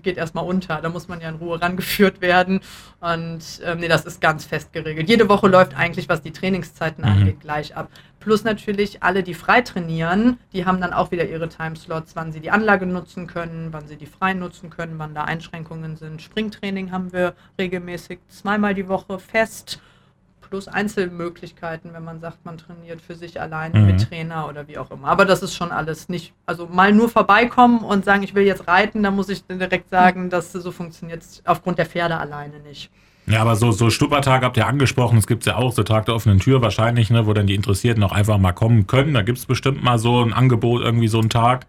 geht 0.02 0.16
erstmal 0.16 0.44
unter. 0.44 0.80
Da 0.80 0.88
muss 0.88 1.08
man 1.08 1.20
ja 1.20 1.28
in 1.28 1.36
Ruhe 1.36 1.60
rangeführt 1.60 2.20
werden. 2.20 2.60
Und 3.00 3.42
ähm, 3.64 3.78
nee, 3.78 3.88
das 3.88 4.04
ist 4.04 4.20
ganz 4.20 4.44
fest 4.44 4.72
geregelt. 4.72 5.08
Jede 5.08 5.28
Woche 5.28 5.48
läuft 5.48 5.76
eigentlich, 5.76 6.08
was 6.08 6.22
die 6.22 6.32
Trainingszeiten 6.32 7.04
Mhm. 7.04 7.10
angeht, 7.10 7.40
gleich 7.40 7.76
ab. 7.76 7.88
Plus 8.20 8.44
natürlich 8.44 9.02
alle, 9.02 9.22
die 9.24 9.34
frei 9.34 9.62
trainieren, 9.62 10.38
die 10.52 10.64
haben 10.64 10.80
dann 10.80 10.92
auch 10.92 11.10
wieder 11.10 11.26
ihre 11.28 11.48
Timeslots, 11.48 12.14
wann 12.14 12.30
sie 12.30 12.38
die 12.40 12.52
Anlage 12.52 12.86
nutzen 12.86 13.26
können, 13.26 13.68
wann 13.72 13.88
sie 13.88 13.96
die 13.96 14.06
frei 14.06 14.32
nutzen 14.34 14.70
können, 14.70 14.94
wann 14.98 15.14
da 15.14 15.24
Einschränkungen 15.24 15.96
sind. 15.96 16.22
Springtraining 16.22 16.92
haben 16.92 17.12
wir 17.12 17.34
regelmäßig 17.58 18.20
zweimal 18.28 18.74
die 18.74 18.88
Woche 18.88 19.18
fest. 19.18 19.80
Plus 20.52 20.68
Einzelmöglichkeiten, 20.68 21.94
wenn 21.94 22.04
man 22.04 22.20
sagt, 22.20 22.44
man 22.44 22.58
trainiert 22.58 23.00
für 23.00 23.14
sich 23.14 23.40
alleine 23.40 23.78
Mhm. 23.78 23.86
mit 23.86 24.06
Trainer 24.06 24.46
oder 24.50 24.68
wie 24.68 24.76
auch 24.76 24.90
immer. 24.90 25.08
Aber 25.08 25.24
das 25.24 25.42
ist 25.42 25.54
schon 25.54 25.72
alles 25.72 26.10
nicht, 26.10 26.34
also 26.44 26.66
mal 26.66 26.92
nur 26.92 27.08
vorbeikommen 27.08 27.78
und 27.78 28.04
sagen, 28.04 28.22
ich 28.22 28.34
will 28.34 28.44
jetzt 28.44 28.68
reiten, 28.68 29.02
da 29.02 29.10
muss 29.10 29.30
ich 29.30 29.46
dann 29.46 29.58
direkt 29.58 29.88
sagen, 29.88 30.28
dass 30.28 30.52
so 30.52 30.70
funktioniert 30.70 31.22
es 31.22 31.42
aufgrund 31.46 31.78
der 31.78 31.86
Pferde 31.86 32.18
alleine 32.18 32.60
nicht. 32.60 32.90
Ja, 33.24 33.40
aber 33.40 33.56
so, 33.56 33.72
so 33.72 33.88
Stuppertag 33.88 34.42
habt 34.42 34.58
ihr 34.58 34.66
angesprochen, 34.66 35.16
es 35.16 35.26
gibt's 35.26 35.46
ja 35.46 35.56
auch, 35.56 35.72
so 35.72 35.84
Tag 35.84 36.04
der 36.04 36.14
offenen 36.14 36.38
Tür 36.38 36.60
wahrscheinlich, 36.60 37.08
ne, 37.08 37.26
wo 37.26 37.32
dann 37.32 37.46
die 37.46 37.54
Interessierten 37.54 38.02
auch 38.04 38.12
einfach 38.12 38.36
mal 38.36 38.52
kommen 38.52 38.86
können. 38.86 39.14
Da 39.14 39.22
gibt's 39.22 39.46
bestimmt 39.46 39.82
mal 39.82 39.98
so 39.98 40.20
ein 40.22 40.34
Angebot, 40.34 40.82
irgendwie 40.82 41.08
so 41.08 41.18
einen 41.20 41.30
Tag. 41.30 41.64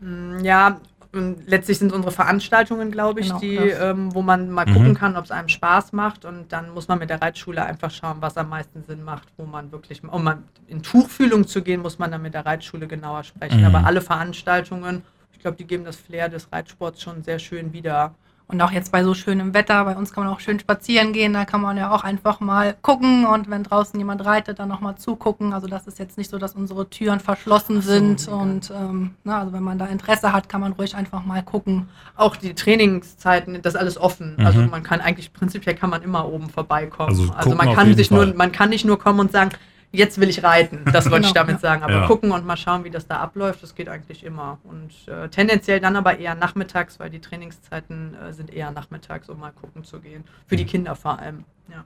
Mm, 0.00 0.42
Ja, 0.42 0.80
und 1.14 1.46
letztlich 1.46 1.78
sind 1.78 1.92
unsere 1.92 2.12
Veranstaltungen, 2.12 2.90
glaube 2.90 3.20
ich, 3.20 3.26
Genau, 3.28 3.38
die, 3.38 3.56
ähm, 3.56 4.14
wo 4.14 4.22
man 4.22 4.50
mal 4.50 4.66
Mhm. 4.66 4.72
gucken 4.74 4.94
kann, 4.94 5.16
ob 5.16 5.24
es 5.24 5.30
einem 5.30 5.48
Spaß 5.48 5.92
macht. 5.92 6.24
Und 6.24 6.52
dann 6.52 6.70
muss 6.74 6.88
man 6.88 6.98
mit 6.98 7.10
der 7.10 7.20
Reitschule 7.22 7.64
einfach 7.64 7.90
schauen, 7.90 8.16
was 8.20 8.36
am 8.36 8.48
meisten 8.48 8.82
Sinn 8.84 9.02
macht, 9.02 9.28
wo 9.36 9.44
man 9.46 9.70
wirklich, 9.72 10.02
um 10.04 10.24
mal 10.24 10.38
in 10.66 10.82
Tuchfühlung 10.82 11.46
zu 11.46 11.62
gehen, 11.62 11.80
muss 11.82 11.98
man 11.98 12.10
dann 12.10 12.22
mit 12.22 12.34
der 12.34 12.44
Reitschule 12.46 12.86
genauer 12.86 13.24
sprechen. 13.24 13.60
Mhm. 13.60 13.66
Aber 13.66 13.86
alle 13.86 14.00
Veranstaltungen, 14.00 15.02
ich 15.32 15.38
glaube, 15.40 15.56
die 15.56 15.66
geben 15.66 15.84
das 15.84 15.96
Flair 15.96 16.28
des 16.28 16.50
Reitsports 16.52 17.02
schon 17.02 17.22
sehr 17.22 17.38
schön 17.38 17.72
wieder. 17.72 18.14
Und 18.46 18.60
auch 18.60 18.70
jetzt 18.70 18.92
bei 18.92 19.02
so 19.02 19.14
schönem 19.14 19.54
Wetter, 19.54 19.84
bei 19.84 19.96
uns 19.96 20.12
kann 20.12 20.24
man 20.24 20.32
auch 20.32 20.40
schön 20.40 20.60
spazieren 20.60 21.14
gehen, 21.14 21.32
da 21.32 21.46
kann 21.46 21.62
man 21.62 21.78
ja 21.78 21.90
auch 21.90 22.04
einfach 22.04 22.40
mal 22.40 22.76
gucken 22.82 23.24
und 23.24 23.48
wenn 23.48 23.62
draußen 23.62 23.98
jemand 23.98 24.22
reitet, 24.24 24.58
dann 24.58 24.68
nochmal 24.68 24.96
zugucken. 24.96 25.54
Also 25.54 25.66
das 25.66 25.86
ist 25.86 25.98
jetzt 25.98 26.18
nicht 26.18 26.30
so, 26.30 26.36
dass 26.36 26.54
unsere 26.54 26.88
Türen 26.90 27.20
verschlossen 27.20 27.80
so, 27.80 27.90
sind 27.90 28.26
mega. 28.26 28.36
und 28.36 28.70
ähm, 28.70 29.14
na, 29.24 29.40
also 29.40 29.54
wenn 29.54 29.62
man 29.62 29.78
da 29.78 29.86
Interesse 29.86 30.34
hat, 30.34 30.50
kann 30.50 30.60
man 30.60 30.72
ruhig 30.72 30.94
einfach 30.94 31.24
mal 31.24 31.42
gucken. 31.42 31.88
Auch 32.16 32.36
die 32.36 32.54
Trainingszeiten, 32.54 33.62
das 33.62 33.74
ist 33.74 33.80
alles 33.80 33.96
offen. 33.98 34.36
Mhm. 34.36 34.46
Also 34.46 34.60
man 34.60 34.82
kann 34.82 35.00
eigentlich, 35.00 35.32
prinzipiell 35.32 35.74
kann 35.74 35.88
man 35.88 36.02
immer 36.02 36.28
oben 36.28 36.50
vorbeikommen. 36.50 37.08
Also 37.08 37.32
Also, 37.34 37.54
man 37.54 37.74
kann 37.74 37.94
sich 37.94 38.10
Fall. 38.10 38.26
nur, 38.26 38.36
man 38.36 38.52
kann 38.52 38.68
nicht 38.68 38.84
nur 38.84 38.98
kommen 38.98 39.20
und 39.20 39.32
sagen, 39.32 39.52
jetzt 39.94 40.20
will 40.20 40.28
ich 40.28 40.42
reiten. 40.42 40.80
Das 40.92 41.10
wollte 41.10 41.26
ich 41.26 41.32
Genau, 41.32 41.46
damit 41.46 41.54
ja. 41.56 41.60
sagen. 41.60 41.82
Aber 41.82 41.92
Ja. 41.92 42.06
gucken 42.06 42.32
und 42.32 42.44
mal 42.46 42.56
schauen, 42.56 42.84
wie 42.84 42.90
das 42.90 43.06
da 43.06 43.18
abläuft, 43.18 43.62
das 43.62 43.74
geht 43.74 43.88
eigentlich 43.88 44.24
immer. 44.24 44.58
Und 44.64 44.90
äh, 45.08 45.28
tendenziell 45.28 45.80
dann 45.80 45.96
aber 45.96 46.18
eher 46.18 46.34
nachmittags, 46.34 46.98
weil 47.00 47.10
die 47.10 47.20
Trainingszeiten 47.20 48.14
äh, 48.14 48.32
sind 48.32 48.52
eher 48.52 48.70
nachmittags, 48.70 49.28
um 49.28 49.40
mal 49.40 49.52
gucken 49.52 49.84
zu 49.84 50.00
gehen. 50.00 50.24
Für 50.46 50.54
Mhm. 50.54 50.58
die 50.58 50.64
Kinder 50.66 50.96
vor 50.96 51.18
allem. 51.18 51.44
Ja. 51.70 51.84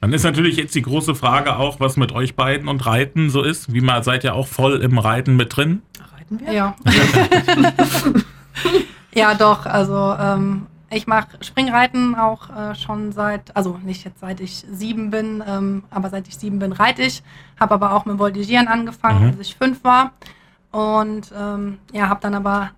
Dann 0.00 0.12
ist 0.14 0.22
natürlich 0.24 0.56
jetzt 0.56 0.74
die 0.74 0.80
große 0.82 1.14
Frage 1.14 1.56
auch, 1.56 1.78
was 1.78 1.96
mit 1.98 2.12
euch 2.12 2.34
beiden 2.34 2.68
und 2.68 2.86
Reiten 2.86 3.28
so 3.28 3.42
ist. 3.42 3.72
Wie 3.72 3.82
mal 3.82 4.02
seid 4.02 4.24
ihr 4.24 4.34
auch 4.34 4.46
voll 4.46 4.80
im 4.82 4.98
Reiten 4.98 5.36
mit 5.36 5.54
drin? 5.54 5.82
Reiten 6.16 6.40
wir? 6.40 6.52
Ja. 6.52 6.76
ja, 9.14 9.34
doch. 9.34 9.66
Also 9.66 10.14
ähm, 10.18 10.66
ich 10.90 11.06
mache 11.06 11.28
Springreiten 11.42 12.14
auch 12.16 12.50
äh, 12.50 12.74
schon 12.74 13.12
seit, 13.12 13.56
also 13.56 13.78
nicht 13.82 14.04
jetzt 14.04 14.20
seit 14.20 14.40
ich 14.40 14.64
sieben 14.70 15.10
bin, 15.10 15.42
ähm, 15.46 15.84
aber 15.90 16.10
seit 16.10 16.26
ich 16.28 16.36
sieben 16.36 16.58
bin 16.58 16.72
reite 16.72 17.02
ich. 17.02 17.22
Habe 17.58 17.74
aber 17.74 17.92
auch 17.94 18.04
mit 18.06 18.18
Voltigieren 18.18 18.68
angefangen, 18.68 19.20
Mhm. 19.22 19.28
als 19.30 19.38
ich 19.40 19.54
fünf 19.56 19.84
war. 19.84 20.12
Und 20.72 21.32
ähm, 21.36 21.78
ja, 21.92 22.08
habe 22.08 22.20
dann 22.20 22.34
aber 22.34 22.70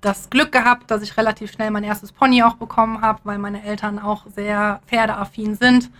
das 0.00 0.28
Glück 0.28 0.52
gehabt, 0.52 0.90
dass 0.90 1.02
ich 1.02 1.16
relativ 1.16 1.52
schnell 1.52 1.70
mein 1.70 1.84
erstes 1.84 2.12
Pony 2.12 2.42
auch 2.42 2.54
bekommen 2.56 3.00
habe, 3.00 3.20
weil 3.24 3.38
meine 3.38 3.62
Eltern 3.64 3.98
auch 3.98 4.26
sehr 4.34 4.80
pferdeaffin 4.86 5.54
sind. 5.54 5.90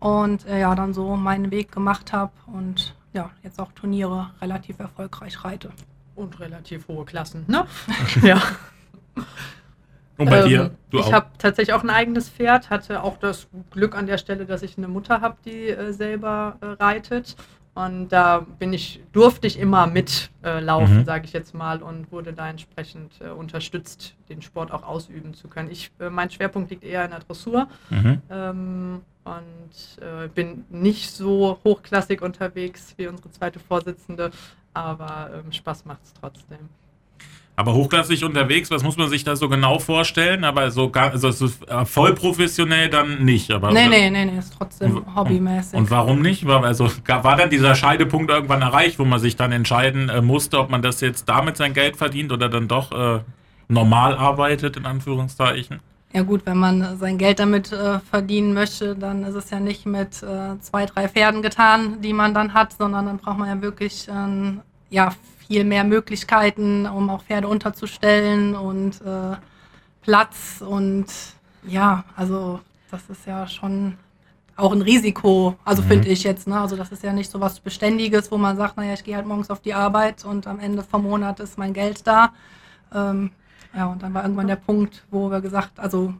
Und 0.00 0.46
äh, 0.46 0.60
ja, 0.60 0.74
dann 0.74 0.94
so 0.94 1.14
meinen 1.16 1.50
Weg 1.50 1.70
gemacht 1.70 2.12
habe 2.12 2.32
und 2.46 2.94
ja, 3.12 3.30
jetzt 3.42 3.60
auch 3.60 3.70
Turniere 3.72 4.30
relativ 4.40 4.78
erfolgreich 4.80 5.44
reite. 5.44 5.70
Und 6.14 6.40
relativ 6.40 6.88
hohe 6.88 7.04
Klassen, 7.04 7.44
ne? 7.46 7.66
ja. 8.22 8.40
Und 10.18 10.28
bei 10.30 10.40
Ähm, 10.40 10.48
dir? 10.48 10.70
Du 10.90 10.98
ich 10.98 11.12
habe 11.12 11.26
tatsächlich 11.38 11.74
auch 11.74 11.82
ein 11.82 11.90
eigenes 11.90 12.28
Pferd, 12.28 12.70
hatte 12.70 13.02
auch 13.02 13.16
das 13.18 13.48
Glück 13.70 13.96
an 13.96 14.06
der 14.06 14.18
Stelle, 14.18 14.44
dass 14.44 14.62
ich 14.62 14.76
eine 14.76 14.88
Mutter 14.88 15.20
habe, 15.20 15.36
die 15.44 15.68
äh, 15.70 15.92
selber 15.92 16.56
äh, 16.60 16.66
reitet. 16.82 17.34
Und 17.74 18.10
da 18.10 18.40
bin 18.58 18.74
ich, 18.74 19.00
durfte 19.12 19.46
ich 19.46 19.58
immer 19.58 19.86
mitlaufen, 19.86 20.96
äh, 20.96 21.00
Mhm. 21.00 21.04
sage 21.06 21.24
ich 21.24 21.32
jetzt 21.32 21.54
mal, 21.54 21.82
und 21.82 22.12
wurde 22.12 22.34
da 22.34 22.50
entsprechend 22.50 23.12
äh, 23.22 23.30
unterstützt, 23.30 24.14
den 24.28 24.42
Sport 24.42 24.70
auch 24.72 24.82
ausüben 24.82 25.32
zu 25.32 25.48
können. 25.48 25.70
Ich, 25.70 25.90
äh, 25.98 26.10
mein 26.10 26.28
Schwerpunkt 26.30 26.68
liegt 26.70 26.84
eher 26.84 27.02
in 27.06 27.12
der 27.12 27.20
Dressur 27.20 27.68
Mhm. 27.88 28.20
ähm, 28.28 29.00
und 29.24 30.02
äh, 30.04 30.28
bin 30.28 30.66
nicht 30.68 31.10
so 31.12 31.58
hochklassig 31.64 32.20
unterwegs 32.20 32.92
wie 32.98 33.06
unsere 33.06 33.30
zweite 33.30 33.58
Vorsitzende, 33.58 34.30
aber 34.74 35.30
ähm, 35.42 35.50
Spaß 35.50 35.86
macht 35.86 36.02
es 36.04 36.12
trotzdem. 36.12 36.58
Aber 37.62 37.74
hochklassig 37.74 38.24
unterwegs, 38.24 38.72
was 38.72 38.82
muss 38.82 38.96
man 38.96 39.08
sich 39.08 39.22
da 39.22 39.36
so 39.36 39.48
genau 39.48 39.78
vorstellen? 39.78 40.42
Aber 40.42 40.72
so 40.72 40.90
gar, 40.90 41.12
also 41.12 41.28
ist 41.28 41.42
äh, 41.68 41.84
voll 41.84 42.12
professionell 42.12 42.90
dann 42.90 43.24
nicht. 43.24 43.52
Aber 43.52 43.70
Nee, 43.70 43.86
nee, 43.86 44.10
nee, 44.10 44.24
nee, 44.24 44.36
ist 44.36 44.52
trotzdem 44.58 45.04
hobbymäßig. 45.14 45.78
Und 45.78 45.88
warum 45.88 46.22
nicht? 46.22 46.44
War, 46.44 46.64
also, 46.64 46.90
war 47.06 47.36
dann 47.36 47.50
dieser 47.50 47.76
Scheidepunkt 47.76 48.32
irgendwann 48.32 48.62
erreicht, 48.62 48.98
wo 48.98 49.04
man 49.04 49.20
sich 49.20 49.36
dann 49.36 49.52
entscheiden 49.52 50.08
äh, 50.08 50.20
musste, 50.20 50.58
ob 50.58 50.70
man 50.70 50.82
das 50.82 51.00
jetzt 51.00 51.28
damit 51.28 51.56
sein 51.56 51.72
Geld 51.72 51.96
verdient 51.96 52.32
oder 52.32 52.48
dann 52.48 52.66
doch 52.66 52.90
äh, 52.90 53.20
normal 53.68 54.16
arbeitet, 54.16 54.76
in 54.76 54.84
Anführungszeichen? 54.84 55.78
Ja 56.12 56.22
gut, 56.22 56.44
wenn 56.46 56.56
man 56.56 56.98
sein 56.98 57.16
Geld 57.16 57.38
damit 57.38 57.70
äh, 57.70 58.00
verdienen 58.00 58.54
möchte, 58.54 58.96
dann 58.96 59.22
ist 59.22 59.36
es 59.36 59.50
ja 59.50 59.60
nicht 59.60 59.86
mit 59.86 60.20
äh, 60.24 60.58
zwei, 60.58 60.86
drei 60.86 61.06
Pferden 61.06 61.42
getan, 61.42 62.00
die 62.00 62.12
man 62.12 62.34
dann 62.34 62.54
hat, 62.54 62.72
sondern 62.72 63.06
dann 63.06 63.18
braucht 63.18 63.38
man 63.38 63.48
ja 63.48 63.62
wirklich 63.62 64.08
ähm, 64.10 64.62
ja, 64.90 65.12
viel 65.52 65.64
mehr 65.64 65.84
Möglichkeiten, 65.84 66.86
um 66.86 67.10
auch 67.10 67.22
Pferde 67.24 67.46
unterzustellen 67.46 68.54
und 68.54 69.02
äh, 69.02 69.36
Platz 70.00 70.62
und 70.66 71.04
ja, 71.66 72.04
also 72.16 72.60
das 72.90 73.02
ist 73.10 73.26
ja 73.26 73.46
schon 73.46 73.98
auch 74.56 74.72
ein 74.72 74.80
Risiko, 74.80 75.54
also 75.62 75.82
Mhm. 75.82 75.86
finde 75.88 76.08
ich 76.08 76.22
jetzt. 76.24 76.46
Ne? 76.48 76.58
Also 76.58 76.74
das 76.76 76.90
ist 76.90 77.02
ja 77.02 77.12
nicht 77.12 77.30
so 77.30 77.38
was 77.38 77.60
Beständiges, 77.60 78.30
wo 78.32 78.38
man 78.38 78.56
sagt, 78.56 78.78
naja, 78.78 78.94
ich 78.94 79.04
gehe 79.04 79.14
halt 79.14 79.26
morgens 79.26 79.50
auf 79.50 79.60
die 79.60 79.74
Arbeit 79.74 80.24
und 80.24 80.46
am 80.46 80.58
Ende 80.58 80.82
vom 80.82 81.02
Monat 81.02 81.38
ist 81.40 81.58
mein 81.58 81.74
Geld 81.74 82.06
da. 82.06 82.32
Ähm, 82.94 83.30
ja, 83.76 83.86
und 83.86 84.02
dann 84.02 84.14
war 84.14 84.22
irgendwann 84.22 84.46
der 84.46 84.56
Punkt, 84.56 85.04
wo 85.10 85.30
wir 85.30 85.42
gesagt, 85.42 85.78
also 85.78 86.14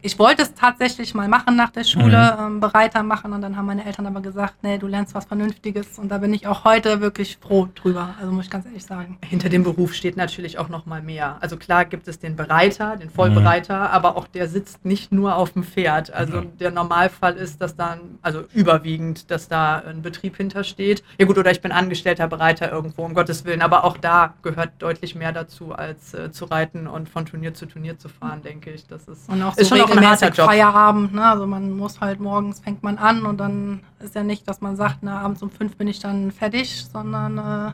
ich 0.00 0.18
wollte 0.18 0.42
es 0.42 0.54
tatsächlich 0.54 1.14
mal 1.14 1.28
machen 1.28 1.56
nach 1.56 1.70
der 1.70 1.82
Schule, 1.84 2.36
ähm, 2.40 2.60
Bereiter 2.60 3.02
machen 3.02 3.32
und 3.32 3.42
dann 3.42 3.56
haben 3.56 3.66
meine 3.66 3.84
Eltern 3.84 4.06
aber 4.06 4.20
gesagt, 4.20 4.54
nee, 4.62 4.78
du 4.78 4.86
lernst 4.86 5.14
was 5.14 5.24
Vernünftiges 5.24 5.98
und 5.98 6.08
da 6.08 6.18
bin 6.18 6.32
ich 6.32 6.46
auch 6.46 6.64
heute 6.64 7.00
wirklich 7.00 7.38
froh 7.40 7.68
drüber, 7.74 8.14
also 8.20 8.30
muss 8.32 8.44
ich 8.44 8.50
ganz 8.50 8.66
ehrlich 8.66 8.84
sagen. 8.84 9.18
Hinter 9.24 9.48
dem 9.48 9.64
Beruf 9.64 9.94
steht 9.94 10.16
natürlich 10.16 10.58
auch 10.58 10.68
noch 10.68 10.86
mal 10.86 11.02
mehr. 11.02 11.36
Also 11.40 11.56
klar 11.56 11.84
gibt 11.84 12.06
es 12.06 12.18
den 12.18 12.36
Bereiter, 12.36 12.96
den 12.96 13.10
Vollbereiter, 13.10 13.90
aber 13.90 14.16
auch 14.16 14.28
der 14.28 14.48
sitzt 14.48 14.84
nicht 14.84 15.10
nur 15.12 15.34
auf 15.36 15.52
dem 15.52 15.64
Pferd. 15.64 16.12
Also 16.12 16.42
Mhm. 16.42 16.58
der 16.58 16.70
Normalfall 16.70 17.36
ist, 17.36 17.60
dass 17.60 17.74
dann, 17.74 18.18
also 18.22 18.44
überwiegend, 18.54 19.30
dass 19.30 19.48
da 19.48 19.78
ein 19.78 20.02
Betrieb 20.02 20.36
hintersteht. 20.36 21.02
Ja 21.18 21.26
gut, 21.26 21.38
oder 21.38 21.50
ich 21.50 21.60
bin 21.60 21.72
angestellter 21.72 22.28
Bereiter 22.28 22.70
irgendwo, 22.70 23.04
um 23.04 23.14
Gottes 23.14 23.44
Willen. 23.44 23.62
Aber 23.62 23.84
auch 23.84 23.96
da 23.96 24.34
gehört 24.42 24.70
deutlich 24.78 25.14
mehr 25.14 25.32
dazu, 25.32 25.72
als 25.72 26.14
äh, 26.14 26.30
zu 26.30 26.44
reiten 26.44 26.86
und 26.86 27.08
von 27.08 27.26
Turnier 27.26 27.54
zu 27.54 27.66
Turnier 27.66 27.98
zu 27.98 28.08
fahren, 28.08 28.42
denke 28.42 28.70
ich. 28.70 28.86
Das 28.86 29.08
ist, 29.08 29.28
Und 29.28 29.42
auch 29.42 29.56
ist 29.56 29.68
so 29.68 29.76
schon 29.76 29.87
auch 29.88 29.96
ein 29.96 30.06
harter 30.06 30.26
regelmäßig 30.26 30.38
Job. 30.38 30.46
Feierabend, 30.46 31.14
ne? 31.14 31.24
also 31.24 31.46
man 31.46 31.76
muss 31.76 32.00
halt 32.00 32.20
morgens 32.20 32.60
fängt 32.60 32.82
man 32.82 32.98
an 32.98 33.24
und 33.24 33.38
dann 33.38 33.80
ist 34.00 34.14
ja 34.14 34.22
nicht, 34.22 34.48
dass 34.48 34.60
man 34.60 34.76
sagt, 34.76 34.98
na 35.02 35.20
abends 35.20 35.42
um 35.42 35.50
fünf 35.50 35.76
bin 35.76 35.88
ich 35.88 36.00
dann 36.00 36.30
fertig, 36.30 36.86
sondern 36.92 37.38
äh, 37.38 37.72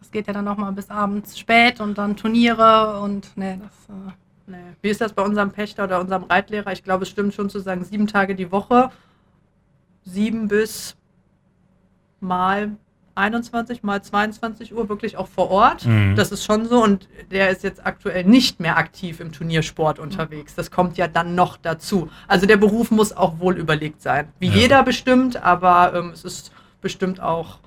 das 0.00 0.10
geht 0.10 0.26
ja 0.26 0.32
dann 0.32 0.48
auch 0.48 0.56
mal 0.56 0.72
bis 0.72 0.90
abends 0.90 1.38
spät 1.38 1.80
und 1.80 1.98
dann 1.98 2.16
Turniere 2.16 3.00
und 3.00 3.30
nee, 3.36 3.58
das 3.60 3.96
äh, 3.96 4.12
Nee. 4.50 4.56
Wie 4.82 4.88
ist 4.88 5.00
das 5.00 5.12
bei 5.12 5.22
unserem 5.22 5.52
Pächter 5.52 5.84
oder 5.84 6.00
unserem 6.00 6.24
Reitlehrer? 6.24 6.72
Ich 6.72 6.82
glaube, 6.82 7.04
es 7.04 7.08
stimmt 7.08 7.34
schon 7.34 7.48
zu 7.48 7.60
sagen, 7.60 7.84
sieben 7.84 8.08
Tage 8.08 8.34
die 8.34 8.50
Woche, 8.50 8.90
sieben 10.04 10.48
bis 10.48 10.96
mal 12.18 12.72
21 13.20 13.82
mal 13.82 14.02
22 14.02 14.74
Uhr 14.74 14.88
wirklich 14.88 15.16
auch 15.16 15.28
vor 15.28 15.50
Ort. 15.50 15.86
Mhm. 15.86 16.16
Das 16.16 16.32
ist 16.32 16.44
schon 16.44 16.66
so. 16.66 16.82
Und 16.82 17.08
der 17.30 17.50
ist 17.50 17.62
jetzt 17.62 17.84
aktuell 17.86 18.24
nicht 18.24 18.60
mehr 18.60 18.76
aktiv 18.76 19.20
im 19.20 19.32
Turniersport 19.32 19.98
unterwegs. 19.98 20.54
Das 20.54 20.70
kommt 20.70 20.96
ja 20.96 21.06
dann 21.06 21.34
noch 21.34 21.56
dazu. 21.56 22.08
Also 22.26 22.46
der 22.46 22.56
Beruf 22.56 22.90
muss 22.90 23.16
auch 23.16 23.38
wohl 23.38 23.56
überlegt 23.56 24.02
sein. 24.02 24.28
Wie 24.38 24.48
ja. 24.48 24.54
jeder 24.54 24.82
bestimmt, 24.82 25.42
aber 25.42 25.94
ähm, 25.94 26.10
es 26.10 26.24
ist 26.24 26.52
bestimmt 26.80 27.20
auch, 27.20 27.58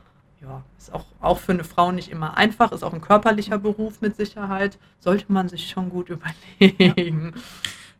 ja, 0.42 0.64
ist 0.78 0.94
auch, 0.94 1.06
auch 1.22 1.40
für 1.40 1.54
eine 1.54 1.64
Frau 1.64 1.92
nicht 1.92 2.12
immer 2.12 2.38
einfach, 2.38 2.72
ist 2.72 2.84
auch 2.84 2.94
ein 2.94 3.02
körperlicher 3.02 3.58
Beruf 3.58 4.02
mit 4.02 4.16
Sicherheit. 4.16 4.78
Sollte 5.00 5.32
man 5.32 5.50
sich 5.50 5.70
schon 5.70 5.90
gut 5.90 6.10
überlegen. 6.60 7.34
Ja. 7.36 7.42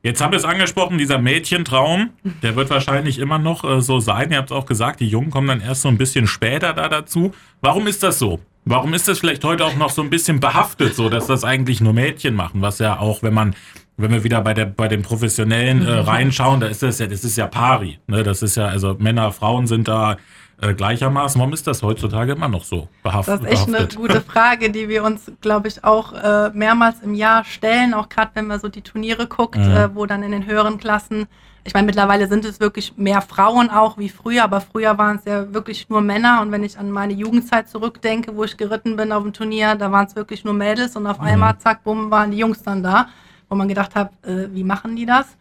Jetzt 0.06 0.20
haben 0.20 0.32
wir 0.32 0.38
es 0.38 0.44
angesprochen, 0.44 0.98
dieser 0.98 1.18
Mädchentraum, 1.18 2.10
der 2.42 2.58
wird 2.58 2.70
wahrscheinlich 2.70 3.20
immer 3.20 3.40
noch 3.40 3.64
äh, 3.64 3.80
so 3.80 4.02
sein. 4.02 4.32
Ihr 4.32 4.38
habt 4.38 4.52
es 4.52 4.56
auch 4.56 4.66
gesagt, 4.66 5.00
die 5.00 5.08
Jungen 5.08 5.32
kommen 5.32 5.48
dann 5.48 5.62
erst 5.62 5.84
so 5.84 5.88
ein 5.88 5.98
bisschen 5.98 6.28
später 6.28 6.74
da 6.74 6.90
dazu. 6.90 7.34
Warum 7.62 7.88
ist 7.88 8.04
das 8.04 8.20
so? 8.20 8.42
Warum 8.66 8.94
ist 8.94 9.08
das 9.08 9.20
vielleicht 9.20 9.46
heute 9.46 9.64
auch 9.64 9.78
noch 9.78 9.90
so 9.90 10.02
ein 10.02 10.10
bisschen 10.10 10.42
behaftet, 10.42 10.94
so 10.96 11.08
dass 11.08 11.28
das 11.28 11.46
eigentlich 11.46 11.80
nur 11.80 11.94
Mädchen 11.94 12.36
machen, 12.36 12.62
was 12.62 12.80
ja 12.80 13.00
auch, 13.00 13.24
wenn 13.24 13.34
man 13.34 13.56
wenn 13.96 14.12
wir 14.12 14.24
wieder 14.26 14.42
bei 14.42 14.54
der 14.54 14.66
bei 14.66 14.90
den 14.90 15.04
professionellen 15.04 15.86
äh, 15.86 15.92
reinschauen, 15.92 16.60
da 16.60 16.68
ist 16.68 16.84
das 16.84 17.00
ja 17.00 17.08
das 17.08 17.24
ist 17.24 17.38
ja 17.38 17.48
pari, 17.48 18.00
ne? 18.08 18.24
Das 18.24 18.42
ist 18.42 18.58
ja 18.58 18.68
also 18.68 18.98
Männer, 19.00 19.32
Frauen 19.32 19.68
sind 19.68 19.88
da 19.88 20.18
äh, 20.64 20.74
gleichermaßen. 20.74 21.40
Warum 21.40 21.54
ist 21.54 21.68
das 21.68 21.84
heutzutage 21.84 22.34
immer 22.34 22.48
noch 22.48 22.64
so 22.64 22.88
behaftet? 23.04 23.36
Das 23.36 23.42
ist 23.42 23.48
echt 23.48 23.66
behaftet? 23.68 23.98
eine 23.98 24.08
gute 24.08 24.22
Frage, 24.32 24.72
die 24.72 24.90
wir 24.90 25.04
uns, 25.04 25.32
glaube 25.42 25.68
ich, 25.68 25.84
auch 25.84 26.14
äh, 26.14 26.50
mehrmals 26.54 27.02
im 27.02 27.14
Jahr 27.14 27.44
stellen, 27.44 27.94
auch 27.94 28.10
gerade 28.10 28.32
wenn 28.36 28.48
man 28.48 28.60
so 28.60 28.70
die 28.70 28.82
Turniere 28.82 29.28
guckt, 29.28 29.58
mhm. 29.58 29.72
äh, 29.72 29.96
wo 29.96 30.06
dann 30.06 30.24
in 30.24 30.32
den 30.32 30.46
höheren 30.46 30.78
Klassen, 30.78 31.28
ich 31.66 31.74
meine, 31.74 31.86
mittlerweile 31.86 32.28
sind 32.28 32.44
es 32.46 32.60
wirklich 32.60 32.98
mehr 32.98 33.22
Frauen 33.22 33.70
auch 33.70 33.98
wie 33.98 34.10
früher, 34.10 34.44
aber 34.44 34.60
früher 34.60 34.98
waren 34.98 35.18
es 35.18 35.26
ja 35.26 35.54
wirklich 35.54 35.90
nur 35.90 36.02
Männer 36.02 36.42
und 36.42 36.52
wenn 36.52 36.64
ich 36.64 36.78
an 36.78 36.92
meine 36.92 37.14
Jugendzeit 37.14 37.70
zurückdenke, 37.70 38.36
wo 38.36 38.44
ich 38.44 38.58
geritten 38.58 38.96
bin 38.96 39.12
auf 39.12 39.24
dem 39.24 39.34
Turnier, 39.34 39.76
da 39.76 39.92
waren 39.92 40.06
es 40.06 40.16
wirklich 40.16 40.44
nur 40.44 40.54
Mädels 40.54 40.96
und 40.96 41.08
auf 41.08 41.20
mhm. 41.20 41.28
einmal, 41.28 41.58
zack, 41.60 41.84
bumm, 41.84 42.12
waren 42.12 42.32
die 42.32 42.38
Jungs 42.38 42.64
dann 42.64 42.84
da, 42.84 43.08
wo 43.48 43.56
man 43.56 43.68
gedacht 43.68 43.96
hat, 43.96 44.12
äh, 44.26 44.48
wie 44.52 44.64
machen 44.64 44.96
die 44.96 45.06
das? 45.06 45.38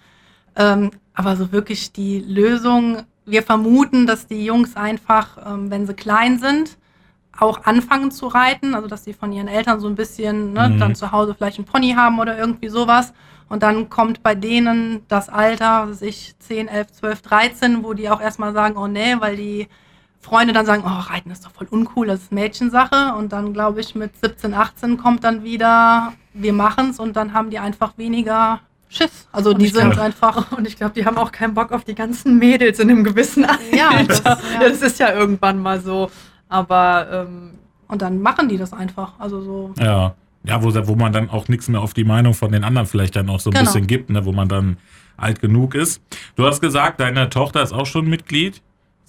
Ähm, 0.55 0.91
aber 1.15 1.37
so 1.37 1.51
wirklich 1.51 1.93
die 1.93 2.21
Lösung 2.21 3.03
wir 3.25 3.43
vermuten, 3.43 4.07
dass 4.07 4.27
die 4.27 4.45
Jungs 4.45 4.77
einfach, 4.77 5.39
ähm, 5.47 5.71
wenn 5.71 5.87
sie 5.87 5.95
klein 5.95 6.39
sind, 6.39 6.77
auch 7.39 7.65
anfangen 7.65 8.11
zu 8.11 8.27
reiten, 8.27 8.75
also 8.75 8.89
dass 8.89 9.05
sie 9.05 9.15
von 9.15 9.33
ihren 9.33 9.49
Eltern 9.49 9.81
so 9.81 9.89
ein 9.89 9.95
bisschen 9.95 10.53
ne, 10.53 10.69
mhm. 10.69 10.79
dann 10.79 10.95
zu 10.95 11.13
Hause 11.13 11.35
vielleicht 11.35 11.59
einen 11.59 11.67
Pony 11.67 11.93
haben 11.93 12.19
oder 12.19 12.37
irgendwie 12.39 12.69
sowas. 12.69 13.15
Und 13.49 13.63
dann 13.63 13.91
kommt 13.91 14.23
bei 14.23 14.35
denen 14.35 15.07
das 15.09 15.29
Alter, 15.29 15.89
was 15.89 16.03
ich 16.03 16.35
10, 16.39 16.69
11, 16.69 16.93
12, 16.93 17.23
13, 17.23 17.85
wo 17.85 17.93
die 17.93 18.09
auch 18.09 18.21
erstmal 18.21 18.53
sagen, 18.53 18.77
oh 18.77 18.87
nee, 18.87 19.17
weil 19.19 19.37
die 19.37 19.69
Freunde 20.21 20.53
dann 20.53 20.67
sagen, 20.67 20.85
oh, 20.87 21.11
Reiten 21.11 21.31
ist 21.31 21.45
doch 21.45 21.51
voll 21.51 21.67
uncool, 21.71 22.07
das 22.07 22.23
ist 22.23 22.33
Mädchensache. 22.33 23.15
Und 23.15 23.33
dann 23.33 23.53
glaube 23.53 23.81
ich 23.81 23.95
mit 23.95 24.17
17, 24.17 24.55
18 24.55 24.97
kommt 24.97 25.25
dann 25.25 25.43
wieder, 25.43 26.13
wir 26.33 26.53
machen's 26.53 26.99
und 26.99 27.15
dann 27.17 27.35
haben 27.35 27.51
die 27.51 27.59
einfach 27.59 27.99
weniger 27.99 28.61
Schiss. 28.93 29.29
Also 29.33 29.51
und 29.51 29.59
die 29.61 29.69
sind 29.69 29.91
glaub, 29.91 30.05
einfach. 30.05 30.53
Und 30.57 30.67
ich 30.67 30.77
glaube, 30.77 30.93
die 30.95 31.07
haben 31.07 31.17
auch 31.17 31.33
keinen 31.33 31.55
Bock 31.55 31.73
auf 31.73 31.85
die 31.85 31.95
ganzen 31.95 32.39
Mädels 32.39 32.79
in 32.79 32.91
einem 32.91 33.05
gewissen 33.05 33.45
Alter. 33.45 33.77
Ja, 33.77 34.03
das, 34.03 34.23
ja. 34.25 34.37
das 34.61 34.83
ist 34.83 34.99
ja 34.99 35.13
irgendwann 35.13 35.59
mal 35.59 35.81
so. 35.81 36.11
Aber 36.49 37.27
ähm, 37.27 37.53
und 37.89 38.03
dann 38.03 38.21
machen 38.21 38.49
die 38.49 38.59
das 38.59 38.73
einfach. 38.73 39.15
Also 39.19 39.43
so. 39.43 39.75
Ja. 39.79 40.15
Ja, 40.45 40.63
wo, 40.63 40.75
wo 40.89 40.97
man 40.97 41.13
dann 41.13 41.31
auch 41.31 41.47
nichts 41.47 41.69
mehr 41.69 41.81
auf 41.81 41.95
die 41.95 42.03
Meinung 42.03 42.35
von 42.35 42.51
den 42.51 42.65
anderen 42.65 42.89
vielleicht 42.89 43.15
dann 43.15 43.31
auch 43.31 43.39
so 43.39 43.51
ein 43.51 43.53
genau. 43.53 43.67
bisschen 43.67 43.87
gibt, 43.87 44.11
ne, 44.11 44.25
wo 44.25 44.33
man 44.33 44.49
dann 44.49 44.77
alt 45.17 45.41
genug 45.41 45.77
ist. 45.77 46.03
Du 46.35 46.45
hast 46.45 46.61
gesagt, 46.61 46.99
deine 46.99 47.31
Tochter 47.31 47.63
ist 47.63 47.73
auch 47.73 47.87
schon 47.87 48.09
Mitglied. 48.09 48.61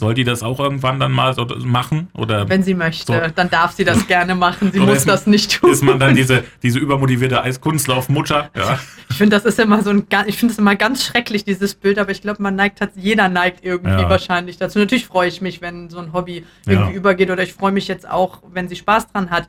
Soll 0.04 0.16
die 0.16 0.26
das 0.26 0.44
auch 0.44 0.60
irgendwann 0.60 1.00
dann 1.00 1.14
mal 1.14 1.34
so 1.34 1.48
machen? 1.64 2.10
Oder 2.14 2.50
Wenn 2.50 2.62
sie 2.62 2.74
möchte, 2.74 3.14
so? 3.14 3.32
dann 3.34 3.50
darf 3.50 3.72
sie 3.72 3.86
das 3.86 4.06
gerne 4.06 4.36
machen. 4.36 4.70
Sie 4.74 4.82
muss 4.82 5.06
das 5.06 5.28
nicht 5.28 5.62
tun. 5.62 5.72
Ist 5.72 5.82
man 5.82 5.98
dann 5.98 6.14
diese, 6.14 6.44
diese 6.62 6.78
übermotivierte 6.78 7.42
Eiskunstlaufmutter? 7.42 8.50
Ja. 8.54 8.80
Ich 9.10 9.16
finde, 9.16 9.38
das 9.38 9.46
ist 9.46 9.58
immer 9.60 9.82
so 9.82 9.92
ein, 9.92 10.06
ich 10.26 10.38
finde 10.38 10.52
es 10.52 10.60
immer 10.60 10.76
ganz 10.76 11.06
schrecklich, 11.06 11.46
dieses 11.46 11.76
Bild, 11.76 11.98
aber 12.00 12.12
ich 12.12 12.22
glaube, 12.22 12.44
man 12.44 12.54
neigt, 12.54 12.86
jeder 12.96 13.30
neigt 13.30 13.64
irgendwie 13.64 14.02
ja. 14.02 14.10
wahrscheinlich 14.10 14.58
dazu. 14.58 14.78
Natürlich 14.78 15.06
freue 15.06 15.30
ich 15.30 15.40
mich, 15.40 15.62
wenn 15.62 15.90
so 15.90 16.00
ein 16.00 16.12
Hobby 16.12 16.44
irgendwie 16.66 16.92
ja. 16.92 16.98
übergeht 16.98 17.32
oder 17.32 17.44
ich 17.44 17.54
freue 17.54 17.72
mich 17.72 17.88
jetzt 17.88 18.06
auch, 18.10 18.40
wenn 18.52 18.68
sie 18.68 18.76
Spaß 18.76 19.10
dran 19.14 19.30
hat. 19.30 19.48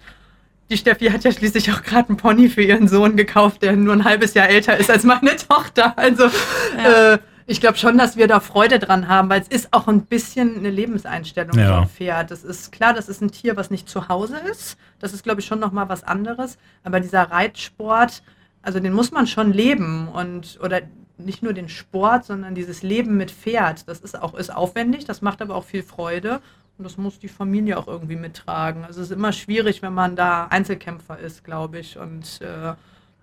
Die 0.71 0.77
Steffi 0.77 1.07
hat 1.07 1.25
ja 1.25 1.33
schließlich 1.33 1.73
auch 1.73 1.83
gerade 1.83 2.11
einen 2.11 2.17
Pony 2.17 2.49
für 2.49 2.63
ihren 2.63 2.87
Sohn 2.87 3.17
gekauft, 3.17 3.63
der 3.63 3.75
nur 3.75 3.93
ein 3.93 4.05
halbes 4.05 4.35
Jahr 4.35 4.49
älter 4.49 4.77
ist 4.77 4.89
als 4.89 5.03
meine 5.03 5.35
Tochter. 5.35 5.99
Also, 5.99 6.31
ja. 6.79 7.15
äh, 7.15 7.19
ich 7.47 7.61
glaube 7.61 7.77
schon, 7.77 7.99
dass 7.99 8.17
wir 8.17 8.27
da 8.27 8.41
Freude 8.41 8.79
dran 8.79 9.09
haben, 9.09 9.29
weil 9.29 9.43
es 9.43 9.49
ist 9.49 9.73
auch 9.73 9.87
ein 9.87 10.07
bisschen 10.07 10.57
eine 10.57 10.71
Lebenseinstellung, 10.71 11.59
ja. 11.59 11.81
ein 11.81 11.89
Pferd. 11.89 12.31
Das 12.31 12.43
ist 12.43 12.73
klar, 12.73 12.95
das 12.95 13.09
ist 13.09 13.21
ein 13.21 13.31
Tier, 13.31 13.57
was 13.57 13.71
nicht 13.71 13.89
zu 13.89 14.09
Hause 14.09 14.39
ist. 14.51 14.79
Das 14.99 15.13
ist, 15.13 15.25
glaube 15.25 15.41
ich, 15.41 15.47
schon 15.47 15.61
nochmal 15.61 15.89
was 15.89 16.05
anderes. 16.05 16.59
Aber 16.85 17.01
dieser 17.01 17.23
Reitsport, 17.23 18.23
also 18.63 18.81
den 18.81 18.93
muss 18.93 19.11
man 19.11 19.27
schon 19.27 19.53
leben 19.53 20.09
und 20.09 20.59
oder 20.63 20.81
nicht 21.19 21.43
nur 21.43 21.53
den 21.53 21.69
Sport, 21.69 22.25
sondern 22.25 22.55
dieses 22.55 22.83
Leben 22.83 23.17
mit 23.17 23.31
Pferd, 23.31 23.87
das 23.89 24.01
ist 24.01 24.21
auch 24.21 24.35
ist 24.35 24.53
aufwendig, 24.53 25.05
das 25.05 25.23
macht 25.23 25.43
aber 25.43 25.55
auch 25.55 25.65
viel 25.65 25.83
Freude 25.83 26.41
und 26.77 26.85
das 26.85 26.97
muss 26.97 27.19
die 27.19 27.29
Familie 27.29 27.79
auch 27.79 27.87
irgendwie 27.87 28.17
mittragen. 28.17 28.85
Also 28.85 29.01
es 29.01 29.11
ist 29.11 29.17
immer 29.17 29.33
schwierig, 29.33 29.83
wenn 29.83 29.95
man 29.95 30.17
da 30.17 30.47
Einzelkämpfer 30.47 31.19
ist, 31.19 31.45
glaube 31.45 31.79
ich, 31.79 31.99
und 31.99 32.41
äh, 32.41 32.75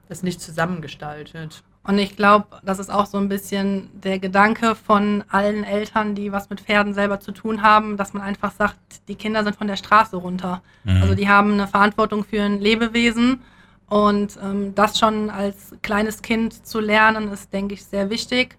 das 0.08 0.24
nicht 0.24 0.40
zusammengestaltet. 0.40 1.64
Und 1.84 1.98
ich 1.98 2.16
glaube, 2.16 2.46
das 2.64 2.78
ist 2.78 2.92
auch 2.92 3.08
so 3.08 3.18
ein 3.18 3.28
bisschen 3.28 3.90
der 3.94 4.20
Gedanke 4.20 4.76
von 4.76 5.24
allen 5.30 5.64
Eltern, 5.64 6.14
die 6.14 6.32
was 6.32 6.50
mit 6.50 6.62
Pferden 6.62 6.94
selber 6.94 7.20
zu 7.20 7.32
tun 7.32 7.64
haben, 7.64 7.98
dass 7.98 8.14
man 8.14 8.22
einfach 8.22 8.52
sagt, 8.52 8.78
die 9.08 9.16
Kinder 9.16 9.44
sind 9.44 9.56
von 9.56 9.68
der 9.68 9.78
Straße 9.78 10.16
runter. 10.16 10.62
Mhm. 10.84 11.02
Also 11.02 11.16
die 11.16 11.28
haben 11.28 11.54
eine 11.54 11.68
Verantwortung 11.68 12.24
für 12.24 12.44
ein 12.44 12.60
Lebewesen. 12.60 13.42
Und 13.90 14.38
ähm, 14.42 14.76
das 14.76 15.00
schon 15.00 15.30
als 15.30 15.76
kleines 15.82 16.22
Kind 16.22 16.66
zu 16.66 16.80
lernen, 16.80 17.32
ist, 17.32 17.52
denke 17.52 17.74
ich, 17.74 17.84
sehr 17.84 18.10
wichtig. 18.10 18.58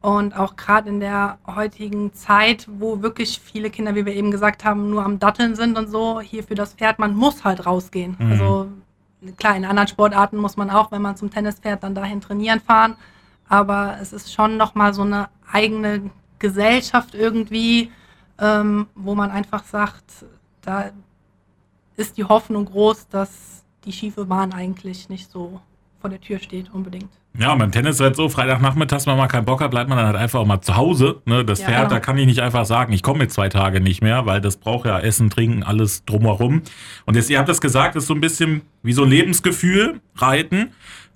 Und 0.00 0.36
auch 0.36 0.56
gerade 0.56 0.90
in 0.90 1.00
der 1.00 1.38
heutigen 1.46 2.12
Zeit, 2.12 2.68
wo 2.68 3.00
wirklich 3.00 3.40
viele 3.42 3.70
Kinder, 3.70 3.94
wie 3.94 4.04
wir 4.04 4.14
eben 4.14 4.30
gesagt 4.30 4.62
haben, 4.64 4.90
nur 4.90 5.02
am 5.02 5.18
Datteln 5.18 5.54
sind 5.54 5.78
und 5.78 5.88
so, 5.88 6.20
hier 6.20 6.42
für 6.42 6.54
das 6.54 6.74
Pferd, 6.74 6.98
man 6.98 7.14
muss 7.14 7.44
halt 7.44 7.64
rausgehen. 7.64 8.16
Mhm. 8.18 8.32
Also 8.32 8.68
klar, 9.36 9.56
in 9.56 9.64
anderen 9.64 9.88
Sportarten 9.88 10.36
muss 10.36 10.56
man 10.56 10.70
auch, 10.70 10.92
wenn 10.92 11.02
man 11.02 11.16
zum 11.16 11.30
Tennis 11.30 11.60
fährt, 11.60 11.82
dann 11.82 11.94
dahin 11.94 12.20
trainieren 12.20 12.60
fahren. 12.60 12.96
Aber 13.48 13.98
es 14.00 14.12
ist 14.12 14.32
schon 14.32 14.56
nochmal 14.56 14.94
so 14.94 15.02
eine 15.02 15.28
eigene 15.50 16.10
Gesellschaft 16.38 17.14
irgendwie, 17.14 17.90
ähm, 18.38 18.86
wo 18.94 19.14
man 19.14 19.30
einfach 19.30 19.64
sagt, 19.64 20.24
da 20.62 20.90
ist 21.96 22.16
die 22.16 22.24
Hoffnung 22.24 22.64
groß, 22.64 23.08
dass 23.08 23.64
die 23.84 23.92
schiefe 23.92 24.24
Bahn 24.24 24.52
eigentlich 24.52 25.08
nicht 25.08 25.30
so 25.30 25.60
vor 26.00 26.10
der 26.10 26.20
Tür 26.20 26.38
steht 26.38 26.72
unbedingt. 26.72 27.12
Ja, 27.36 27.52
beim 27.56 27.72
Tennis 27.72 27.96
ist 27.96 28.00
halt 28.00 28.14
so, 28.14 28.28
Freitagnachmittags, 28.28 29.08
wenn 29.08 29.16
man 29.16 29.26
keinen 29.26 29.44
Bock 29.44 29.60
hat, 29.60 29.72
bleibt 29.72 29.88
man 29.88 29.98
dann 29.98 30.06
halt 30.06 30.16
einfach 30.16 30.38
auch 30.38 30.46
mal 30.46 30.60
zu 30.60 30.76
Hause. 30.76 31.20
Ne? 31.24 31.44
Das 31.44 31.60
ja, 31.60 31.66
Pferd, 31.66 31.78
genau. 31.78 31.90
da 31.90 32.00
kann 32.00 32.16
ich 32.16 32.26
nicht 32.26 32.40
einfach 32.40 32.64
sagen, 32.64 32.92
ich 32.92 33.02
komme 33.02 33.24
jetzt 33.24 33.34
zwei 33.34 33.48
Tage 33.48 33.80
nicht 33.80 34.02
mehr, 34.02 34.24
weil 34.24 34.40
das 34.40 34.56
braucht 34.56 34.86
ja 34.86 35.00
Essen, 35.00 35.30
Trinken, 35.30 35.64
alles 35.64 36.04
drumherum. 36.04 36.62
Und 37.06 37.16
jetzt, 37.16 37.30
ihr 37.30 37.38
habt 37.38 37.48
das 37.48 37.60
gesagt, 37.60 37.96
ist 37.96 38.06
so 38.06 38.14
ein 38.14 38.20
bisschen 38.20 38.62
wie 38.84 38.92
so 38.92 39.02
ein 39.02 39.10
Lebensgefühl, 39.10 40.00
Reiten. 40.14 40.72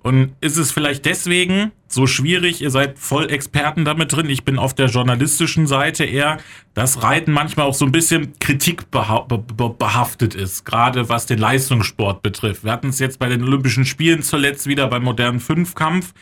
Und 0.09 0.33
ist 0.41 0.57
es 0.57 0.71
vielleicht 0.71 1.05
deswegen 1.05 1.71
so 1.87 2.07
schwierig, 2.07 2.63
ihr 2.63 2.71
seid 2.71 2.97
voll 2.97 3.29
Experten 3.29 3.85
damit 3.85 4.11
drin, 4.11 4.27
ich 4.27 4.43
bin 4.43 4.57
auf 4.57 4.73
der 4.73 4.87
journalistischen 4.87 5.67
Seite 5.67 6.03
eher, 6.03 6.39
dass 6.73 7.03
Reiten 7.03 7.31
manchmal 7.31 7.67
auch 7.67 7.75
so 7.75 7.85
ein 7.85 7.91
bisschen 7.91 8.33
Kritik 8.39 8.89
behaftet 8.89 10.33
ist, 10.33 10.65
gerade 10.65 11.09
was 11.09 11.27
den 11.27 11.37
Leistungssport 11.37 12.23
betrifft. 12.23 12.63
Wir 12.63 12.71
hatten 12.71 12.89
es 12.89 12.97
jetzt 12.97 13.19
bei 13.19 13.29
den 13.29 13.43
Olympischen 13.43 13.85
Spielen 13.85 14.23
zuletzt 14.23 14.65
wieder 14.65 14.87
beim 14.87 15.03
modernen 15.03 15.39
Fünfkampf. 15.39 16.15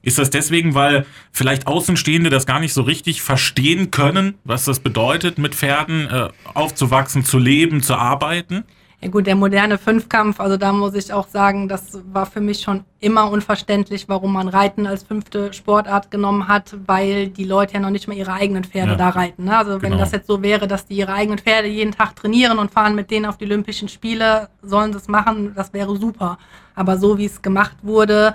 Ist 0.00 0.18
das 0.18 0.30
deswegen, 0.30 0.72
weil 0.72 1.04
vielleicht 1.30 1.66
Außenstehende 1.66 2.30
das 2.30 2.46
gar 2.46 2.60
nicht 2.60 2.72
so 2.72 2.80
richtig 2.80 3.20
verstehen 3.20 3.90
können, 3.90 4.36
was 4.44 4.64
das 4.64 4.80
bedeutet, 4.80 5.36
mit 5.36 5.54
Pferden 5.54 6.08
äh, 6.08 6.30
aufzuwachsen, 6.54 7.26
zu 7.26 7.38
leben, 7.38 7.82
zu 7.82 7.94
arbeiten? 7.94 8.64
Ja 9.00 9.10
gut, 9.10 9.26
der 9.26 9.36
moderne 9.36 9.76
Fünfkampf, 9.76 10.40
also 10.40 10.56
da 10.56 10.72
muss 10.72 10.94
ich 10.94 11.12
auch 11.12 11.28
sagen, 11.28 11.68
das 11.68 12.00
war 12.12 12.24
für 12.24 12.40
mich 12.40 12.62
schon 12.62 12.84
immer 13.00 13.30
unverständlich, 13.30 14.08
warum 14.08 14.32
man 14.32 14.48
Reiten 14.48 14.86
als 14.86 15.02
fünfte 15.02 15.52
Sportart 15.52 16.10
genommen 16.10 16.48
hat, 16.48 16.74
weil 16.86 17.28
die 17.28 17.44
Leute 17.44 17.74
ja 17.74 17.80
noch 17.80 17.90
nicht 17.90 18.08
mal 18.08 18.16
ihre 18.16 18.32
eigenen 18.32 18.64
Pferde 18.64 18.92
ja. 18.92 18.96
da 18.96 19.10
reiten. 19.10 19.44
Ne? 19.44 19.56
Also 19.56 19.78
genau. 19.78 19.82
wenn 19.82 19.98
das 19.98 20.12
jetzt 20.12 20.26
so 20.26 20.42
wäre, 20.42 20.66
dass 20.66 20.86
die 20.86 20.96
ihre 20.96 21.12
eigenen 21.12 21.38
Pferde 21.38 21.68
jeden 21.68 21.92
Tag 21.92 22.16
trainieren 22.16 22.58
und 22.58 22.70
fahren 22.70 22.94
mit 22.94 23.10
denen 23.10 23.26
auf 23.26 23.36
die 23.36 23.44
Olympischen 23.44 23.88
Spiele, 23.88 24.48
sollen 24.62 24.92
sie 24.92 24.98
es 24.98 25.08
machen, 25.08 25.52
das 25.54 25.74
wäre 25.74 25.96
super. 25.96 26.38
Aber 26.74 26.96
so 26.96 27.18
wie 27.18 27.26
es 27.26 27.42
gemacht 27.42 27.76
wurde 27.82 28.34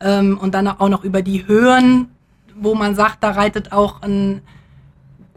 ähm, 0.00 0.38
und 0.38 0.54
dann 0.54 0.68
auch 0.68 0.88
noch 0.88 1.02
über 1.02 1.22
die 1.22 1.46
Höhen, 1.46 2.10
wo 2.56 2.74
man 2.74 2.94
sagt, 2.94 3.24
da 3.24 3.30
reitet 3.30 3.72
auch 3.72 4.02
ein 4.02 4.42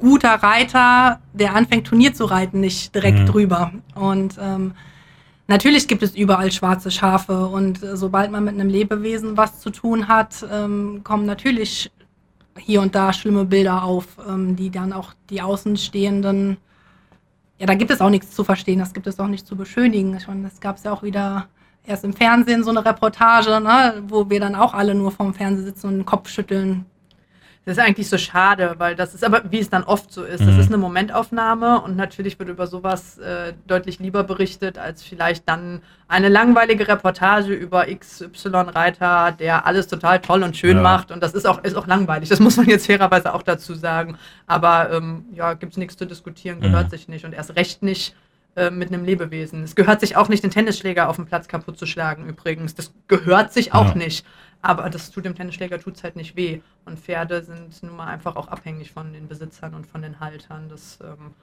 guter 0.04 0.36
Reiter, 0.36 1.22
der 1.32 1.56
anfängt 1.56 1.88
Turnier 1.88 2.14
zu 2.14 2.26
reiten, 2.26 2.60
nicht 2.60 2.94
direkt 2.94 3.20
mhm. 3.20 3.26
drüber. 3.26 3.72
Und 3.96 4.38
ähm, 4.40 4.74
natürlich 5.48 5.88
gibt 5.88 6.04
es 6.04 6.14
überall 6.14 6.52
schwarze 6.52 6.92
Schafe 6.92 7.48
und 7.48 7.82
äh, 7.82 7.96
sobald 7.96 8.30
man 8.30 8.44
mit 8.44 8.54
einem 8.54 8.70
Lebewesen 8.70 9.38
was 9.38 9.62
zu 9.62 9.70
tun 9.70 10.10
hat, 10.10 10.46
ähm, 10.52 11.02
kommen 11.06 11.26
natürlich 11.26 11.90
hier 12.58 12.82
und 12.82 12.94
da 12.96 13.14
schlimme 13.14 13.46
Bilder 13.46 13.84
auf, 13.84 14.06
ähm, 14.28 14.58
die 14.58 14.70
dann 14.70 14.92
auch 14.92 15.14
die 15.30 15.42
Außenstehenden 15.42 16.58
ja, 17.60 17.68
da 17.68 17.76
gibt 17.76 17.92
es 17.92 18.02
auch 18.02 18.10
nichts 18.10 18.32
zu 18.32 18.44
verstehen, 18.44 18.80
das 18.80 18.94
gibt 18.94 19.08
es 19.08 19.20
auch 19.20 19.28
nicht 19.28 19.48
zu 19.48 19.56
beschönigen. 19.56 20.20
Schon, 20.20 20.44
das 20.44 20.60
gab 20.60 20.76
es 20.76 20.84
ja 20.84 20.92
auch 20.92 21.02
wieder 21.02 21.48
erst 21.86 22.04
im 22.04 22.12
Fernsehen 22.12 22.62
so 22.64 22.72
eine 22.72 22.84
Reportage, 22.84 23.62
ne, 23.62 24.04
wo 24.08 24.30
wir 24.30 24.42
dann 24.42 24.56
auch 24.56 24.74
alle 24.74 24.96
nur 24.96 25.12
vorm 25.12 25.34
Fernseher 25.34 25.66
sitzen 25.66 25.88
und 25.88 25.94
den 26.00 26.06
Kopf 26.06 26.28
schütteln. 26.28 26.86
Das 27.66 27.78
ist 27.78 27.84
eigentlich 27.84 28.10
so 28.10 28.18
schade, 28.18 28.76
weil 28.78 28.94
das 28.96 29.14
ist 29.14 29.24
aber, 29.24 29.42
wie 29.50 29.60
es 29.60 29.70
dann 29.70 29.84
oft 29.84 30.12
so 30.12 30.24
ist, 30.24 30.42
das 30.42 30.56
Mhm. 30.56 30.60
ist 30.60 30.68
eine 30.68 30.78
Momentaufnahme 30.78 31.80
und 31.82 31.96
natürlich 31.96 32.38
wird 32.38 32.50
über 32.50 32.68
sowas 32.68 33.18
äh, 33.20 33.54
deutlich 33.68 34.00
lieber 34.00 34.24
berichtet, 34.26 34.78
als 34.78 35.02
vielleicht 35.02 35.48
dann 35.48 35.82
eine 36.10 36.28
langweilige 36.28 36.86
Reportage 36.90 37.54
über 37.54 37.86
XY-Reiter, 37.86 39.32
der 39.32 39.66
alles 39.66 39.88
total 39.88 40.20
toll 40.20 40.44
und 40.44 40.58
schön 40.58 40.78
Ja. 40.78 40.84
macht. 40.84 41.12
Und 41.12 41.24
das 41.24 41.34
ist 41.34 41.46
auch, 41.48 41.64
ist 41.64 41.76
auch 41.76 41.88
langweilig, 41.88 42.30
das 42.30 42.40
muss 42.40 42.58
man 42.58 42.66
jetzt 42.68 42.86
fairerweise 42.88 43.34
auch 43.34 43.44
dazu 43.44 43.74
sagen. 43.74 44.18
Aber 44.46 44.92
ähm, 44.92 45.26
ja, 45.34 45.54
gibt 45.54 45.72
es 45.74 45.78
nichts 45.78 45.96
zu 45.98 46.06
diskutieren, 46.06 46.60
gehört 46.62 46.88
Mhm. 46.88 46.92
sich 46.92 47.08
nicht 47.08 47.26
und 47.26 47.34
erst 47.34 47.56
recht 47.56 47.82
nicht 47.84 48.16
äh, 48.56 48.70
mit 48.70 48.90
einem 48.94 49.04
Lebewesen. 49.06 49.64
Es 49.64 49.74
gehört 49.74 50.00
sich 50.02 50.16
auch 50.16 50.30
nicht, 50.30 50.44
den 50.44 50.52
Tennisschläger 50.52 51.10
auf 51.10 51.16
dem 51.16 51.26
Platz 51.26 51.48
kaputt 51.48 51.80
zu 51.80 51.86
schlagen, 51.86 52.28
übrigens. 52.28 52.76
Das 52.76 52.92
gehört 53.08 53.52
sich 53.54 53.74
auch 53.74 53.90
Ja. 53.90 53.96
nicht. 53.96 54.26
Aber 54.64 54.90
das 54.90 55.12
tut 55.12 55.26
dem 55.26 55.36
Tennisschläger 55.36 55.78
tut's 55.80 56.04
halt 56.04 56.16
nicht 56.16 56.36
weh. 56.36 56.62
Und 56.86 56.98
Pferde 56.98 57.44
sind 57.44 57.84
nun 57.84 57.96
mal 57.98 58.08
einfach 58.08 58.36
auch 58.38 58.48
abhängig 58.48 58.92
von 58.92 59.14
den 59.14 59.28
Besitzern 59.28 59.76
und 59.76 59.86
von 59.86 60.02
den 60.02 60.20
Haltern. 60.22 60.70
Das 60.70 61.00
ähm, 61.04 61.34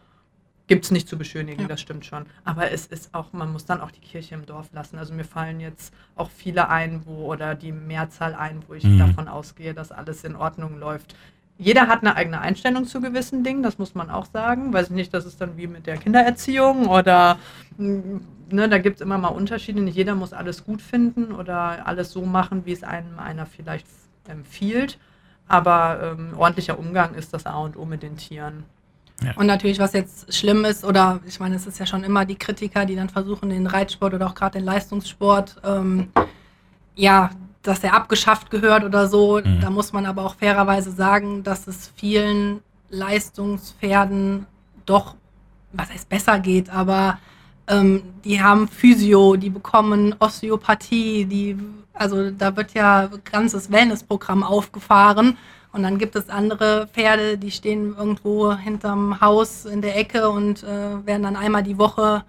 gibt 0.66 0.86
es 0.86 0.90
nicht 0.90 1.06
zu 1.06 1.18
beschönigen, 1.18 1.60
Ja. 1.62 1.68
das 1.68 1.80
stimmt 1.82 2.06
schon. 2.06 2.24
Aber 2.44 2.70
es 2.70 2.86
ist 2.86 3.14
auch, 3.14 3.32
man 3.34 3.52
muss 3.52 3.66
dann 3.66 3.80
auch 3.82 3.90
die 3.90 4.00
Kirche 4.00 4.34
im 4.34 4.46
Dorf 4.46 4.70
lassen. 4.72 4.98
Also 4.98 5.12
mir 5.12 5.24
fallen 5.24 5.60
jetzt 5.60 5.92
auch 6.16 6.30
viele 6.30 6.70
ein, 6.70 7.04
wo, 7.04 7.26
oder 7.30 7.54
die 7.54 7.72
Mehrzahl 7.72 8.34
ein, 8.34 8.62
wo 8.66 8.74
ich 8.74 8.84
Mhm. 8.84 8.98
davon 8.98 9.28
ausgehe, 9.28 9.74
dass 9.74 9.92
alles 9.92 10.24
in 10.24 10.34
Ordnung 10.34 10.78
läuft. 10.78 11.14
Jeder 11.60 11.88
hat 11.88 12.00
eine 12.00 12.16
eigene 12.16 12.40
Einstellung 12.40 12.86
zu 12.86 13.02
gewissen 13.02 13.44
Dingen, 13.44 13.62
das 13.62 13.76
muss 13.76 13.94
man 13.94 14.08
auch 14.08 14.24
sagen. 14.24 14.72
Weiß 14.72 14.86
ich 14.86 14.94
nicht, 14.94 15.12
das 15.12 15.26
ist 15.26 15.42
dann 15.42 15.58
wie 15.58 15.66
mit 15.66 15.86
der 15.86 15.98
Kindererziehung 15.98 16.88
oder 16.88 17.38
mh, 17.76 18.20
ne, 18.50 18.68
da 18.70 18.78
gibt 18.78 18.96
es 18.96 19.02
immer 19.02 19.18
mal 19.18 19.28
Unterschiede. 19.28 19.82
Nicht 19.82 19.94
jeder 19.96 20.14
muss 20.14 20.32
alles 20.32 20.64
gut 20.64 20.80
finden 20.80 21.32
oder 21.32 21.86
alles 21.86 22.12
so 22.12 22.24
machen, 22.24 22.64
wie 22.64 22.72
es 22.72 22.82
einem 22.82 23.18
einer 23.18 23.44
vielleicht 23.44 23.86
empfiehlt. 24.26 24.98
Aber 25.48 26.16
ähm, 26.18 26.32
ordentlicher 26.38 26.78
Umgang 26.78 27.14
ist 27.14 27.34
das 27.34 27.44
A 27.44 27.58
und 27.58 27.76
O 27.76 27.84
mit 27.84 28.02
den 28.02 28.16
Tieren. 28.16 28.64
Und 29.36 29.44
natürlich, 29.46 29.78
was 29.78 29.92
jetzt 29.92 30.32
schlimm 30.34 30.64
ist, 30.64 30.82
oder 30.82 31.20
ich 31.26 31.40
meine, 31.40 31.54
es 31.56 31.66
ist 31.66 31.78
ja 31.78 31.84
schon 31.84 32.04
immer 32.04 32.24
die 32.24 32.36
Kritiker, 32.36 32.86
die 32.86 32.96
dann 32.96 33.10
versuchen, 33.10 33.50
den 33.50 33.66
Reitsport 33.66 34.14
oder 34.14 34.26
auch 34.26 34.34
gerade 34.34 34.58
den 34.58 34.64
Leistungssport, 34.64 35.60
ähm, 35.62 36.08
ja, 36.94 37.28
dass 37.62 37.80
der 37.80 37.94
abgeschafft 37.94 38.50
gehört 38.50 38.84
oder 38.84 39.08
so. 39.08 39.40
Mhm. 39.42 39.60
Da 39.60 39.70
muss 39.70 39.92
man 39.92 40.06
aber 40.06 40.24
auch 40.24 40.34
fairerweise 40.36 40.90
sagen, 40.90 41.42
dass 41.42 41.66
es 41.66 41.92
vielen 41.96 42.60
Leistungspferden 42.90 44.46
doch, 44.86 45.14
was 45.72 45.90
heißt 45.90 46.08
besser 46.08 46.38
geht, 46.38 46.70
aber 46.70 47.18
ähm, 47.68 48.02
die 48.24 48.42
haben 48.42 48.66
Physio, 48.68 49.36
die 49.36 49.50
bekommen 49.50 50.14
Osteopathie, 50.18 51.24
die, 51.24 51.56
also 51.94 52.30
da 52.30 52.56
wird 52.56 52.74
ja 52.74 53.08
ein 53.12 53.20
ganzes 53.24 53.70
Wellnessprogramm 53.70 54.42
aufgefahren. 54.42 55.36
Und 55.72 55.84
dann 55.84 55.98
gibt 55.98 56.16
es 56.16 56.28
andere 56.28 56.88
Pferde, 56.88 57.38
die 57.38 57.52
stehen 57.52 57.94
irgendwo 57.96 58.52
hinterm 58.54 59.20
Haus 59.20 59.66
in 59.66 59.82
der 59.82 59.96
Ecke 59.96 60.28
und 60.28 60.64
äh, 60.64 61.06
werden 61.06 61.22
dann 61.22 61.36
einmal 61.36 61.62
die 61.62 61.78
Woche 61.78 62.24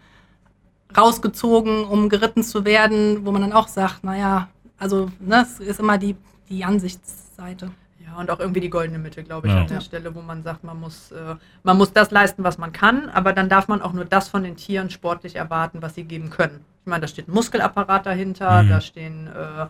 rausgezogen, 0.96 1.86
um 1.86 2.08
geritten 2.08 2.44
zu 2.44 2.66
werden, 2.66 3.26
wo 3.26 3.32
man 3.32 3.42
dann 3.42 3.54
auch 3.54 3.68
sagt, 3.68 4.04
naja, 4.04 4.50
also 4.82 5.10
ne, 5.20 5.42
es 5.44 5.60
ist 5.60 5.80
immer 5.80 5.98
die, 5.98 6.16
die 6.50 6.64
Ansichtsseite. 6.66 7.72
Ja, 8.06 8.18
und 8.18 8.30
auch 8.32 8.40
irgendwie 8.40 8.60
die 8.60 8.70
goldene 8.70 8.98
Mitte, 9.00 9.24
glaube 9.24 9.48
ich, 9.48 9.54
Ja. 9.54 9.62
an 9.62 9.68
der 9.68 9.80
Stelle, 9.82 10.14
wo 10.16 10.22
man 10.22 10.42
sagt, 10.44 10.64
man 10.64 10.80
muss, 10.80 11.12
äh, 11.12 11.36
man 11.64 11.78
muss 11.78 11.94
das 11.94 12.10
leisten, 12.12 12.44
was 12.44 12.58
man 12.58 12.72
kann, 12.74 13.10
aber 13.10 13.32
dann 13.32 13.48
darf 13.48 13.68
man 13.68 13.82
auch 13.82 13.94
nur 13.94 14.06
das 14.06 14.28
von 14.28 14.44
den 14.44 14.56
Tieren 14.58 14.90
sportlich 14.90 15.36
erwarten, 15.36 15.82
was 15.82 15.96
sie 15.96 16.04
geben 16.04 16.30
können. 16.32 16.66
Ich 16.84 16.88
meine, 16.90 17.02
da 17.02 17.08
steht 17.08 17.28
ein 17.28 17.34
Muskelapparat 17.34 18.06
dahinter, 18.08 18.64
Mhm. 18.64 18.70
da 18.70 18.82
stehen 18.82 19.28
äh, 19.28 19.68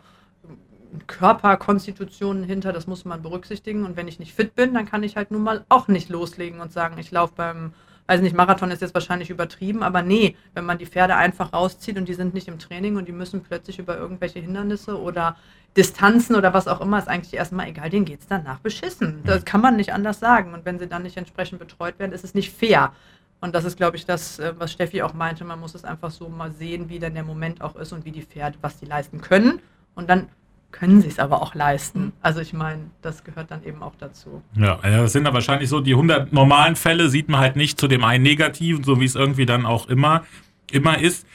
Körperkonstitutionen 1.07 2.43
hinter, 2.43 2.73
das 2.73 2.87
muss 2.87 3.05
man 3.05 3.21
berücksichtigen. 3.21 3.85
Und 3.85 3.95
wenn 3.97 4.07
ich 4.07 4.19
nicht 4.19 4.33
fit 4.33 4.55
bin, 4.55 4.73
dann 4.73 4.85
kann 4.85 5.03
ich 5.03 5.15
halt 5.17 5.31
nun 5.31 5.43
mal 5.43 5.65
auch 5.69 5.87
nicht 5.87 6.09
loslegen 6.09 6.59
und 6.61 6.71
sagen, 6.71 6.97
ich 6.97 7.11
laufe 7.11 7.33
beim, 7.35 7.73
weiß 8.11 8.21
nicht, 8.21 8.35
Marathon 8.35 8.71
ist 8.71 8.81
jetzt 8.81 8.93
wahrscheinlich 8.93 9.29
übertrieben, 9.29 9.83
aber 9.83 10.01
nee, 10.01 10.35
wenn 10.53 10.65
man 10.65 10.77
die 10.77 10.85
Pferde 10.85 11.15
einfach 11.15 11.53
rauszieht 11.53 11.97
und 11.97 12.09
die 12.09 12.13
sind 12.13 12.33
nicht 12.33 12.49
im 12.49 12.59
Training 12.59 12.97
und 12.97 13.07
die 13.07 13.13
müssen 13.13 13.41
plötzlich 13.41 13.79
über 13.79 13.97
irgendwelche 13.97 14.39
Hindernisse 14.39 14.99
oder 14.99 15.37
Distanzen 15.77 16.35
oder 16.35 16.53
was 16.53 16.67
auch 16.67 16.81
immer, 16.81 16.99
ist 16.99 17.07
eigentlich 17.07 17.33
erstmal 17.33 17.69
egal, 17.69 17.89
denen 17.89 18.03
geht 18.03 18.19
es 18.19 18.27
danach 18.27 18.59
beschissen. 18.59 19.21
Das 19.23 19.45
kann 19.45 19.61
man 19.61 19.77
nicht 19.77 19.93
anders 19.93 20.19
sagen. 20.19 20.53
Und 20.53 20.65
wenn 20.65 20.77
sie 20.77 20.87
dann 20.87 21.03
nicht 21.03 21.15
entsprechend 21.15 21.59
betreut 21.59 21.99
werden, 21.99 22.11
ist 22.11 22.25
es 22.25 22.33
nicht 22.33 22.51
fair. 22.51 22.91
Und 23.39 23.55
das 23.55 23.63
ist, 23.63 23.77
glaube 23.77 23.95
ich, 23.95 24.05
das, 24.05 24.39
äh, 24.39 24.53
was 24.57 24.73
Steffi 24.73 25.01
auch 25.01 25.13
meinte. 25.13 25.45
Man 25.45 25.61
muss 25.61 25.73
es 25.73 25.85
einfach 25.85 26.11
so 26.11 26.27
mal 26.27 26.51
sehen, 26.51 26.89
wie 26.89 26.99
dann 26.99 27.13
der 27.13 27.23
Moment 27.23 27.61
auch 27.61 27.77
ist 27.77 27.93
und 27.93 28.03
wie 28.03 28.11
die 28.11 28.23
Pferde, 28.23 28.57
was 28.59 28.77
die 28.77 28.85
leisten 28.85 29.21
können. 29.21 29.61
Und 29.95 30.09
dann 30.09 30.27
können 30.71 31.01
sie 31.01 31.07
es 31.07 31.19
aber 31.19 31.41
auch 31.41 31.55
leisten. 31.55 32.13
Also 32.21 32.39
ich 32.39 32.53
meine, 32.53 32.83
das 33.01 33.23
gehört 33.23 33.51
dann 33.51 33.63
eben 33.63 33.81
auch 33.83 33.93
dazu. 33.99 34.41
Ja, 34.55 34.79
das 34.81 35.13
sind 35.13 35.25
da 35.25 35.33
wahrscheinlich 35.33 35.69
so 35.69 35.79
die 35.79 35.93
100 35.93 36.33
normalen 36.33 36.75
Fälle, 36.75 37.09
sieht 37.09 37.29
man 37.29 37.39
halt 37.39 37.55
nicht 37.55 37.79
zu 37.79 37.87
dem 37.87 38.03
einen 38.03 38.23
negativen, 38.23 38.83
so 38.83 38.99
wie 38.99 39.05
es 39.05 39.15
irgendwie 39.15 39.45
dann 39.45 39.65
auch 39.65 39.87
immer, 39.87 40.23
immer 40.71 40.99
ist. 40.99 41.25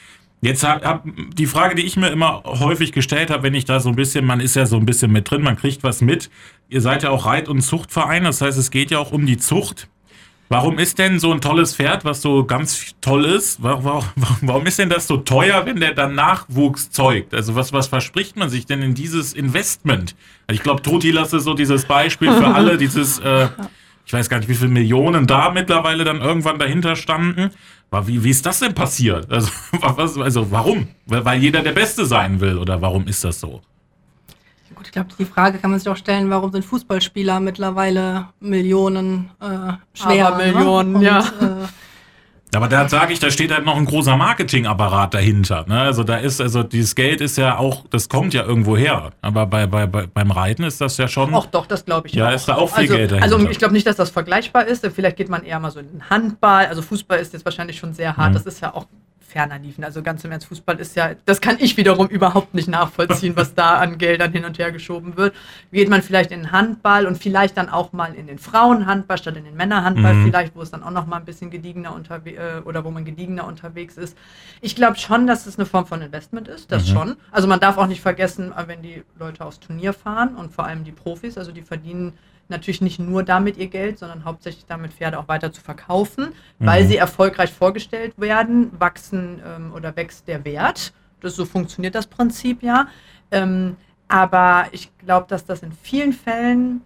Jetzt 0.41 0.63
hab, 0.63 0.85
hab 0.85 1.03
die 1.33 1.47
Frage, 1.47 1.73
die 1.73 1.81
ich 1.81 1.97
mir 1.97 2.09
immer 2.09 2.43
häufig 2.45 2.91
gestellt 2.91 3.31
habe, 3.31 3.43
wenn 3.43 3.55
ich 3.55 3.65
da 3.65 3.79
so 3.79 3.89
ein 3.89 3.95
bisschen, 3.95 4.23
man 4.23 4.39
ist 4.39 4.55
ja 4.55 4.67
so 4.67 4.77
ein 4.77 4.85
bisschen 4.85 5.11
mit 5.11 5.29
drin, 5.29 5.41
man 5.41 5.55
kriegt 5.55 5.83
was 5.83 6.01
mit. 6.01 6.29
Ihr 6.69 6.81
seid 6.81 7.03
ja 7.03 7.09
auch 7.09 7.25
Reit- 7.25 7.47
und 7.47 7.61
Zuchtverein, 7.61 8.23
das 8.23 8.41
heißt, 8.41 8.57
es 8.57 8.69
geht 8.69 8.91
ja 8.91 8.99
auch 8.99 9.11
um 9.11 9.25
die 9.25 9.37
Zucht. 9.37 9.87
Warum 10.49 10.79
ist 10.79 10.97
denn 10.97 11.19
so 11.19 11.33
ein 11.33 11.41
tolles 11.41 11.75
Pferd, 11.75 12.05
was 12.05 12.21
so 12.21 12.45
ganz 12.45 12.95
toll 13.01 13.25
ist, 13.25 13.61
wa- 13.61 13.83
wa- 13.83 14.01
wa- 14.15 14.37
warum 14.41 14.65
ist 14.65 14.79
denn 14.79 14.89
das 14.89 15.05
so 15.05 15.17
teuer, 15.17 15.65
wenn 15.65 15.79
der 15.81 15.93
dann 15.93 16.15
Nachwuchs 16.15 16.89
zeugt? 16.89 17.33
Also 17.33 17.55
was, 17.55 17.73
was 17.73 17.87
verspricht 17.87 18.37
man 18.37 18.49
sich 18.49 18.65
denn 18.65 18.81
in 18.81 18.93
dieses 18.93 19.33
Investment? 19.33 20.15
Also 20.47 20.57
ich 20.57 20.63
glaube, 20.63 20.81
Totilas 20.81 21.33
ist 21.33 21.43
so 21.43 21.53
dieses 21.53 21.85
Beispiel 21.85 22.31
für 22.31 22.47
alle, 22.47 22.77
dieses, 22.77 23.19
äh, 23.19 23.49
ich 24.05 24.13
weiß 24.13 24.29
gar 24.29 24.37
nicht, 24.39 24.47
wie 24.47 24.55
viele 24.55 24.69
Millionen 24.69 25.27
da 25.27 25.51
mittlerweile 25.51 26.05
dann 26.05 26.21
irgendwann 26.21 26.59
dahinter 26.59 26.95
standen. 26.95 27.49
Aber 27.91 28.07
wie, 28.07 28.23
wie 28.23 28.29
ist 28.29 28.45
das 28.45 28.59
denn 28.59 28.73
passiert? 28.73 29.29
Also, 29.29 29.51
was, 29.81 30.17
also 30.17 30.49
warum? 30.51 30.87
Weil 31.07 31.41
jeder 31.41 31.61
der 31.61 31.73
Beste 31.73 32.05
sein 32.05 32.39
will 32.39 32.57
oder 32.57 32.81
warum 32.81 33.05
ist 33.07 33.23
das 33.25 33.39
so? 33.41 33.61
Gut, 34.77 34.85
ich 34.85 34.91
glaube, 34.91 35.09
die 35.17 35.25
Frage 35.25 35.57
kann 35.57 35.71
man 35.71 35.79
sich 35.79 35.89
auch 35.89 35.97
stellen, 35.97 36.29
warum 36.29 36.51
sind 36.51 36.63
Fußballspieler 36.63 37.39
mittlerweile 37.39 38.27
Millionen 38.39 39.31
äh, 39.41 39.73
schwer? 39.95 40.27
Abermillionen, 40.27 40.91
ne? 40.91 40.97
Und, 40.99 41.03
ja. 41.03 41.19
Äh, 41.19 42.55
Aber 42.55 42.67
da 42.67 42.87
sage 42.87 43.11
ich, 43.11 43.19
da 43.19 43.31
steht 43.31 43.51
halt 43.51 43.65
noch 43.65 43.75
ein 43.75 43.85
großer 43.85 44.15
Marketingapparat 44.15 45.15
dahinter. 45.15 45.65
Ne? 45.67 45.81
Also 45.81 46.03
da 46.03 46.17
ist, 46.17 46.39
also 46.39 46.61
dieses 46.61 46.93
Geld 46.93 47.21
ist 47.21 47.37
ja 47.37 47.57
auch, 47.57 47.85
das 47.89 48.07
kommt 48.07 48.35
ja 48.35 48.43
irgendwo 48.43 48.77
her. 48.77 49.09
Aber 49.21 49.47
bei, 49.47 49.65
bei, 49.65 49.87
bei, 49.87 50.05
beim 50.05 50.29
Reiten 50.29 50.61
ist 50.61 50.79
das 50.79 50.97
ja 50.97 51.07
schon. 51.07 51.33
Auch 51.33 51.47
doch, 51.47 51.65
das 51.65 51.83
glaube 51.83 52.07
ich 52.07 52.13
Ja, 52.13 52.29
auch. 52.29 52.33
ist 52.33 52.47
da 52.47 52.55
auch 52.55 52.69
viel 52.69 52.83
also, 52.83 52.95
Geld 52.97 53.11
dahinter. 53.11 53.35
Also 53.35 53.49
ich 53.49 53.57
glaube 53.57 53.73
nicht, 53.73 53.87
dass 53.87 53.95
das 53.95 54.11
vergleichbar 54.11 54.65
ist. 54.65 54.85
Vielleicht 54.93 55.17
geht 55.17 55.29
man 55.29 55.43
eher 55.43 55.59
mal 55.59 55.71
so 55.71 55.79
in 55.79 55.89
den 55.89 56.07
Handball. 56.07 56.67
Also 56.67 56.83
Fußball 56.83 57.17
ist 57.17 57.33
jetzt 57.33 57.45
wahrscheinlich 57.45 57.79
schon 57.79 57.93
sehr 57.93 58.15
hart. 58.15 58.29
Mhm. 58.29 58.33
Das 58.35 58.45
ist 58.45 58.61
ja 58.61 58.75
auch 58.75 58.85
ferner 59.37 59.59
liefen. 59.59 59.83
Also 59.83 60.01
ganz 60.01 60.23
im 60.23 60.31
Ernst, 60.31 60.47
Fußball 60.47 60.79
ist 60.79 60.95
ja, 60.95 61.11
das 61.25 61.41
kann 61.41 61.57
ich 61.59 61.77
wiederum 61.77 62.07
überhaupt 62.07 62.55
nicht 62.55 62.67
nachvollziehen, 62.67 63.35
was 63.35 63.53
da 63.53 63.75
an 63.77 63.99
Geldern 63.99 64.31
hin 64.31 64.45
und 64.45 64.57
her 64.57 64.71
geschoben 64.71 65.15
wird. 65.15 65.35
Geht 65.71 65.89
man 65.89 66.01
vielleicht 66.01 66.31
in 66.31 66.39
den 66.41 66.51
Handball 66.51 67.05
und 67.05 67.19
vielleicht 67.19 67.55
dann 67.55 67.69
auch 67.69 67.93
mal 67.93 68.15
in 68.15 68.25
den 68.25 68.39
Frauenhandball 68.39 69.19
statt 69.19 69.37
in 69.37 69.43
den 69.45 69.55
Männerhandball, 69.55 70.15
Mhm. 70.15 70.25
vielleicht, 70.25 70.55
wo 70.55 70.61
es 70.63 70.71
dann 70.71 70.81
auch 70.81 70.89
noch 70.89 71.05
mal 71.05 71.17
ein 71.17 71.25
bisschen 71.25 71.51
gediegener 71.51 71.93
unterwegs 71.93 72.39
äh, 72.39 72.61
oder 72.65 72.83
wo 72.83 72.89
man 72.89 73.05
gediegener 73.05 73.45
unterwegs 73.45 73.95
ist. 73.95 74.17
Ich 74.61 74.75
glaube 74.75 74.97
schon, 74.97 75.27
dass 75.27 75.45
es 75.45 75.59
eine 75.59 75.67
Form 75.67 75.85
von 75.85 76.01
Investment 76.01 76.47
ist, 76.47 76.71
das 76.71 76.87
Mhm. 76.87 76.93
schon. 76.93 77.15
Also 77.31 77.47
man 77.47 77.59
darf 77.59 77.77
auch 77.77 77.85
nicht 77.87 78.01
vergessen, 78.01 78.51
äh, 78.57 78.67
wenn 78.67 78.81
die 78.81 79.03
Leute 79.19 79.45
aufs 79.45 79.59
Turnier 79.59 79.93
fahren 79.93 80.35
und 80.35 80.51
vor 80.51 80.65
allem 80.65 80.83
die 80.83 80.91
Profis, 80.91 81.37
also 81.37 81.51
die 81.51 81.61
verdienen 81.61 82.13
natürlich 82.49 82.81
nicht 82.81 82.99
nur 82.99 83.23
damit 83.23 83.57
ihr 83.57 83.67
Geld, 83.67 83.99
sondern 83.99 84.23
hauptsächlich 84.25 84.65
damit 84.65 84.93
Pferde 84.93 85.19
auch 85.19 85.27
weiter 85.27 85.51
zu 85.51 85.61
verkaufen, 85.61 86.29
weil 86.59 86.83
Mhm. 86.83 86.87
sie 86.87 86.97
erfolgreich 86.97 87.51
vorgestellt 87.51 88.13
werden, 88.17 88.71
wachsen 88.79 89.41
ähm, 89.45 89.73
oder 89.73 89.95
wächst 89.95 90.27
der 90.27 90.43
Wert. 90.45 90.93
Das, 91.21 91.35
so 91.35 91.45
funktioniert 91.45 91.95
das 91.95 92.07
Prinzip 92.07 92.63
ja. 92.63 92.87
Ähm, 93.31 93.75
aber 94.07 94.67
ich 94.71 94.89
glaube, 94.99 95.25
dass 95.29 95.45
das 95.45 95.61
in 95.63 95.71
vielen 95.73 96.13
Fällen 96.13 96.81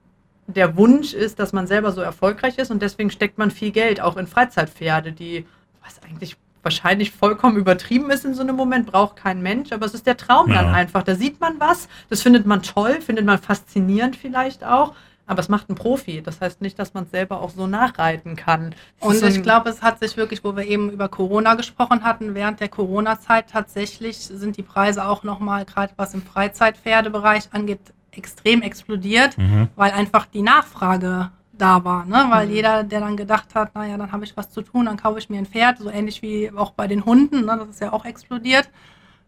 der 0.47 0.76
Wunsch 0.76 1.13
ist, 1.13 1.39
dass 1.39 1.54
man 1.54 1.67
selber 1.67 1.91
so 1.91 2.02
erfolgreich 2.02 2.58
ist 2.58 2.71
und 2.71 2.82
deswegen 2.82 3.12
steckt 3.12 3.38
man 3.38 3.52
viel 3.52 3.71
Geld 3.71 4.02
auch 4.02 4.17
in 4.17 4.26
Freizeitpferde, 4.28 5.12
die, 5.12 5.45
was 5.84 6.02
eigentlich 6.04 6.36
wahrscheinlich 6.63 7.12
vollkommen 7.12 7.58
übertrieben 7.58 8.10
ist 8.12 8.26
in 8.26 8.34
so 8.34 8.41
einem 8.41 8.56
Moment, 8.56 8.86
braucht 8.86 9.15
kein 9.15 9.41
Mensch, 9.41 9.71
aber 9.71 9.86
es 9.86 9.93
ist 9.93 10.06
der 10.08 10.17
Traum 10.17 10.50
Ja. 10.52 10.62
dann 10.63 10.74
einfach. 10.74 11.04
Da 11.04 11.15
sieht 11.15 11.39
man 11.39 11.60
was, 11.60 11.88
das 12.10 12.21
findet 12.21 12.45
man 12.45 12.62
toll, 12.63 13.02
findet 13.02 13.26
man 13.26 13.38
faszinierend 13.39 14.15
vielleicht 14.15 14.63
auch, 14.63 14.93
aber 15.32 15.39
es 15.39 15.48
macht 15.48 15.70
ein 15.70 15.76
Profi. 15.76 16.22
Das 16.22 16.41
heißt 16.41 16.60
nicht, 16.62 16.78
dass 16.78 16.94
man 16.94 17.06
es 17.06 17.12
selber 17.12 17.39
auch 17.41 17.52
so 17.52 17.65
nachreiten 17.65 18.36
kann. 18.36 18.76
Und 19.00 19.24
ich 19.24 19.41
glaube, 19.41 19.70
es 19.70 19.82
hat 19.82 20.00
sich 20.00 20.17
wirklich, 20.17 20.44
wo 20.44 20.58
wir 20.58 20.65
eben 20.67 20.89
über 20.91 21.08
Corona 21.08 21.56
gesprochen 21.56 22.04
hatten, 22.04 22.36
während 22.36 22.60
der 22.60 22.67
Corona-Zeit 22.67 23.50
tatsächlich 23.50 24.17
sind 24.17 24.58
die 24.58 24.62
Preise 24.63 25.06
auch 25.08 25.24
nochmal, 25.24 25.63
gerade 25.63 25.94
was 25.96 26.13
im 26.13 26.22
Freizeitpferdebereich 26.22 27.46
angeht, 27.54 27.80
extrem 28.12 28.62
explodiert, 28.62 29.38
Mhm. 29.38 29.70
weil 29.78 29.91
einfach 29.91 30.26
die 30.26 30.41
Nachfrage 30.41 31.32
da 31.54 31.84
war, 31.86 32.06
ne? 32.06 32.26
weil 32.30 32.48
Mhm. 32.48 32.54
jeder, 32.54 32.84
der 32.84 33.00
dann 33.00 33.15
gedacht 33.15 33.56
hat, 33.56 33.74
naja, 33.74 33.96
dann 33.98 34.12
habe 34.12 34.26
ich 34.26 34.36
was 34.36 34.50
zu 34.50 34.62
tun, 34.62 34.86
dann 34.88 34.98
kaufe 34.98 35.20
ich 35.20 35.30
mir 35.30 35.38
ein 35.38 35.46
Pferd, 35.46 35.78
so 35.78 35.89
ähnlich 35.89 36.22
wie 36.22 36.52
auch 36.54 36.72
bei 36.72 36.88
den 36.88 37.06
Hunden, 37.06 37.46
ne? 37.46 37.56
das 37.58 37.70
ist 37.70 37.80
ja 37.82 37.94
auch 37.94 38.04
explodiert. 38.04 38.70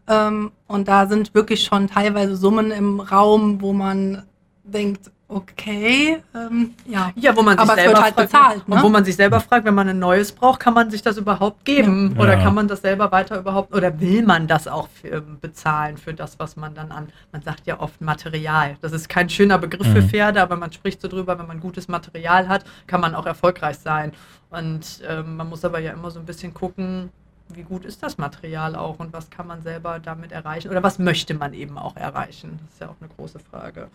Ähm, 0.06 0.52
und 0.66 0.86
da 0.86 1.06
sind 1.06 1.32
wirklich 1.34 1.64
schon 1.64 1.86
teilweise 1.88 2.36
Summen 2.36 2.70
im 2.72 3.00
Raum, 3.00 3.62
wo 3.62 3.72
man 3.72 4.24
denkt, 4.64 5.10
okay, 5.28 6.22
ähm, 6.34 6.74
ja. 6.86 7.10
Ja, 7.16 7.36
wo 7.36 7.42
man 7.42 7.58
sich 7.58 7.62
Aber 7.62 7.72
es 7.72 7.84
selber 7.84 7.94
wird 7.94 8.04
halt 8.04 8.14
fragt, 8.14 8.30
bezahlt, 8.30 8.68
ne? 8.68 8.74
Und 8.76 8.82
wo 8.82 8.88
man 8.88 9.04
sich 9.04 9.16
selber 9.16 9.40
fragt, 9.40 9.64
wenn 9.64 9.74
man 9.74 9.88
ein 9.88 9.98
neues 9.98 10.32
braucht, 10.32 10.60
kann 10.60 10.74
man 10.74 10.90
sich 10.90 11.02
das 11.02 11.16
überhaupt 11.16 11.64
geben? 11.64 12.12
Ja. 12.16 12.22
Oder 12.22 12.32
Ja. 12.38 12.42
kann 12.44 12.54
man 12.54 12.68
das 12.68 12.82
selber 12.82 13.10
weiter 13.10 13.38
überhaupt, 13.38 13.74
oder 13.74 13.98
will 14.00 14.22
man 14.22 14.46
das 14.46 14.68
auch 14.68 14.88
für, 14.88 15.08
ähm, 15.08 15.38
bezahlen 15.40 15.96
für 15.96 16.14
das, 16.14 16.38
was 16.38 16.56
man 16.56 16.74
dann 16.74 16.92
an, 16.92 17.08
man 17.32 17.42
sagt 17.42 17.66
ja 17.66 17.80
oft 17.80 18.00
Material. 18.00 18.76
Das 18.80 18.92
ist 18.92 19.08
kein 19.08 19.28
schöner 19.28 19.58
Begriff 19.58 19.86
für 19.86 20.02
Mhm. 20.02 20.08
Pferde, 20.08 20.42
aber 20.42 20.56
man 20.56 20.72
spricht 20.72 21.00
so 21.00 21.08
drüber, 21.08 21.38
wenn 21.38 21.46
man 21.46 21.60
gutes 21.60 21.88
Material 21.88 22.48
hat, 22.48 22.64
kann 22.86 23.00
man 23.00 23.14
auch 23.14 23.26
erfolgreich 23.26 23.78
sein. 23.78 24.12
Und 24.50 25.00
ähm, 25.08 25.36
man 25.36 25.48
muss 25.48 25.64
aber 25.64 25.78
ja 25.80 25.92
immer 25.92 26.10
so 26.10 26.20
ein 26.20 26.26
bisschen 26.26 26.54
gucken, 26.54 27.10
wie 27.48 27.62
gut 27.62 27.84
ist 27.84 28.02
das 28.02 28.18
Material 28.18 28.74
auch 28.74 28.98
und 28.98 29.12
was 29.12 29.30
kann 29.30 29.46
man 29.46 29.62
selber 29.62 29.98
damit 29.98 30.32
erreichen 30.32 30.70
oder 30.70 30.82
was 30.82 30.98
möchte 30.98 31.34
man 31.34 31.54
eben 31.54 31.78
auch 31.78 31.96
erreichen? 31.96 32.58
Das 32.64 32.74
ist 32.74 32.80
ja 32.80 32.88
auch 32.88 32.96
eine 33.00 33.10
große 33.16 33.38
Frage. 33.38 33.88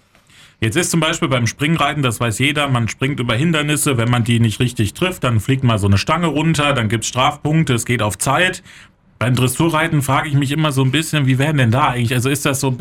Jetzt 0.62 0.75
ist 0.75 0.91
zum 0.91 0.99
Beispiel 0.99 1.29
beim 1.29 1.47
Springreiten, 1.47 2.03
das 2.03 2.19
weiß 2.19 2.39
jeder, 2.39 2.67
man 2.67 2.89
springt 2.89 3.19
über 3.19 3.33
Hindernisse, 3.33 3.97
wenn 3.97 4.09
man 4.09 4.25
die 4.25 4.39
nicht 4.39 4.59
richtig 4.59 4.93
trifft, 4.93 5.23
dann 5.23 5.39
fliegt 5.39 5.63
mal 5.63 5.79
so 5.79 5.88
eine 5.88 5.97
Stange 5.97 6.27
runter, 6.27 6.73
dann 6.73 6.89
gibt 6.89 7.05
es 7.05 7.09
Strafpunkte, 7.09 7.73
es 7.73 7.85
geht 7.85 8.01
auf 8.01 8.17
Zeit. 8.17 8.62
Beim 9.19 9.36
Dressurreiten 9.36 10.01
frage 10.01 10.29
ich 10.29 10.36
mich 10.36 10.51
immer 10.53 10.71
so 10.71 10.82
ein 10.82 10.91
bisschen, 10.91 11.27
wie 11.27 11.38
werden 11.38 11.58
denn 11.58 11.71
da 11.71 11.89
eigentlich, 11.89 12.13
also 12.13 12.29
ist 12.29 12.45
das 12.45 12.62
so, 12.62 12.73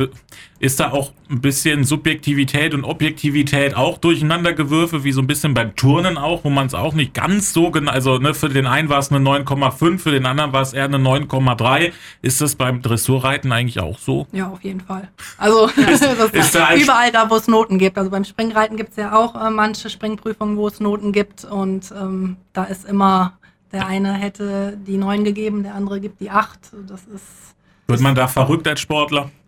ist 0.59 0.79
da 0.79 0.91
auch 0.91 1.11
ein 1.29 1.41
bisschen 1.41 1.83
Subjektivität 1.83 2.73
und 2.73 2.85
Objektivität 2.85 3.75
auch 3.75 3.97
durcheinandergewürfe, 3.97 5.03
wie 5.03 5.11
so 5.11 5.19
ein 5.19 5.27
bisschen 5.27 5.53
beim 5.53 5.75
Turnen 5.75 6.17
auch, 6.17 6.45
wo 6.45 6.49
man 6.49 6.67
es 6.67 6.73
auch 6.73 6.93
nicht 6.93 7.13
ganz 7.13 7.51
so 7.51 7.71
genau, 7.71 7.91
also 7.91 8.19
ne, 8.19 8.33
für 8.33 8.47
den 8.47 8.67
einen 8.67 8.87
war 8.87 8.99
es 8.99 9.11
eine 9.11 9.19
9,5, 9.19 9.99
für 9.99 10.11
den 10.11 10.25
anderen 10.25 10.53
war 10.53 10.61
es 10.61 10.71
eher 10.71 10.85
eine 10.85 10.97
9,3. 10.97 11.91
Ist 12.21 12.39
das 12.39 12.55
beim 12.55 12.81
Dressurreiten 12.81 13.51
eigentlich 13.51 13.81
auch 13.81 13.99
so? 13.99 14.25
Ja, 14.31 14.47
auf 14.47 14.63
jeden 14.63 14.79
Fall. 14.79 15.09
Also 15.37 15.67
das 15.75 16.01
ist 16.01 16.35
ist 16.35 16.55
da 16.55 16.73
überall 16.73 17.11
da, 17.11 17.29
wo 17.29 17.35
es 17.35 17.49
Noten 17.49 17.77
gibt. 17.77 17.97
Also 17.97 18.09
beim 18.09 18.23
Springreiten 18.23 18.77
gibt 18.77 18.91
es 18.91 18.95
ja 18.95 19.13
auch 19.13 19.35
äh, 19.35 19.49
manche 19.49 19.89
Springprüfungen, 19.89 20.55
wo 20.55 20.69
es 20.69 20.79
Noten 20.79 21.11
gibt. 21.11 21.43
Und 21.43 21.91
ähm, 21.91 22.37
da 22.53 22.63
ist 22.63 22.85
immer, 22.85 23.38
der 23.71 23.85
eine 23.87 24.13
hätte 24.13 24.77
die 24.77 24.97
9 24.97 25.23
gegeben, 25.23 25.63
der 25.63 25.75
andere 25.75 25.99
gibt 25.99 26.19
die 26.21 26.29
8. 26.31 26.59
Das 26.87 27.01
ist. 27.05 27.25
Wird 27.87 28.01
man 28.01 28.15
da 28.15 28.27
verrückt 28.27 28.67
als 28.67 28.79
Sportler? 28.79 29.29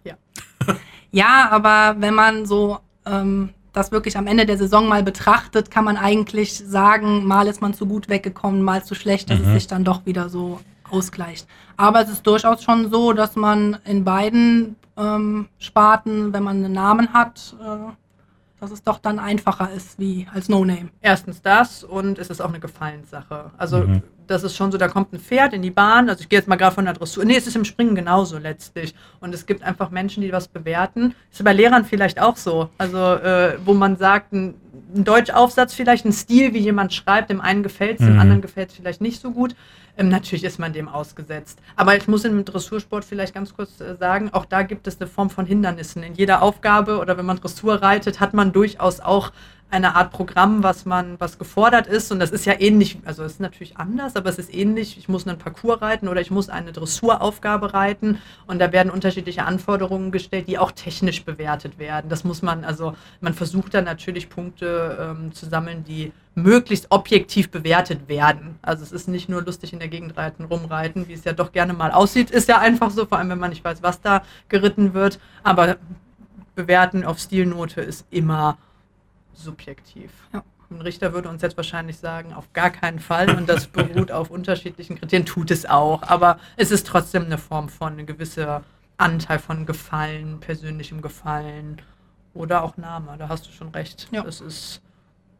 Ja, 1.13 1.49
aber 1.51 1.97
wenn 1.99 2.13
man 2.13 2.45
so 2.45 2.79
ähm, 3.05 3.49
das 3.73 3.91
wirklich 3.91 4.17
am 4.17 4.27
Ende 4.27 4.45
der 4.45 4.57
Saison 4.57 4.87
mal 4.87 5.03
betrachtet, 5.03 5.69
kann 5.69 5.83
man 5.83 5.97
eigentlich 5.97 6.57
sagen, 6.57 7.25
mal 7.25 7.47
ist 7.47 7.61
man 7.61 7.73
zu 7.73 7.85
gut 7.85 8.07
weggekommen, 8.07 8.61
mal 8.63 8.83
zu 8.85 8.95
schlecht, 8.95 9.29
dass 9.29 9.39
Mhm. 9.39 9.47
es 9.47 9.53
sich 9.53 9.67
dann 9.67 9.83
doch 9.83 10.05
wieder 10.05 10.29
so 10.29 10.61
ausgleicht. 10.89 11.47
Aber 11.75 12.01
es 12.01 12.09
ist 12.09 12.25
durchaus 12.25 12.63
schon 12.63 12.89
so, 12.91 13.11
dass 13.11 13.35
man 13.35 13.77
in 13.83 14.03
beiden 14.05 14.77
ähm, 14.97 15.47
Sparten, 15.59 16.31
wenn 16.31 16.43
man 16.43 16.63
einen 16.63 16.73
Namen 16.73 17.11
hat, 17.13 17.55
äh, 17.61 17.91
dass 18.61 18.69
es 18.71 18.83
doch 18.83 18.99
dann 18.99 19.17
einfacher 19.19 19.71
ist 19.75 19.97
wie 19.99 20.27
als 20.33 20.47
No-Name. 20.47 20.89
Erstens 21.01 21.41
das 21.41 21.83
und 21.83 22.19
es 22.19 22.29
ist 22.29 22.41
auch 22.41 22.49
eine 22.49 22.59
Gefallenssache. 22.59 23.49
Also 23.57 23.79
Mhm. 23.79 24.03
das 24.27 24.43
ist 24.43 24.55
schon 24.55 24.71
so, 24.71 24.77
da 24.77 24.87
kommt 24.87 25.11
ein 25.13 25.19
Pferd 25.19 25.53
in 25.53 25.63
die 25.63 25.71
Bahn. 25.71 26.07
Also 26.09 26.21
ich 26.21 26.29
gehe 26.29 26.37
jetzt 26.37 26.47
mal 26.47 26.57
gerade 26.57 26.75
von 26.75 26.85
der 26.85 26.93
Dressur. 26.93 27.25
Nee, 27.25 27.35
es 27.37 27.47
ist 27.47 27.55
im 27.55 27.65
Springen 27.65 27.95
genauso 27.95 28.37
letztlich. 28.37 28.93
Und 29.19 29.33
es 29.33 29.47
gibt 29.47 29.63
einfach 29.63 29.89
Menschen, 29.89 30.21
die 30.21 30.31
was 30.31 30.47
bewerten. 30.47 31.15
Ist 31.31 31.43
bei 31.43 31.53
Lehrern 31.53 31.85
vielleicht 31.85 32.21
auch 32.21 32.37
so. 32.37 32.69
Also 32.77 32.97
äh, 33.15 33.57
wo 33.65 33.73
man 33.73 33.97
sagt, 33.97 34.31
ein, 34.31 34.53
ein 34.95 35.03
Deutschaufsatz 35.03 35.73
vielleicht, 35.73 36.05
ein 36.05 36.13
Stil, 36.13 36.53
wie 36.53 36.59
jemand 36.59 36.93
schreibt, 36.93 37.29
dem 37.29 37.41
einen 37.41 37.63
gefällt 37.63 37.99
es, 37.99 38.05
dem 38.05 38.15
Mhm. 38.15 38.19
anderen 38.19 38.41
gefällt 38.41 38.69
es 38.69 38.75
vielleicht 38.75 39.01
nicht 39.01 39.21
so 39.21 39.31
gut. 39.31 39.55
Ähm, 39.97 40.09
natürlich 40.09 40.43
ist 40.43 40.57
man 40.59 40.71
dem 40.73 40.87
ausgesetzt. 40.87 41.59
Aber 41.75 41.95
ich 41.97 42.07
muss 42.07 42.23
im 42.23 42.43
Dressursport 42.45 43.03
vielleicht 43.03 43.33
ganz 43.33 43.53
kurz 43.53 43.81
äh, 43.81 43.95
sagen, 43.95 44.29
auch 44.31 44.45
da 44.45 44.63
gibt 44.63 44.87
es 44.87 44.99
eine 44.99 45.09
Form 45.09 45.29
von 45.29 45.45
Hindernissen. 45.45 46.01
In 46.03 46.13
jeder 46.15 46.41
Aufgabe 46.41 46.99
oder 46.99 47.17
wenn 47.17 47.25
man 47.25 47.37
Dressur 47.37 47.81
reitet, 47.81 48.19
hat 48.19 48.33
man 48.33 48.51
durchaus 48.53 48.99
auch 49.01 49.31
eine 49.71 49.95
Art 49.95 50.11
Programm, 50.11 50.63
was 50.63 50.85
man, 50.85 51.19
was 51.19 51.39
gefordert 51.39 51.87
ist. 51.87 52.11
Und 52.11 52.19
das 52.19 52.31
ist 52.31 52.45
ja 52.45 52.59
ähnlich, 52.59 52.99
also 53.05 53.23
es 53.23 53.33
ist 53.33 53.39
natürlich 53.39 53.77
anders, 53.77 54.15
aber 54.15 54.29
es 54.29 54.37
ist 54.37 54.53
ähnlich. 54.53 54.97
Ich 54.97 55.07
muss 55.07 55.25
einen 55.25 55.37
Parcours 55.37 55.81
reiten 55.81 56.07
oder 56.09 56.19
ich 56.19 56.29
muss 56.29 56.49
eine 56.49 56.73
Dressuraufgabe 56.73 57.73
reiten. 57.73 58.19
Und 58.47 58.59
da 58.59 58.71
werden 58.71 58.91
unterschiedliche 58.91 59.45
Anforderungen 59.45 60.11
gestellt, 60.11 60.47
die 60.47 60.57
auch 60.57 60.71
technisch 60.71 61.23
bewertet 61.23 61.79
werden. 61.79 62.09
Das 62.09 62.23
muss 62.23 62.41
man, 62.41 62.65
also 62.65 62.95
man 63.21 63.33
versucht 63.33 63.73
dann 63.73 63.85
natürlich 63.85 64.29
Punkte 64.29 65.15
ähm, 65.17 65.33
zu 65.33 65.45
sammeln, 65.45 65.85
die 65.85 66.11
möglichst 66.35 66.87
objektiv 66.89 67.49
bewertet 67.49 68.07
werden. 68.09 68.59
Also 68.61 68.83
es 68.83 68.91
ist 68.91 69.07
nicht 69.07 69.29
nur 69.29 69.41
lustig 69.41 69.73
in 69.73 69.79
der 69.79 69.87
Gegend 69.87 70.17
reiten, 70.17 70.45
rumreiten, 70.45 71.07
wie 71.07 71.13
es 71.13 71.23
ja 71.23 71.33
doch 71.33 71.51
gerne 71.51 71.73
mal 71.73 71.91
aussieht, 71.91 72.29
ist 72.29 72.47
ja 72.47 72.59
einfach 72.59 72.89
so, 72.91 73.05
vor 73.05 73.17
allem 73.17 73.29
wenn 73.29 73.39
man 73.39 73.49
nicht 73.49 73.63
weiß, 73.63 73.83
was 73.83 74.01
da 74.01 74.23
geritten 74.49 74.93
wird. 74.93 75.19
Aber 75.43 75.77
bewerten 76.55 77.05
auf 77.05 77.19
Stilnote 77.19 77.81
ist 77.81 78.05
immer 78.11 78.57
subjektiv. 79.33 80.11
Ja. 80.33 80.43
Ein 80.69 80.81
Richter 80.81 81.11
würde 81.13 81.27
uns 81.27 81.41
jetzt 81.41 81.57
wahrscheinlich 81.57 81.97
sagen, 81.97 82.33
auf 82.33 82.53
gar 82.53 82.69
keinen 82.69 82.99
Fall 82.99 83.29
und 83.35 83.49
das 83.49 83.67
beruht 83.67 84.11
auf 84.11 84.29
unterschiedlichen 84.29 84.97
Kriterien, 84.97 85.25
tut 85.25 85.51
es 85.51 85.65
auch, 85.65 86.03
aber 86.03 86.39
es 86.55 86.71
ist 86.71 86.87
trotzdem 86.87 87.25
eine 87.25 87.37
Form 87.37 87.67
von 87.67 87.99
ein 87.99 88.05
gewisser 88.05 88.63
Anteil 88.97 89.39
von 89.39 89.65
Gefallen, 89.65 90.39
persönlichem 90.39 91.01
Gefallen 91.01 91.81
oder 92.33 92.63
auch 92.63 92.77
Name, 92.77 93.15
da 93.17 93.27
hast 93.27 93.47
du 93.47 93.51
schon 93.51 93.69
recht. 93.69 94.07
Ja. 94.11 94.21
Das 94.23 94.39
ist, 94.39 94.81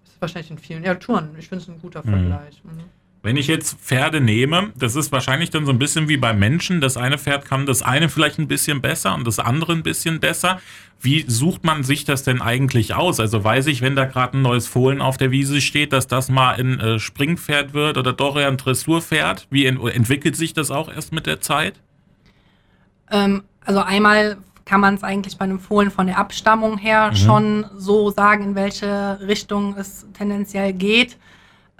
ist 0.03 0.19
wahrscheinlich 0.19 0.51
in 0.51 0.57
vielen, 0.57 0.83
ja, 0.83 0.95
Touren, 0.95 1.29
ich 1.37 1.47
finde 1.47 1.63
es 1.63 1.69
ein 1.69 1.79
guter 1.79 2.01
Mhm. 2.05 2.09
Vergleich. 2.09 2.61
Mhm. 2.65 2.83
Wenn 3.23 3.37
ich 3.37 3.45
jetzt 3.45 3.79
Pferde 3.79 4.19
nehme, 4.19 4.71
das 4.75 4.95
ist 4.95 5.11
wahrscheinlich 5.11 5.51
dann 5.51 5.65
so 5.65 5.71
ein 5.71 5.77
bisschen 5.77 6.09
wie 6.09 6.17
beim 6.17 6.39
Menschen. 6.39 6.81
Das 6.81 6.97
eine 6.97 7.19
Pferd 7.19 7.45
kann 7.45 7.67
das 7.67 7.83
eine 7.83 8.09
vielleicht 8.09 8.39
ein 8.39 8.47
bisschen 8.47 8.81
besser 8.81 9.13
und 9.13 9.27
das 9.27 9.37
andere 9.37 9.73
ein 9.73 9.83
bisschen 9.83 10.19
besser. 10.19 10.59
Wie 10.99 11.25
sucht 11.27 11.63
man 11.63 11.83
sich 11.83 12.03
das 12.03 12.23
denn 12.23 12.41
eigentlich 12.41 12.95
aus? 12.95 13.19
Also 13.19 13.43
weiß 13.43 13.67
ich, 13.67 13.81
wenn 13.81 13.95
da 13.95 14.05
gerade 14.05 14.37
ein 14.37 14.41
neues 14.41 14.67
Fohlen 14.67 15.01
auf 15.01 15.17
der 15.17 15.29
Wiese 15.29 15.61
steht, 15.61 15.93
dass 15.93 16.07
das 16.07 16.29
mal 16.29 16.55
ein 16.59 16.79
äh, 16.79 16.99
Springpferd 16.99 17.73
wird 17.75 17.97
oder 17.97 18.11
doch 18.13 18.37
eher 18.37 18.47
ein 18.47 18.57
Dressurpferd? 18.57 19.45
Wie 19.51 19.67
ent 19.67 19.79
entwickelt 19.93 20.35
sich 20.35 20.53
das 20.53 20.71
auch 20.71 20.91
erst 20.91 21.13
mit 21.13 21.27
der 21.27 21.41
Zeit? 21.41 21.79
Ähm, 23.11 23.43
also 23.65 23.81
einmal 23.81 24.37
kann 24.65 24.81
man 24.81 24.95
es 24.95 25.03
eigentlich 25.03 25.37
bei 25.37 25.45
einem 25.45 25.59
Fohlen 25.59 25.91
von 25.91 26.07
der 26.07 26.17
Abstammung 26.17 26.77
her 26.79 27.11
Mhm. 27.11 27.15
schon 27.15 27.65
so 27.77 28.09
sagen, 28.09 28.43
in 28.45 28.55
welche 28.55 29.19
Richtung 29.21 29.75
es 29.77 30.07
tendenziell 30.13 30.73
geht. 30.73 31.17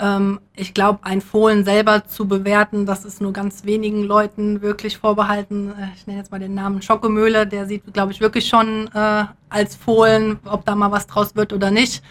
Ähm, 0.02 0.40
ich 0.56 0.74
glaube, 0.74 1.00
ein 1.04 1.22
Fohlen 1.22 1.64
selber 1.64 2.06
zu 2.08 2.28
bewerten, 2.28 2.86
das 2.88 3.06
ist 3.06 3.22
nur 3.22 3.34
ganz 3.34 3.66
wenigen 3.66 4.04
Leuten 4.04 4.62
wirklich 4.64 4.98
vorbehalten. 4.98 5.70
Äh, 5.80 5.90
Ich 5.96 6.08
nenne 6.08 6.20
jetzt 6.20 6.32
mal 6.32 6.40
den 6.40 6.56
Namen 6.56 6.82
Schockemöhle, 6.82 7.46
der 7.46 7.68
sieht, 7.68 7.94
glaube 7.94 8.12
ich, 8.12 8.20
wirklich 8.20 8.48
schon 8.48 8.90
äh, 8.94 9.26
als 9.50 9.76
Fohlen, 9.76 10.40
ob 10.46 10.66
da 10.66 10.74
mal 10.76 10.92
was 10.92 11.06
draus 11.06 11.36
wird 11.36 11.54
oder 11.54 11.70
nicht. 11.70 12.02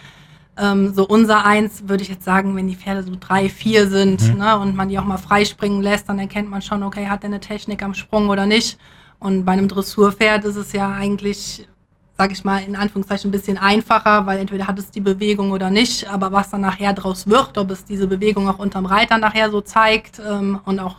Ähm, 0.57 0.93
so 0.93 1.05
unser 1.07 1.45
eins 1.45 1.87
würde 1.89 2.03
ich 2.03 2.09
jetzt 2.09 2.23
sagen, 2.25 2.55
wenn 2.55 2.67
die 2.67 2.75
Pferde 2.75 3.03
so 3.03 3.13
drei, 3.19 3.49
vier 3.49 3.87
sind 3.89 4.21
Mhm. 4.33 4.37
ne, 4.39 4.57
und 4.59 4.75
man 4.75 4.89
die 4.89 4.97
auch 4.99 5.05
mal 5.05 5.17
freispringen 5.17 5.81
lässt, 5.81 6.07
dann 6.09 6.19
erkennt 6.19 6.49
man 6.49 6.61
schon, 6.61 6.83
okay, 6.83 7.07
hat 7.07 7.23
der 7.23 7.29
eine 7.29 7.39
Technik 7.41 7.83
am 7.83 7.93
Sprung 7.93 8.29
oder 8.29 8.45
nicht. 8.45 8.77
Und 9.19 9.45
bei 9.45 9.51
einem 9.53 9.67
Dressurpferd 9.67 10.45
ist 10.45 10.55
es 10.55 10.71
ja 10.73 10.89
eigentlich, 10.91 11.67
sag 12.21 12.31
ich 12.31 12.43
mal, 12.43 12.59
in 12.63 12.75
Anführungszeichen 12.75 13.29
ein 13.29 13.31
bisschen 13.31 13.57
einfacher, 13.57 14.27
weil 14.27 14.37
entweder 14.37 14.67
hat 14.67 14.77
es 14.77 14.91
die 14.91 15.01
Bewegung 15.01 15.49
oder 15.49 15.71
nicht, 15.71 16.07
aber 16.07 16.31
was 16.31 16.51
dann 16.51 16.61
nachher 16.61 16.93
draus 16.93 17.27
wird, 17.27 17.57
ob 17.57 17.71
es 17.71 17.83
diese 17.83 18.05
Bewegung 18.05 18.47
auch 18.47 18.59
unterm 18.59 18.85
Reiter 18.85 19.17
nachher 19.17 19.49
so 19.49 19.61
zeigt 19.61 20.19
ähm, 20.19 20.59
und 20.65 20.79
auch 20.79 20.97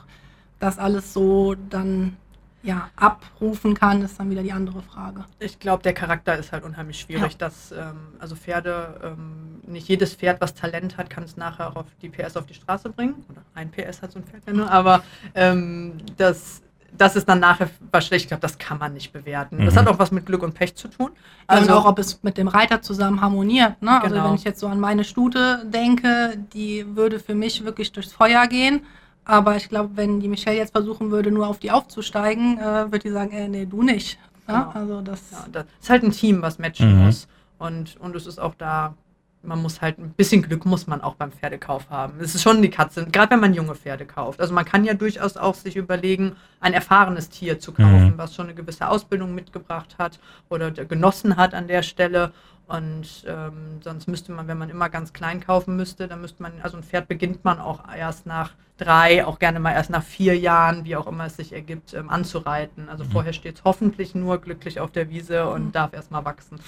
das 0.59 0.81
alles 0.81 1.13
so 1.13 1.55
dann 1.71 2.17
ja 2.65 2.91
abrufen 2.97 3.75
kann, 3.75 4.03
ist 4.03 4.19
dann 4.19 4.31
wieder 4.31 4.43
die 4.43 4.51
andere 4.51 4.83
Frage. 4.83 5.25
Ich 5.39 5.61
glaube, 5.61 5.85
der 5.85 5.93
Charakter 5.93 6.37
ist 6.37 6.51
halt 6.51 6.65
unheimlich 6.65 6.99
schwierig. 6.99 7.33
Ja. 7.35 7.39
Dass, 7.39 7.71
ähm, 7.71 7.99
also 8.19 8.35
Pferde, 8.35 9.01
ähm, 9.05 9.61
nicht 9.65 9.87
jedes 9.87 10.15
Pferd, 10.15 10.41
was 10.41 10.55
Talent 10.55 10.97
hat, 10.97 11.09
kann 11.09 11.23
es 11.23 11.37
nachher 11.37 11.77
auf 11.77 11.87
die 12.03 12.09
PS 12.09 12.37
auf 12.37 12.47
die 12.47 12.55
Straße 12.55 12.91
bringen. 12.91 13.15
Oder 13.29 13.43
ein 13.55 13.71
PS 13.71 14.03
hat 14.03 14.11
so 14.11 14.19
ein 14.19 14.25
Pferd 14.25 14.43
ja 14.45 14.53
nur, 14.53 14.69
aber 14.69 15.05
ähm, 15.37 15.99
das, 16.17 16.63
das 16.97 17.17
ist 17.17 17.29
dann 17.29 17.41
nachher 17.41 17.71
was 17.91 18.07
schlecht. 18.07 18.25
Ich 18.25 18.29
glaube, 18.29 18.41
das 18.43 18.59
kann 18.59 18.79
man 18.79 18.93
nicht 18.93 19.13
bewerten. 19.13 19.65
Das 19.65 19.75
Mhm. 19.75 19.79
hat 19.81 19.89
auch 19.89 19.99
was 19.99 20.11
mit 20.13 20.27
Glück 20.27 20.43
und 20.43 20.55
Pech 20.55 20.75
zu 20.75 20.89
tun. 20.89 21.11
Also 21.47 21.71
und 21.73 21.79
auch, 21.79 21.85
ob 21.87 21.99
es 21.99 22.23
mit 22.23 22.37
dem 22.37 22.49
Reiter 22.49 22.83
zusammen 22.83 23.21
harmoniert. 23.21 23.81
Ne? 23.83 24.01
Also 24.03 24.15
Genau. 24.15 24.29
wenn 24.29 24.35
ich 24.35 24.45
jetzt 24.45 24.61
so 24.61 24.67
an 24.69 24.79
meine 24.79 25.05
Stute 25.05 25.65
denke, 25.67 26.37
die 26.53 26.85
würde 26.95 27.19
für 27.19 27.35
mich 27.35 27.65
wirklich 27.65 27.93
durchs 27.93 28.13
Feuer 28.13 28.47
gehen. 28.47 28.85
Aber 29.25 29.57
ich 29.57 29.69
glaube, 29.69 29.91
wenn 29.95 30.21
die 30.21 30.29
Michelle 30.29 30.57
jetzt 30.57 30.73
versuchen 30.73 31.11
würde, 31.11 31.31
nur 31.31 31.47
auf 31.47 31.59
die 31.59 31.71
aufzusteigen, 31.71 32.59
äh, 32.59 32.63
würde 32.93 32.99
die 33.01 33.11
sagen, 33.11 33.31
äh, 33.33 33.49
nee, 33.49 33.67
du 33.67 33.83
nicht. 33.83 34.19
Ne? 34.49 34.55
Genau. 34.55 34.71
Also 34.75 35.01
das 35.01 35.21
Ja, 35.31 35.47
das 35.51 35.65
ist 35.81 35.91
halt 35.91 36.03
ein 36.03 36.11
Team, 36.13 36.43
was 36.43 36.59
matchen 36.59 36.99
Mhm. 36.99 37.05
muss. 37.07 37.29
Und, 37.59 37.97
und 38.01 38.17
es 38.17 38.27
ist 38.27 38.41
auch 38.41 38.55
da 38.57 38.95
man 39.43 39.61
muss 39.61 39.81
halt 39.81 39.99
ein 39.99 40.11
bisschen 40.11 40.43
Glück 40.43 40.65
muss 40.65 40.87
man 40.87 41.01
auch 41.01 41.15
beim 41.15 41.33
Pferdekauf 41.33 41.91
haben. 41.91 42.21
Es 42.21 42.35
ist 42.35 42.43
schon 42.43 42.63
die 42.63 42.71
Katze, 42.71 43.07
gerade 43.07 43.33
wenn 43.33 43.41
man 43.41 43.55
junge 43.55 43.75
Pferde 43.75 44.07
kauft. 44.07 44.41
Also 44.41 44.55
man 44.55 44.65
kann 44.65 44.85
ja 44.85 44.95
durchaus 44.95 45.37
auch 45.37 45.55
sich 45.55 45.77
überlegen, 45.77 46.37
ein 46.61 46.73
erfahrenes 46.73 47.29
Tier 47.29 47.59
zu 47.59 47.73
kaufen, 47.73 48.13
mhm. 48.13 48.19
was 48.19 48.35
schon 48.35 48.47
eine 48.47 48.55
gewisse 48.55 48.89
Ausbildung 48.89 49.35
mitgebracht 49.35 49.97
hat 49.99 50.21
oder 50.49 50.71
genossen 50.71 51.37
hat 51.37 51.55
an 51.55 51.67
der 51.67 51.83
Stelle. 51.83 52.33
Und 52.69 53.25
ähm, 53.27 53.81
sonst 53.83 54.07
müsste 54.07 54.33
man, 54.33 54.49
wenn 54.49 54.59
man 54.59 54.71
immer 54.71 54.89
ganz 54.89 55.13
klein 55.13 55.41
kaufen 55.41 55.77
müsste, 55.77 56.09
dann 56.09 56.21
müsste 56.21 56.43
man, 56.43 56.53
also 56.63 56.77
ein 56.77 56.85
Pferd 56.85 57.09
beginnt 57.09 57.45
man 57.45 57.59
auch 57.59 57.81
erst 57.95 58.25
nach 58.25 58.53
drei, 58.79 59.27
auch 59.27 59.39
gerne 59.39 59.61
mal 59.61 59.73
erst 59.73 59.91
nach 59.91 60.03
vier 60.03 60.39
Jahren, 60.39 60.85
wie 60.85 60.97
auch 60.97 61.07
immer 61.07 61.27
es 61.27 61.37
sich 61.37 61.53
ergibt, 61.53 61.93
ähm, 61.95 62.09
anzureiten. 62.09 62.89
Also 62.89 63.05
mhm. 63.05 63.11
vorher 63.11 63.33
steht 63.33 63.57
es 63.57 63.65
hoffentlich 63.65 64.15
nur 64.15 64.39
glücklich 64.39 64.81
auf 64.81 64.93
der 64.93 65.11
Wiese 65.11 65.49
und 65.49 65.67
mhm. 65.67 65.73
darf 65.73 65.93
erst 65.93 66.11
mal 66.11 66.25
wachsen. 66.25 66.61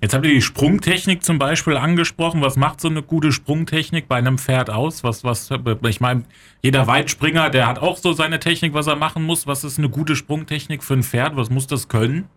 Jetzt 0.00 0.14
habt 0.14 0.24
ihr 0.24 0.32
die 0.32 0.42
Sprungtechnik 0.42 1.22
zum 1.22 1.38
Beispiel 1.38 1.76
angesprochen. 1.76 2.40
Was 2.40 2.56
macht 2.56 2.80
so 2.80 2.88
eine 2.88 3.02
gute 3.02 3.32
Sprungtechnik 3.32 4.08
bei 4.08 4.16
einem 4.16 4.38
Pferd 4.38 4.70
aus? 4.70 5.04
Was, 5.04 5.24
was, 5.24 5.50
ich 5.86 6.00
meine, 6.00 6.24
jeder 6.62 6.86
Weitspringer, 6.86 7.50
der 7.50 7.66
hat 7.66 7.78
auch 7.78 7.98
so 7.98 8.12
seine 8.12 8.40
Technik, 8.40 8.72
was 8.72 8.86
er 8.86 8.96
machen 8.96 9.22
muss. 9.22 9.46
Was 9.46 9.62
ist 9.62 9.78
eine 9.78 9.90
gute 9.90 10.16
Sprungtechnik 10.16 10.82
für 10.82 10.94
ein 10.94 11.02
Pferd? 11.02 11.36
Was 11.36 11.50
muss 11.50 11.66
das 11.66 11.88
können? 11.88 12.28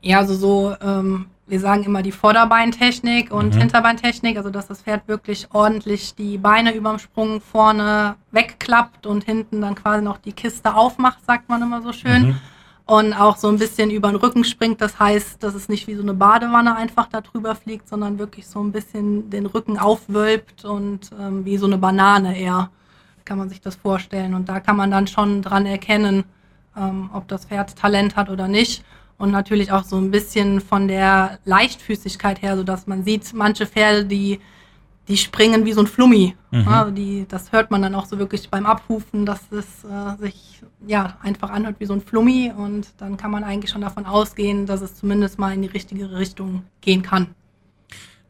Ja, 0.00 0.18
also 0.18 0.34
so, 0.34 0.76
ähm, 0.80 1.26
wir 1.46 1.58
sagen 1.58 1.82
immer 1.82 2.02
die 2.02 2.12
Vorderbeintechnik 2.12 3.32
und 3.32 3.54
mhm. 3.54 3.60
Hinterbeintechnik, 3.60 4.36
also 4.36 4.50
dass 4.50 4.68
das 4.68 4.82
Pferd 4.82 5.08
wirklich 5.08 5.48
ordentlich 5.52 6.14
die 6.14 6.38
Beine 6.38 6.72
überm 6.72 7.00
Sprung 7.00 7.40
vorne 7.40 8.14
wegklappt 8.30 9.06
und 9.06 9.24
hinten 9.24 9.60
dann 9.60 9.74
quasi 9.74 10.04
noch 10.04 10.18
die 10.18 10.32
Kiste 10.32 10.74
aufmacht, 10.74 11.24
sagt 11.26 11.48
man 11.48 11.62
immer 11.62 11.82
so 11.82 11.92
schön. 11.92 12.28
Mhm 12.28 12.40
und 12.86 13.14
auch 13.14 13.36
so 13.36 13.48
ein 13.48 13.58
bisschen 13.58 13.90
über 13.90 14.08
den 14.08 14.16
Rücken 14.16 14.44
springt. 14.44 14.80
Das 14.80 14.98
heißt, 14.98 15.42
dass 15.42 15.54
es 15.54 15.68
nicht 15.68 15.86
wie 15.86 15.94
so 15.94 16.02
eine 16.02 16.14
Badewanne 16.14 16.76
einfach 16.76 17.08
da 17.08 17.20
drüber 17.20 17.54
fliegt, 17.54 17.88
sondern 17.88 18.18
wirklich 18.18 18.46
so 18.46 18.60
ein 18.62 18.72
bisschen 18.72 19.30
den 19.30 19.46
Rücken 19.46 19.78
aufwölbt 19.78 20.64
und 20.64 21.10
ähm, 21.18 21.44
wie 21.44 21.56
so 21.56 21.66
eine 21.66 21.78
Banane 21.78 22.38
eher, 22.38 22.70
kann 23.24 23.38
man 23.38 23.48
sich 23.48 23.62
das 23.62 23.76
vorstellen. 23.76 24.34
Und 24.34 24.48
da 24.50 24.60
kann 24.60 24.76
man 24.76 24.90
dann 24.90 25.06
schon 25.06 25.40
dran 25.40 25.64
erkennen, 25.64 26.24
ähm, 26.76 27.08
ob 27.14 27.26
das 27.28 27.46
Pferd 27.46 27.74
Talent 27.76 28.16
hat 28.16 28.28
oder 28.28 28.48
nicht. 28.48 28.84
Und 29.16 29.30
natürlich 29.30 29.72
auch 29.72 29.84
so 29.84 29.96
ein 29.96 30.10
bisschen 30.10 30.60
von 30.60 30.88
der 30.88 31.38
Leichtfüßigkeit 31.44 32.42
her, 32.42 32.56
so 32.56 32.64
dass 32.64 32.86
man 32.86 33.04
sieht, 33.04 33.32
manche 33.32 33.64
Pferde, 33.66 34.04
die 34.04 34.40
die 35.08 35.16
springen 35.16 35.64
wie 35.64 35.72
so 35.72 35.80
ein 35.80 35.86
Flummi. 35.86 36.34
Mhm. 36.50 36.60
Ja, 36.60 36.90
die, 36.90 37.26
das 37.28 37.52
hört 37.52 37.70
man 37.70 37.82
dann 37.82 37.94
auch 37.94 38.06
so 38.06 38.18
wirklich 38.18 38.48
beim 38.50 38.66
Abhufen, 38.66 39.26
dass 39.26 39.40
es 39.52 39.84
äh, 39.84 40.16
sich 40.20 40.62
ja 40.86 41.18
einfach 41.22 41.50
anhört 41.50 41.76
wie 41.78 41.86
so 41.86 41.92
ein 41.92 42.00
Flummi 42.00 42.52
und 42.56 42.88
dann 42.98 43.16
kann 43.16 43.30
man 43.30 43.44
eigentlich 43.44 43.70
schon 43.70 43.82
davon 43.82 44.06
ausgehen, 44.06 44.66
dass 44.66 44.80
es 44.80 44.96
zumindest 44.96 45.38
mal 45.38 45.52
in 45.52 45.62
die 45.62 45.68
richtige 45.68 46.10
Richtung 46.16 46.64
gehen 46.80 47.02
kann. 47.02 47.28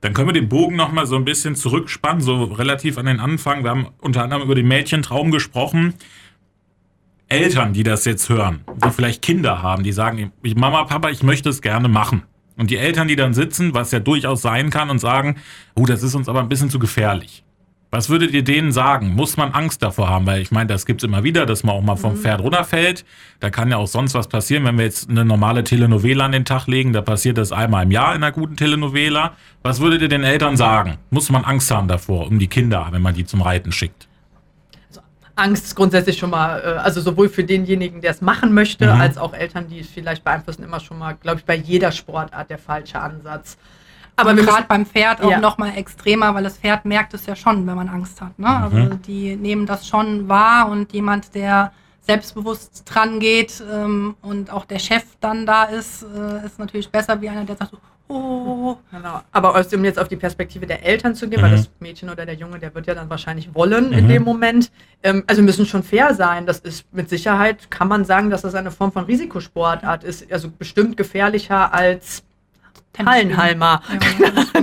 Dann 0.01 0.13
können 0.13 0.29
wir 0.29 0.35
den 0.35 0.51
Bogen 0.51 0.77
noch 0.77 0.93
mal 0.93 1.07
so 1.07 1.17
ein 1.17 1.25
bisschen 1.25 1.57
zurückspannen, 1.57 2.21
so 2.21 2.45
relativ 2.45 2.99
an 2.99 3.07
den 3.07 3.21
Anfang. 3.21 3.63
Wir 3.63 3.71
haben 3.71 3.89
unter 4.01 4.23
anderem 4.23 4.43
über 4.43 4.55
den 4.55 4.69
Mädchentraum 4.69 5.31
gesprochen. 5.31 5.95
Eltern, 7.29 7.73
die 7.73 7.85
das 7.85 8.05
jetzt 8.05 8.29
hören, 8.29 8.65
die 8.85 8.91
vielleicht 8.91 9.23
Kinder 9.23 9.63
haben, 9.63 9.83
die 9.83 9.93
sagen, 9.93 10.33
Mama, 10.57 10.85
Papa, 10.85 11.09
ich 11.09 11.23
möchte 11.23 11.49
es 11.49 11.63
gerne 11.63 11.89
machen. 11.89 12.23
Und 12.57 12.71
die 12.71 12.77
Eltern, 12.77 13.09
die 13.09 13.17
dann 13.17 13.35
sitzen, 13.35 13.75
was 13.75 13.91
ja 13.91 13.99
durchaus 13.99 14.43
sein 14.43 14.71
kann, 14.71 14.91
und 14.91 14.99
sagen, 14.99 15.37
oh, 15.75 15.87
das 15.87 16.03
ist 16.03 16.15
uns 16.15 16.29
aber 16.29 16.41
ein 16.41 16.49
bisschen 16.49 16.71
zu 16.71 16.79
gefährlich. 16.79 17.45
Was 17.95 18.09
würdet 18.09 18.33
ihr 18.33 18.43
denen 18.43 18.73
sagen? 18.73 19.15
Muss 19.15 19.37
man 19.37 19.53
Angst 19.53 19.81
davor 19.81 20.09
haben? 20.09 20.27
Weil 20.27 20.43
ich 20.43 20.51
meine, 20.51 20.67
das 20.67 20.85
gibt 20.85 21.01
es 21.01 21.09
immer 21.09 21.23
wieder, 21.23 21.47
dass 21.47 21.63
man 21.63 21.77
auch 21.77 21.81
mal 21.81 21.95
vom 21.95 22.15
mhm. 22.15 22.19
Pferd 22.19 22.41
runterfällt. 22.41 23.05
Da 23.39 23.51
kann 23.51 23.71
ja 23.71 23.77
auch 23.77 23.87
sonst 23.87 24.15
was 24.15 24.27
passieren. 24.27 24.65
Wenn 24.65 24.79
wir 24.79 24.85
jetzt 24.85 25.09
eine 25.09 25.25
normale 25.25 25.63
Telenovela 25.63 26.25
an 26.25 26.33
den 26.33 26.45
Tag 26.45 26.67
legen, 26.67 26.93
da 26.93 27.03
passiert 27.03 27.39
das 27.39 27.53
einmal 27.53 27.85
im 27.85 27.93
Jahr 27.93 28.17
in 28.17 28.25
einer 28.25 28.33
guten 28.33 28.57
Telenovela. 28.57 29.35
Was 29.63 29.79
würdet 29.79 30.03
ihr 30.03 30.09
den 30.09 30.25
Eltern 30.25 30.57
sagen? 30.57 30.99
Muss 31.11 31.31
man 31.31 31.45
Angst 31.45 31.71
haben 31.71 31.87
davor, 31.87 32.27
um 32.27 32.41
die 32.41 32.49
Kinder, 32.49 32.89
wenn 32.91 33.01
man 33.01 33.15
die 33.15 33.27
zum 33.27 33.43
Reiten 33.43 33.71
schickt? 33.71 34.09
Angst 35.37 35.65
ist 35.65 35.75
grundsätzlich 35.75 36.19
schon 36.19 36.31
mal, 36.31 36.61
äh, 36.61 36.79
also 36.79 37.01
sowohl 37.01 37.29
für 37.29 37.45
denjenigen, 37.45 38.01
der 38.01 38.13
es 38.13 38.21
machen 38.21 38.53
möchte, 38.53 38.87
mhm. 38.87 39.01
als 39.01 39.19
auch 39.19 39.33
Eltern, 39.35 39.69
die 39.69 39.81
es 39.81 39.89
vielleicht 39.89 40.25
beeinflussen, 40.25 40.63
immer 40.63 40.81
schon 40.81 40.99
mal, 40.99 41.15
glaube 41.15 41.41
ich, 41.41 41.45
bei 41.45 41.57
jeder 41.57 41.93
Sportart 41.93 42.51
der 42.51 42.59
falsche 42.59 43.01
Ansatz. 43.01 43.57
Aber 44.17 44.35
gerade 44.35 44.67
beim 44.69 44.87
Pferd 44.87 45.23
auch 45.23 45.31
ja. 45.31 45.41
noch 45.41 45.59
mal 45.59 45.77
extremer, 45.77 46.35
weil 46.35 46.45
das 46.45 46.59
Pferd 46.59 46.85
merkt 46.85 47.15
es 47.15 47.27
ja 47.27 47.35
schon, 47.35 47.67
wenn 47.67 47.75
man 47.75 47.89
Angst 47.89 48.21
hat. 48.21 48.39
Ne? 48.39 48.47
Also 48.49 48.77
mhm. 48.77 48.83
Also 48.83 48.95
die 48.95 49.35
nehmen 49.35 49.67
das 49.67 49.89
schon 49.89 50.29
wahr 50.29 50.69
und 50.69 50.93
jemand, 50.93 51.35
der 51.35 51.73
selbstbewusst 52.01 52.83
dran 52.85 53.19
geht 53.19 53.63
ähm, 53.73 54.15
und 54.23 54.51
auch 54.51 54.67
der 54.67 54.79
Chef 54.79 55.05
dann 55.21 55.47
da 55.47 55.65
ist, 55.65 56.03
äh, 56.03 56.47
ist 56.47 56.59
natürlich 56.59 56.89
besser 56.91 57.21
wie 57.21 57.29
einer, 57.29 57.45
der 57.45 57.57
sagt, 57.57 57.73
oh. 58.09 58.77
Genau. 58.91 59.23
Aber 59.33 59.55
um 59.55 59.85
jetzt 59.85 59.99
auf 59.99 60.09
die 60.09 60.17
Perspektive 60.17 60.67
der 60.67 60.85
Eltern 60.85 61.15
zu 61.15 61.29
gehen, 61.29 61.41
mhm. 61.41 61.45
weil 61.45 61.51
das 61.53 61.71
Mädchen 61.81 62.11
oder 62.11 62.27
der 62.27 62.35
Junge, 62.35 62.59
der 62.59 62.75
wird 62.75 62.87
ja 62.87 62.95
dann 62.95 63.11
wahrscheinlich 63.11 63.55
wollen 63.55 63.89
mhm. 63.89 63.93
in 63.93 64.09
dem 64.09 64.23
Moment. 64.23 64.71
Ähm, 65.03 65.25
also 65.27 65.43
müssen 65.43 65.67
schon 65.67 65.83
fair 65.83 66.15
sein. 66.15 66.47
Das 66.47 66.59
ist 66.59 66.93
mit 66.93 67.09
Sicherheit, 67.09 67.71
kann 67.71 67.89
man 67.89 68.05
sagen, 68.05 68.31
dass 68.31 68.43
das 68.43 68.55
eine 68.55 68.71
Form 68.71 68.93
von 68.93 69.05
Risikosportart 69.05 70.05
ist. 70.05 70.31
Also 70.33 70.51
bestimmt 70.51 70.97
gefährlicher 70.97 71.73
als 71.73 72.23
Hallenhalmer 72.99 73.83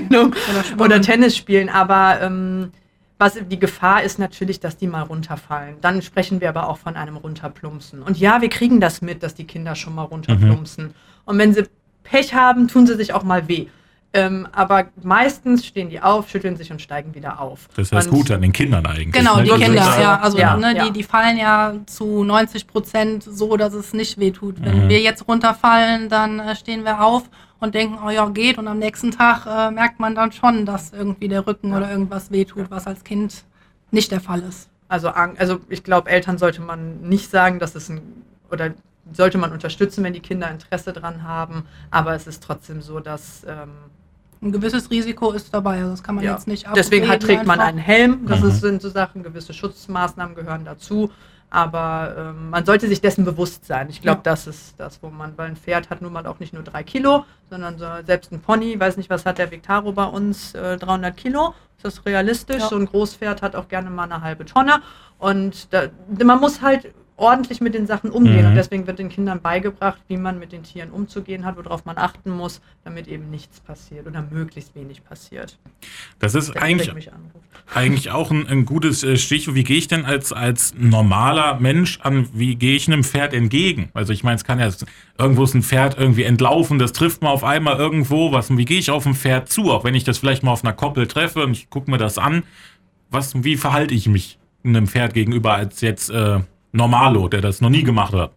ja, 0.09 0.21
oder, 0.21 0.31
oder, 0.77 1.01
Tennis 1.01 1.35
spielen. 1.35 1.69
Aber 1.69 2.21
ähm, 2.21 2.71
was 3.17 3.37
die 3.49 3.59
Gefahr 3.59 4.03
ist 4.03 4.19
natürlich, 4.19 4.59
dass 4.59 4.77
die 4.77 4.87
mal 4.87 5.03
runterfallen. 5.03 5.75
Dann 5.81 6.01
sprechen 6.01 6.41
wir 6.41 6.49
aber 6.49 6.67
auch 6.67 6.77
von 6.77 6.95
einem 6.95 7.17
Runterplumpsen. 7.17 8.01
Und 8.01 8.17
ja, 8.17 8.41
wir 8.41 8.49
kriegen 8.49 8.79
das 8.79 9.01
mit, 9.01 9.21
dass 9.21 9.35
die 9.35 9.45
Kinder 9.45 9.75
schon 9.75 9.93
mal 9.93 10.03
runterplumpsen. 10.03 10.85
Mhm. 10.85 10.93
Und 11.25 11.37
wenn 11.37 11.53
sie 11.53 11.65
Pech 12.11 12.33
haben, 12.33 12.67
tun 12.67 12.85
sie 12.85 12.95
sich 12.95 13.13
auch 13.13 13.23
mal 13.23 13.47
weh. 13.47 13.67
Ähm, 14.13 14.45
aber 14.51 14.87
meistens 15.01 15.65
stehen 15.65 15.89
die 15.89 16.01
auf, 16.01 16.29
schütteln 16.29 16.57
sich 16.57 16.69
und 16.69 16.81
steigen 16.81 17.15
wieder 17.15 17.39
auf. 17.39 17.69
Das 17.69 17.83
ist 17.83 17.93
das 17.93 18.07
und 18.07 18.13
Gute 18.13 18.35
an 18.35 18.41
den 18.41 18.51
Kindern 18.51 18.85
eigentlich. 18.85 19.13
Genau, 19.13 19.37
ne? 19.37 19.43
die 19.43 19.51
Kinder, 19.51 20.01
ja. 20.01 20.19
Also 20.19 20.37
ja, 20.37 20.57
ne, 20.57 20.75
ja. 20.75 20.83
Die, 20.83 20.91
die 20.91 21.03
fallen 21.03 21.37
ja 21.37 21.73
zu 21.85 22.25
90 22.25 22.67
Prozent 22.67 23.23
so, 23.23 23.55
dass 23.55 23.73
es 23.73 23.93
nicht 23.93 24.19
weh 24.19 24.31
tut. 24.31 24.61
Wenn 24.61 24.85
mhm. 24.85 24.89
wir 24.89 24.99
jetzt 24.99 25.29
runterfallen, 25.29 26.09
dann 26.09 26.39
äh, 26.41 26.57
stehen 26.57 26.83
wir 26.83 27.01
auf 27.01 27.23
und 27.61 27.73
denken, 27.73 27.99
oh 28.05 28.09
ja, 28.09 28.27
geht. 28.27 28.57
Und 28.57 28.67
am 28.67 28.79
nächsten 28.79 29.11
Tag 29.11 29.45
äh, 29.45 29.71
merkt 29.71 30.01
man 30.01 30.13
dann 30.13 30.33
schon, 30.33 30.65
dass 30.65 30.91
irgendwie 30.91 31.29
der 31.29 31.47
Rücken 31.47 31.69
ja. 31.69 31.77
oder 31.77 31.89
irgendwas 31.89 32.31
wehtut, 32.31 32.69
was 32.69 32.87
als 32.87 33.05
Kind 33.05 33.45
nicht 33.91 34.11
der 34.11 34.19
Fall 34.19 34.41
ist. 34.41 34.67
Also, 34.89 35.07
also 35.07 35.61
ich 35.69 35.85
glaube, 35.85 36.09
Eltern 36.09 36.37
sollte 36.37 36.61
man 36.61 36.99
nicht 36.99 37.31
sagen, 37.31 37.59
dass 37.59 37.75
es 37.75 37.87
ein 37.87 38.01
oder 38.51 38.71
sollte 39.11 39.37
man 39.37 39.51
unterstützen, 39.51 40.03
wenn 40.03 40.13
die 40.13 40.19
Kinder 40.19 40.49
Interesse 40.49 40.93
dran 40.93 41.23
haben. 41.23 41.65
Aber 41.89 42.13
es 42.13 42.27
ist 42.27 42.43
trotzdem 42.43 42.81
so, 42.81 42.99
dass 42.99 43.43
ähm, 43.47 43.71
ein 44.41 44.51
gewisses 44.51 44.89
Risiko 44.89 45.31
ist 45.31 45.53
dabei. 45.53 45.79
Also 45.79 45.91
das 45.91 46.03
kann 46.03 46.15
man 46.15 46.23
ja. 46.23 46.33
jetzt 46.33 46.47
nicht 46.47 46.65
Deswegen 46.75 47.07
hat, 47.07 47.21
trägt 47.21 47.45
man 47.45 47.59
einen 47.59 47.77
Helm. 47.77 48.25
Das 48.27 48.41
mhm. 48.41 48.49
ist, 48.49 48.61
sind 48.61 48.81
so 48.81 48.89
Sachen. 48.89 49.23
Gewisse 49.23 49.53
Schutzmaßnahmen 49.53 50.35
gehören 50.35 50.65
dazu. 50.65 51.11
Aber 51.53 52.15
ähm, 52.17 52.49
man 52.49 52.65
sollte 52.65 52.87
sich 52.87 53.01
dessen 53.01 53.25
bewusst 53.25 53.65
sein. 53.65 53.89
Ich 53.89 54.01
glaube, 54.01 54.19
ja. 54.19 54.23
das 54.23 54.47
ist 54.47 54.75
das, 54.77 55.03
wo 55.03 55.09
man, 55.09 55.37
weil 55.37 55.49
ein 55.49 55.57
Pferd 55.57 55.89
hat 55.89 56.01
nun 56.01 56.13
mal 56.13 56.25
auch 56.25 56.39
nicht 56.39 56.53
nur 56.53 56.63
drei 56.63 56.81
Kilo, 56.81 57.25
sondern 57.49 57.77
so, 57.77 57.85
selbst 58.07 58.31
ein 58.31 58.39
Pony, 58.39 58.79
weiß 58.79 58.95
nicht, 58.95 59.09
was 59.09 59.25
hat 59.25 59.37
der 59.37 59.51
Victaro 59.51 59.91
bei 59.91 60.05
uns, 60.05 60.55
äh, 60.55 60.77
300 60.77 61.15
Kilo. 61.15 61.53
Ist 61.75 61.83
das 61.83 62.05
realistisch? 62.05 62.61
Ja. 62.61 62.69
So 62.69 62.77
ein 62.77 62.85
Großpferd 62.85 63.41
hat 63.41 63.57
auch 63.57 63.67
gerne 63.67 63.89
mal 63.89 64.03
eine 64.03 64.21
halbe 64.21 64.45
Tonne. 64.45 64.81
Und 65.19 65.73
da, 65.73 65.87
man 66.23 66.39
muss 66.39 66.61
halt 66.61 66.93
ordentlich 67.17 67.61
mit 67.61 67.75
den 67.75 67.85
Sachen 67.85 68.09
umgehen. 68.09 68.41
Mhm. 68.41 68.47
Und 68.47 68.55
deswegen 68.55 68.87
wird 68.87 68.99
den 68.99 69.09
Kindern 69.09 69.41
beigebracht, 69.41 70.01
wie 70.07 70.17
man 70.17 70.39
mit 70.39 70.51
den 70.51 70.63
Tieren 70.63 70.89
umzugehen 70.89 71.45
hat, 71.45 71.57
worauf 71.57 71.85
man 71.85 71.97
achten 71.97 72.31
muss, 72.31 72.61
damit 72.83 73.07
eben 73.07 73.29
nichts 73.29 73.59
passiert 73.59 74.07
oder 74.07 74.25
möglichst 74.31 74.75
wenig 74.75 75.03
passiert. 75.03 75.57
Das 76.19 76.33
ist 76.35 76.57
eigentlich, 76.57 77.11
eigentlich 77.73 78.09
auch 78.09 78.31
ein, 78.31 78.47
ein 78.47 78.65
gutes 78.65 79.03
äh, 79.03 79.17
Stichwort. 79.17 79.55
Wie 79.55 79.63
gehe 79.63 79.77
ich 79.77 79.87
denn 79.87 80.05
als, 80.05 80.33
als 80.33 80.73
normaler 80.77 81.59
Mensch 81.59 81.99
an, 82.01 82.27
wie 82.33 82.55
gehe 82.55 82.75
ich 82.75 82.87
einem 82.87 83.03
Pferd 83.03 83.33
entgegen? 83.33 83.89
Also 83.93 84.13
ich 84.13 84.23
meine, 84.23 84.37
es 84.37 84.43
kann 84.43 84.59
ja, 84.59 84.69
irgendwo 85.17 85.43
ist 85.43 85.53
ein 85.53 85.63
Pferd 85.63 85.97
irgendwie 85.97 86.23
entlaufen, 86.23 86.79
das 86.79 86.91
trifft 86.91 87.21
man 87.21 87.31
auf 87.31 87.43
einmal 87.43 87.77
irgendwo. 87.77 88.31
Was, 88.31 88.55
wie 88.55 88.65
gehe 88.65 88.79
ich 88.79 88.89
auf 88.89 89.05
ein 89.05 89.15
Pferd 89.15 89.49
zu, 89.49 89.71
auch 89.71 89.83
wenn 89.83 89.93
ich 89.93 90.03
das 90.03 90.17
vielleicht 90.17 90.43
mal 90.43 90.51
auf 90.51 90.63
einer 90.63 90.73
Koppel 90.73 91.07
treffe 91.07 91.43
und 91.43 91.51
ich 91.51 91.69
gucke 91.69 91.91
mir 91.91 91.97
das 91.97 92.17
an? 92.17 92.43
Was, 93.11 93.43
wie 93.43 93.57
verhalte 93.57 93.93
ich 93.93 94.07
mich 94.07 94.39
einem 94.63 94.87
Pferd 94.87 95.13
gegenüber 95.13 95.53
als 95.53 95.81
jetzt 95.81 96.09
äh, 96.09 96.39
Normalo, 96.71 97.27
der 97.27 97.41
das 97.41 97.61
noch 97.61 97.69
nie 97.69 97.83
gemacht 97.83 98.13
hat. 98.13 98.31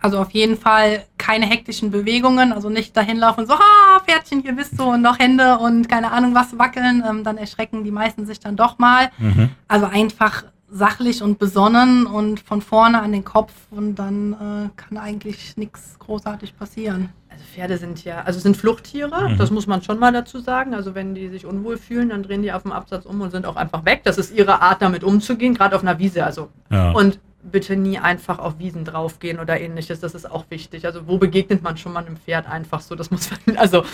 Also 0.00 0.18
auf 0.18 0.30
jeden 0.30 0.56
Fall 0.56 1.04
keine 1.16 1.46
hektischen 1.46 1.90
Bewegungen, 1.90 2.52
also 2.52 2.70
nicht 2.70 2.96
dahin 2.96 3.16
laufen 3.16 3.46
so, 3.46 3.54
ha, 3.54 4.00
Pferdchen, 4.06 4.42
hier 4.42 4.52
bist 4.52 4.78
du 4.78 4.84
und 4.84 5.02
noch 5.02 5.18
Hände 5.18 5.58
und 5.58 5.88
keine 5.88 6.12
Ahnung 6.12 6.34
was 6.34 6.56
wackeln, 6.56 7.02
ähm, 7.08 7.24
dann 7.24 7.36
erschrecken 7.36 7.82
die 7.82 7.90
meisten 7.90 8.24
sich 8.24 8.38
dann 8.38 8.56
doch 8.56 8.78
mal. 8.78 9.10
Mhm. 9.18 9.50
Also 9.66 9.86
einfach 9.86 10.44
sachlich 10.70 11.22
und 11.22 11.38
besonnen 11.38 12.06
und 12.06 12.40
von 12.40 12.60
vorne 12.60 13.00
an 13.00 13.12
den 13.12 13.24
Kopf 13.24 13.52
und 13.70 13.96
dann 13.96 14.34
äh, 14.34 14.68
kann 14.76 14.98
eigentlich 14.98 15.56
nichts 15.56 15.98
großartig 15.98 16.56
passieren. 16.56 17.08
Also 17.28 17.44
Pferde 17.44 17.78
sind 17.78 18.04
ja, 18.04 18.22
also 18.22 18.38
sind 18.38 18.56
Fluchttiere, 18.56 19.30
mhm. 19.30 19.38
das 19.38 19.50
muss 19.50 19.66
man 19.66 19.82
schon 19.82 19.98
mal 19.98 20.12
dazu 20.12 20.38
sagen. 20.38 20.74
Also 20.74 20.94
wenn 20.94 21.14
die 21.14 21.28
sich 21.28 21.46
unwohl 21.46 21.78
fühlen, 21.78 22.10
dann 22.10 22.22
drehen 22.22 22.42
die 22.42 22.52
auf 22.52 22.62
dem 22.62 22.72
Absatz 22.72 23.06
um 23.06 23.20
und 23.20 23.30
sind 23.30 23.46
auch 23.46 23.56
einfach 23.56 23.84
weg. 23.84 24.02
Das 24.04 24.18
ist 24.18 24.32
ihre 24.32 24.60
Art, 24.60 24.82
damit 24.82 25.02
umzugehen, 25.02 25.54
gerade 25.54 25.74
auf 25.74 25.82
einer 25.82 25.98
Wiese. 25.98 26.24
Also 26.24 26.50
ja. 26.70 26.92
und 26.92 27.18
bitte 27.50 27.76
nie 27.76 27.98
einfach 27.98 28.38
auf 28.38 28.58
Wiesen 28.58 28.84
draufgehen 28.84 29.38
oder 29.40 29.60
ähnliches. 29.60 30.00
Das 30.00 30.14
ist 30.14 30.30
auch 30.30 30.44
wichtig. 30.50 30.84
Also 30.86 31.06
wo 31.06 31.18
begegnet 31.18 31.62
man 31.62 31.76
schon 31.76 31.92
mal 31.92 32.04
einem 32.04 32.16
Pferd 32.16 32.46
einfach 32.48 32.80
so? 32.80 32.94
Das 32.94 33.10
muss 33.10 33.30
man, 33.46 33.56
also 33.58 33.84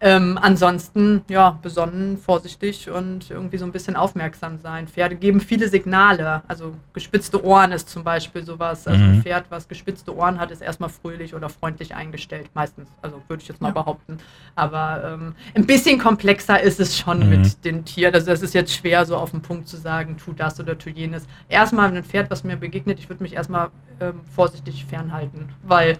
ähm, 0.00 0.38
ansonsten, 0.40 1.22
ja, 1.28 1.58
besonnen, 1.62 2.16
vorsichtig 2.18 2.90
und 2.90 3.30
irgendwie 3.30 3.58
so 3.58 3.64
ein 3.64 3.72
bisschen 3.72 3.96
aufmerksam 3.96 4.58
sein. 4.58 4.88
Pferde 4.88 5.16
geben 5.16 5.40
viele 5.40 5.68
Signale. 5.68 6.42
Also 6.48 6.74
gespitzte 6.92 7.44
Ohren 7.44 7.72
ist 7.72 7.88
zum 7.88 8.04
Beispiel 8.04 8.44
sowas. 8.44 8.86
Also 8.86 9.00
Mhm. 9.02 9.10
ein 9.14 9.22
Pferd, 9.22 9.46
was 9.50 9.66
gespitzte 9.68 10.14
Ohren 10.16 10.38
hat, 10.38 10.50
ist 10.50 10.62
erstmal 10.62 10.90
fröhlich 10.90 11.34
oder 11.34 11.48
freundlich 11.48 11.94
eingestellt. 11.94 12.48
Meistens, 12.54 12.88
also 13.02 13.20
würde 13.28 13.42
ich 13.42 13.48
jetzt 13.48 13.60
mal 13.60 13.68
Ja. 13.68 13.74
behaupten. 13.74 14.18
Aber 14.54 15.02
ähm, 15.04 15.34
ein 15.54 15.66
bisschen 15.66 15.98
komplexer 15.98 16.60
ist 16.60 16.80
es 16.80 16.96
schon 16.98 17.20
Mhm. 17.20 17.28
mit 17.28 17.64
den 17.64 17.84
Tieren. 17.84 18.14
Also 18.14 18.26
das 18.26 18.42
ist 18.42 18.54
jetzt 18.54 18.72
schwer, 18.72 19.04
so 19.06 19.16
auf 19.16 19.30
den 19.32 19.42
Punkt 19.42 19.68
zu 19.68 19.76
sagen, 19.76 20.16
tu 20.16 20.32
das 20.32 20.60
oder 20.60 20.78
tu 20.78 20.90
jenes. 20.90 21.26
Erstmal 21.48 21.94
ein 21.94 22.04
Pferd, 22.04 22.30
was 22.30 22.44
mir 22.44 22.56
begegnet, 22.56 22.99
ich 23.00 23.08
würde 23.08 23.22
mich 23.22 23.32
erstmal 23.34 23.70
ähm, 24.00 24.20
vorsichtig 24.34 24.84
fernhalten, 24.84 25.48
weil 25.62 25.96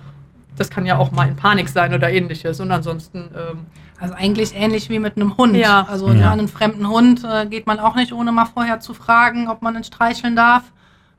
das 0.56 0.68
kann 0.68 0.84
ja 0.84 0.98
auch 0.98 1.10
mal 1.12 1.26
in 1.28 1.36
Panik 1.36 1.68
sein 1.70 1.94
oder 1.94 2.10
ähnliches. 2.10 2.60
Und 2.60 2.70
ansonsten, 2.70 3.30
ähm, 3.34 3.66
Also 3.98 4.14
eigentlich 4.14 4.54
ähnlich 4.54 4.90
wie 4.90 4.98
mit 4.98 5.16
einem 5.16 5.36
Hund. 5.38 5.56
Ja. 5.56 5.86
Also 5.88 6.08
Ja. 6.08 6.14
ja. 6.14 6.30
einen 6.32 6.48
fremden 6.48 6.88
Hund 6.88 7.24
äh, 7.24 7.46
geht 7.46 7.66
man 7.66 7.78
auch 7.80 7.94
nicht, 7.94 8.12
ohne 8.12 8.32
mal 8.32 8.44
vorher 8.46 8.80
zu 8.80 8.92
fragen, 8.94 9.48
ob 9.48 9.62
man 9.62 9.74
ihn 9.76 9.84
streicheln 9.84 10.36
darf. 10.36 10.64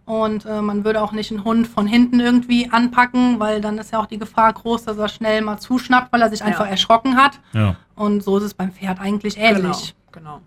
Und 0.06 0.46
äh, 0.46 0.62
man 0.62 0.84
würde 0.84 1.02
auch 1.02 1.12
nicht 1.14 1.32
einen 1.32 1.44
Hund 1.44 1.68
von 1.68 1.88
hinten 1.88 2.20
irgendwie 2.20 2.70
anpacken, 2.72 3.40
weil 3.40 3.62
dann 3.62 3.78
ist 3.78 3.92
ja 3.94 4.00
auch 4.00 4.08
die 4.08 4.18
Gefahr 4.20 4.52
groß, 4.54 4.84
dass 4.84 4.98
er 4.98 5.08
schnell 5.08 5.42
mal 5.42 5.58
zuschnappt, 5.60 6.12
weil 6.12 6.22
er 6.22 6.30
sich 6.30 6.44
einfach 6.44 6.66
Ja. 6.66 6.72
erschrocken 6.72 7.16
hat. 7.16 7.40
Ja. 7.54 7.76
Und 7.96 8.24
so 8.24 8.38
ist 8.38 8.44
es 8.44 8.54
beim 8.54 8.72
Pferd 8.72 9.00
eigentlich 9.00 9.38
ähnlich. 9.38 9.96
Genau, 10.12 10.40
genau. 10.40 10.42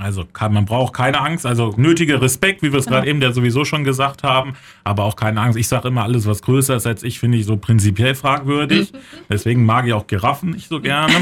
Also 0.00 0.24
kann, 0.24 0.54
man 0.54 0.64
braucht 0.64 0.94
keine 0.94 1.20
Angst, 1.20 1.44
also 1.44 1.74
nötiger 1.76 2.20
Respekt, 2.22 2.62
wie 2.62 2.72
wir 2.72 2.78
es 2.78 2.86
Genau. 2.86 2.96
gerade 2.96 3.10
eben 3.10 3.20
der 3.20 3.32
sowieso 3.32 3.64
schon 3.66 3.84
gesagt 3.84 4.22
haben, 4.22 4.54
aber 4.84 5.04
auch 5.04 5.16
keine 5.16 5.40
Angst. 5.40 5.58
Ich 5.58 5.68
sage 5.68 5.88
immer, 5.88 6.02
alles, 6.04 6.26
was 6.26 6.40
größer 6.42 6.76
ist 6.76 6.86
als 6.86 7.02
ich, 7.02 7.18
finde 7.20 7.36
ich 7.38 7.44
so 7.44 7.56
prinzipiell 7.58 8.14
fragwürdig. 8.14 8.92
Deswegen 9.28 9.66
mag 9.66 9.86
ich 9.86 9.92
auch 9.92 10.06
Giraffen 10.06 10.50
nicht 10.50 10.68
so 10.68 10.80
gerne. 10.80 11.12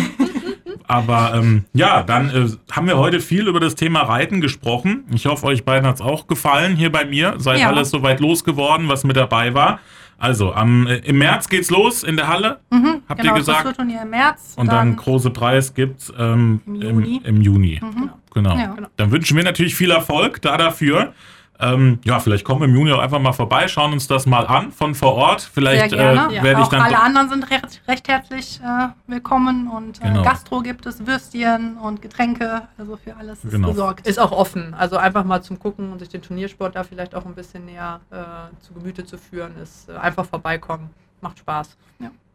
Aber 0.86 1.32
ähm, 1.36 1.64
ja, 1.72 2.02
dann 2.02 2.30
äh, 2.30 2.48
haben 2.72 2.86
wir 2.86 2.96
heute 2.98 3.20
viel 3.20 3.46
über 3.46 3.60
das 3.60 3.74
Thema 3.76 4.02
Reiten 4.02 4.40
gesprochen. 4.40 5.04
Ich 5.14 5.26
hoffe, 5.26 5.46
euch 5.46 5.64
beiden 5.64 5.86
hat 5.86 5.96
es 5.96 6.00
auch 6.00 6.26
gefallen 6.26 6.76
hier 6.76 6.90
bei 6.90 7.04
mir. 7.04 7.34
Seid 7.38 7.60
Ja. 7.60 7.68
alles 7.68 7.90
soweit 7.90 8.18
losgeworden, 8.20 8.88
was 8.88 9.04
mit 9.04 9.16
dabei 9.16 9.54
war. 9.54 9.78
Also 10.20 10.52
am, 10.54 10.86
äh, 10.86 10.98
im 10.98 11.18
März 11.18 11.48
geht's 11.48 11.70
los 11.70 12.02
in 12.04 12.16
der 12.16 12.28
Halle, 12.28 12.60
Mhm, 12.70 13.02
Habt 13.08 13.20
genau, 13.22 13.32
ihr 13.34 13.38
gesagt? 13.38 13.64
Das 13.64 13.76
Turnier 13.76 14.02
im 14.02 14.10
März. 14.10 14.52
und 14.56 14.70
dann 14.70 14.94
große 14.94 15.30
Preis 15.30 15.74
gibt's 15.74 16.12
ähm, 16.16 16.60
Im 16.66 16.74
im, 16.74 16.82
Juni. 17.00 17.20
im 17.24 17.40
Juni. 17.40 17.80
Mhm. 17.82 18.10
Genau. 18.34 18.54
Ja. 18.56 18.76
Dann 18.96 19.10
wünschen 19.10 19.36
wir 19.36 19.42
natürlich 19.44 19.74
viel 19.74 19.90
Erfolg 19.90 20.40
da 20.42 20.56
dafür. 20.56 21.14
Ähm, 21.60 21.98
ja, 22.04 22.18
vielleicht 22.20 22.44
kommen 22.44 22.60
wir 22.60 22.68
im 22.68 22.74
Juni 22.74 22.92
auch 22.92 22.98
einfach 23.00 23.18
mal 23.20 23.32
vorbei, 23.32 23.68
schauen 23.68 23.92
uns 23.92 24.06
das 24.06 24.26
mal 24.26 24.46
an 24.46 24.72
von 24.72 24.94
vor 24.94 25.14
Ort. 25.14 25.42
Vielleicht 25.42 25.90
Sehr 25.90 25.98
gerne. 25.98 26.32
äh, 26.32 26.36
Ja, 26.36 26.42
werde 26.42 26.60
ich 26.60 26.66
auch 26.66 26.70
dann. 26.70 26.82
alle 26.82 27.00
anderen 27.00 27.28
sind 27.28 27.50
recht, 27.50 27.82
recht 27.86 28.08
herzlich 28.08 28.60
äh, 28.64 28.88
willkommen 29.06 29.68
und 29.68 29.98
äh, 30.00 30.04
Genau. 30.08 30.22
Gastro 30.22 30.60
gibt 30.60 30.86
es, 30.86 31.06
Würstchen 31.06 31.76
und 31.76 32.00
Getränke, 32.02 32.62
also 32.78 32.96
für 32.96 33.16
alles 33.16 33.44
ist 33.44 33.50
Genau. 33.50 33.68
gesorgt. 33.68 34.06
Ist 34.06 34.18
auch 34.18 34.32
offen. 34.32 34.74
Also 34.74 34.96
einfach 34.96 35.24
mal 35.24 35.42
zum 35.42 35.58
Gucken 35.58 35.92
und 35.92 35.98
sich 35.98 36.08
den 36.08 36.22
Turniersport 36.22 36.76
da 36.76 36.84
vielleicht 36.84 37.14
auch 37.14 37.26
ein 37.26 37.34
bisschen 37.34 37.66
näher 37.66 38.00
äh, 38.10 38.16
zu 38.64 38.72
Gemüte 38.74 39.04
zu 39.04 39.18
führen, 39.18 39.52
ist 39.62 39.88
äh, 39.88 39.96
einfach 39.96 40.24
vorbeikommen. 40.26 40.90
Macht 41.20 41.38
Spaß. 41.40 41.76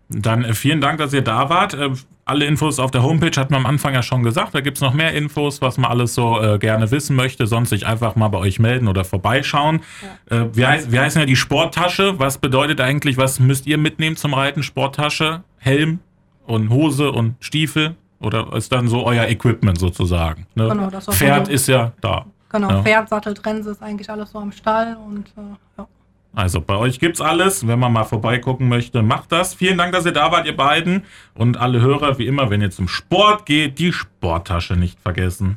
Dann 0.09 0.43
äh, 0.45 0.53
vielen 0.53 0.81
Dank, 0.81 0.99
dass 0.99 1.13
ihr 1.13 1.21
da 1.23 1.49
wart. 1.49 1.73
Äh, 1.73 1.89
alle 2.27 2.45
Infos 2.45 2.79
auf 2.79 2.89
der 2.91 3.03
Homepage 3.03 3.39
hatten 3.39 3.53
wir 3.53 3.57
am 3.57 3.65
Anfang 3.67 3.93
ja 3.93 4.01
schon 4.01 4.23
gesagt. 4.23 4.55
Da 4.55 4.61
gibt 4.61 4.77
es 4.77 4.81
noch 4.81 4.93
mehr 4.93 5.13
Infos, 5.13 5.61
was 5.61 5.77
man 5.77 5.91
alles 5.91 6.15
so 6.15 6.41
äh, 6.41 6.57
gerne 6.57 6.89
wissen 6.91 7.15
möchte. 7.15 7.45
Sonst 7.47 7.69
sich 7.69 7.85
einfach 7.85 8.15
mal 8.15 8.27
bei 8.29 8.39
euch 8.39 8.59
melden 8.59 8.87
oder 8.87 9.05
vorbeischauen. 9.05 9.81
Äh, 10.29 10.45
wie, 10.53 10.65
heißt, 10.65 10.91
wie 10.91 10.99
heißen 10.99 11.19
ja 11.19 11.25
die 11.27 11.35
Sporttasche? 11.35 12.17
Was 12.19 12.37
bedeutet 12.39 12.81
eigentlich, 12.81 13.17
was 13.17 13.39
müsst 13.39 13.67
ihr 13.67 13.77
mitnehmen 13.77 14.15
zum 14.15 14.33
Reiten? 14.33 14.63
Sporttasche, 14.63 15.43
Helm 15.57 15.99
und 16.47 16.69
Hose 16.69 17.11
und 17.11 17.35
Stiefel? 17.39 17.95
Oder 18.19 18.53
ist 18.53 18.71
dann 18.71 18.87
so 18.87 19.05
euer 19.05 19.27
Equipment 19.27 19.77
sozusagen? 19.77 20.47
Ne? 20.55 20.69
Genau, 20.69 20.89
Pferd 21.11 21.45
so- 21.47 21.51
ist 21.51 21.67
ja 21.67 21.91
da. 22.01 22.25
Genau, 22.49 22.69
Ja. 22.69 22.81
Pferd, 22.83 23.09
Sattel, 23.09 23.33
Trense 23.33 23.71
ist 23.71 23.83
eigentlich 23.83 24.09
alles 24.09 24.31
so 24.31 24.39
am 24.39 24.51
Stall 24.51 24.97
und 25.05 25.27
äh, 25.37 25.41
ja. 25.77 25.87
Also 26.35 26.59
bei 26.61 26.75
euch 26.75 26.99
gibt's 26.99 27.21
alles. 27.21 27.65
Wenn 27.65 27.79
man 27.79 27.93
mal 27.93 28.03
vorbeigucken 28.03 28.67
möchte, 28.67 29.01
macht 29.01 29.31
das. 29.31 29.55
Vielen 29.55 29.77
Dank, 29.77 29.93
dass 29.93 30.05
ihr 30.05 30.11
da 30.11 30.31
wart, 30.31 30.45
ihr 30.45 30.55
beiden. 30.55 31.03
Und 31.33 31.57
alle 31.57 31.81
Hörer, 31.81 32.17
wie 32.17 32.27
immer, 32.27 32.49
wenn 32.49 32.61
ihr 32.61 32.71
zum 32.71 32.87
Sport 32.89 33.45
geht, 33.45 33.79
die 33.79 33.93
Sporttasche 33.93 34.75
nicht 34.75 34.99
vergessen. 34.99 35.53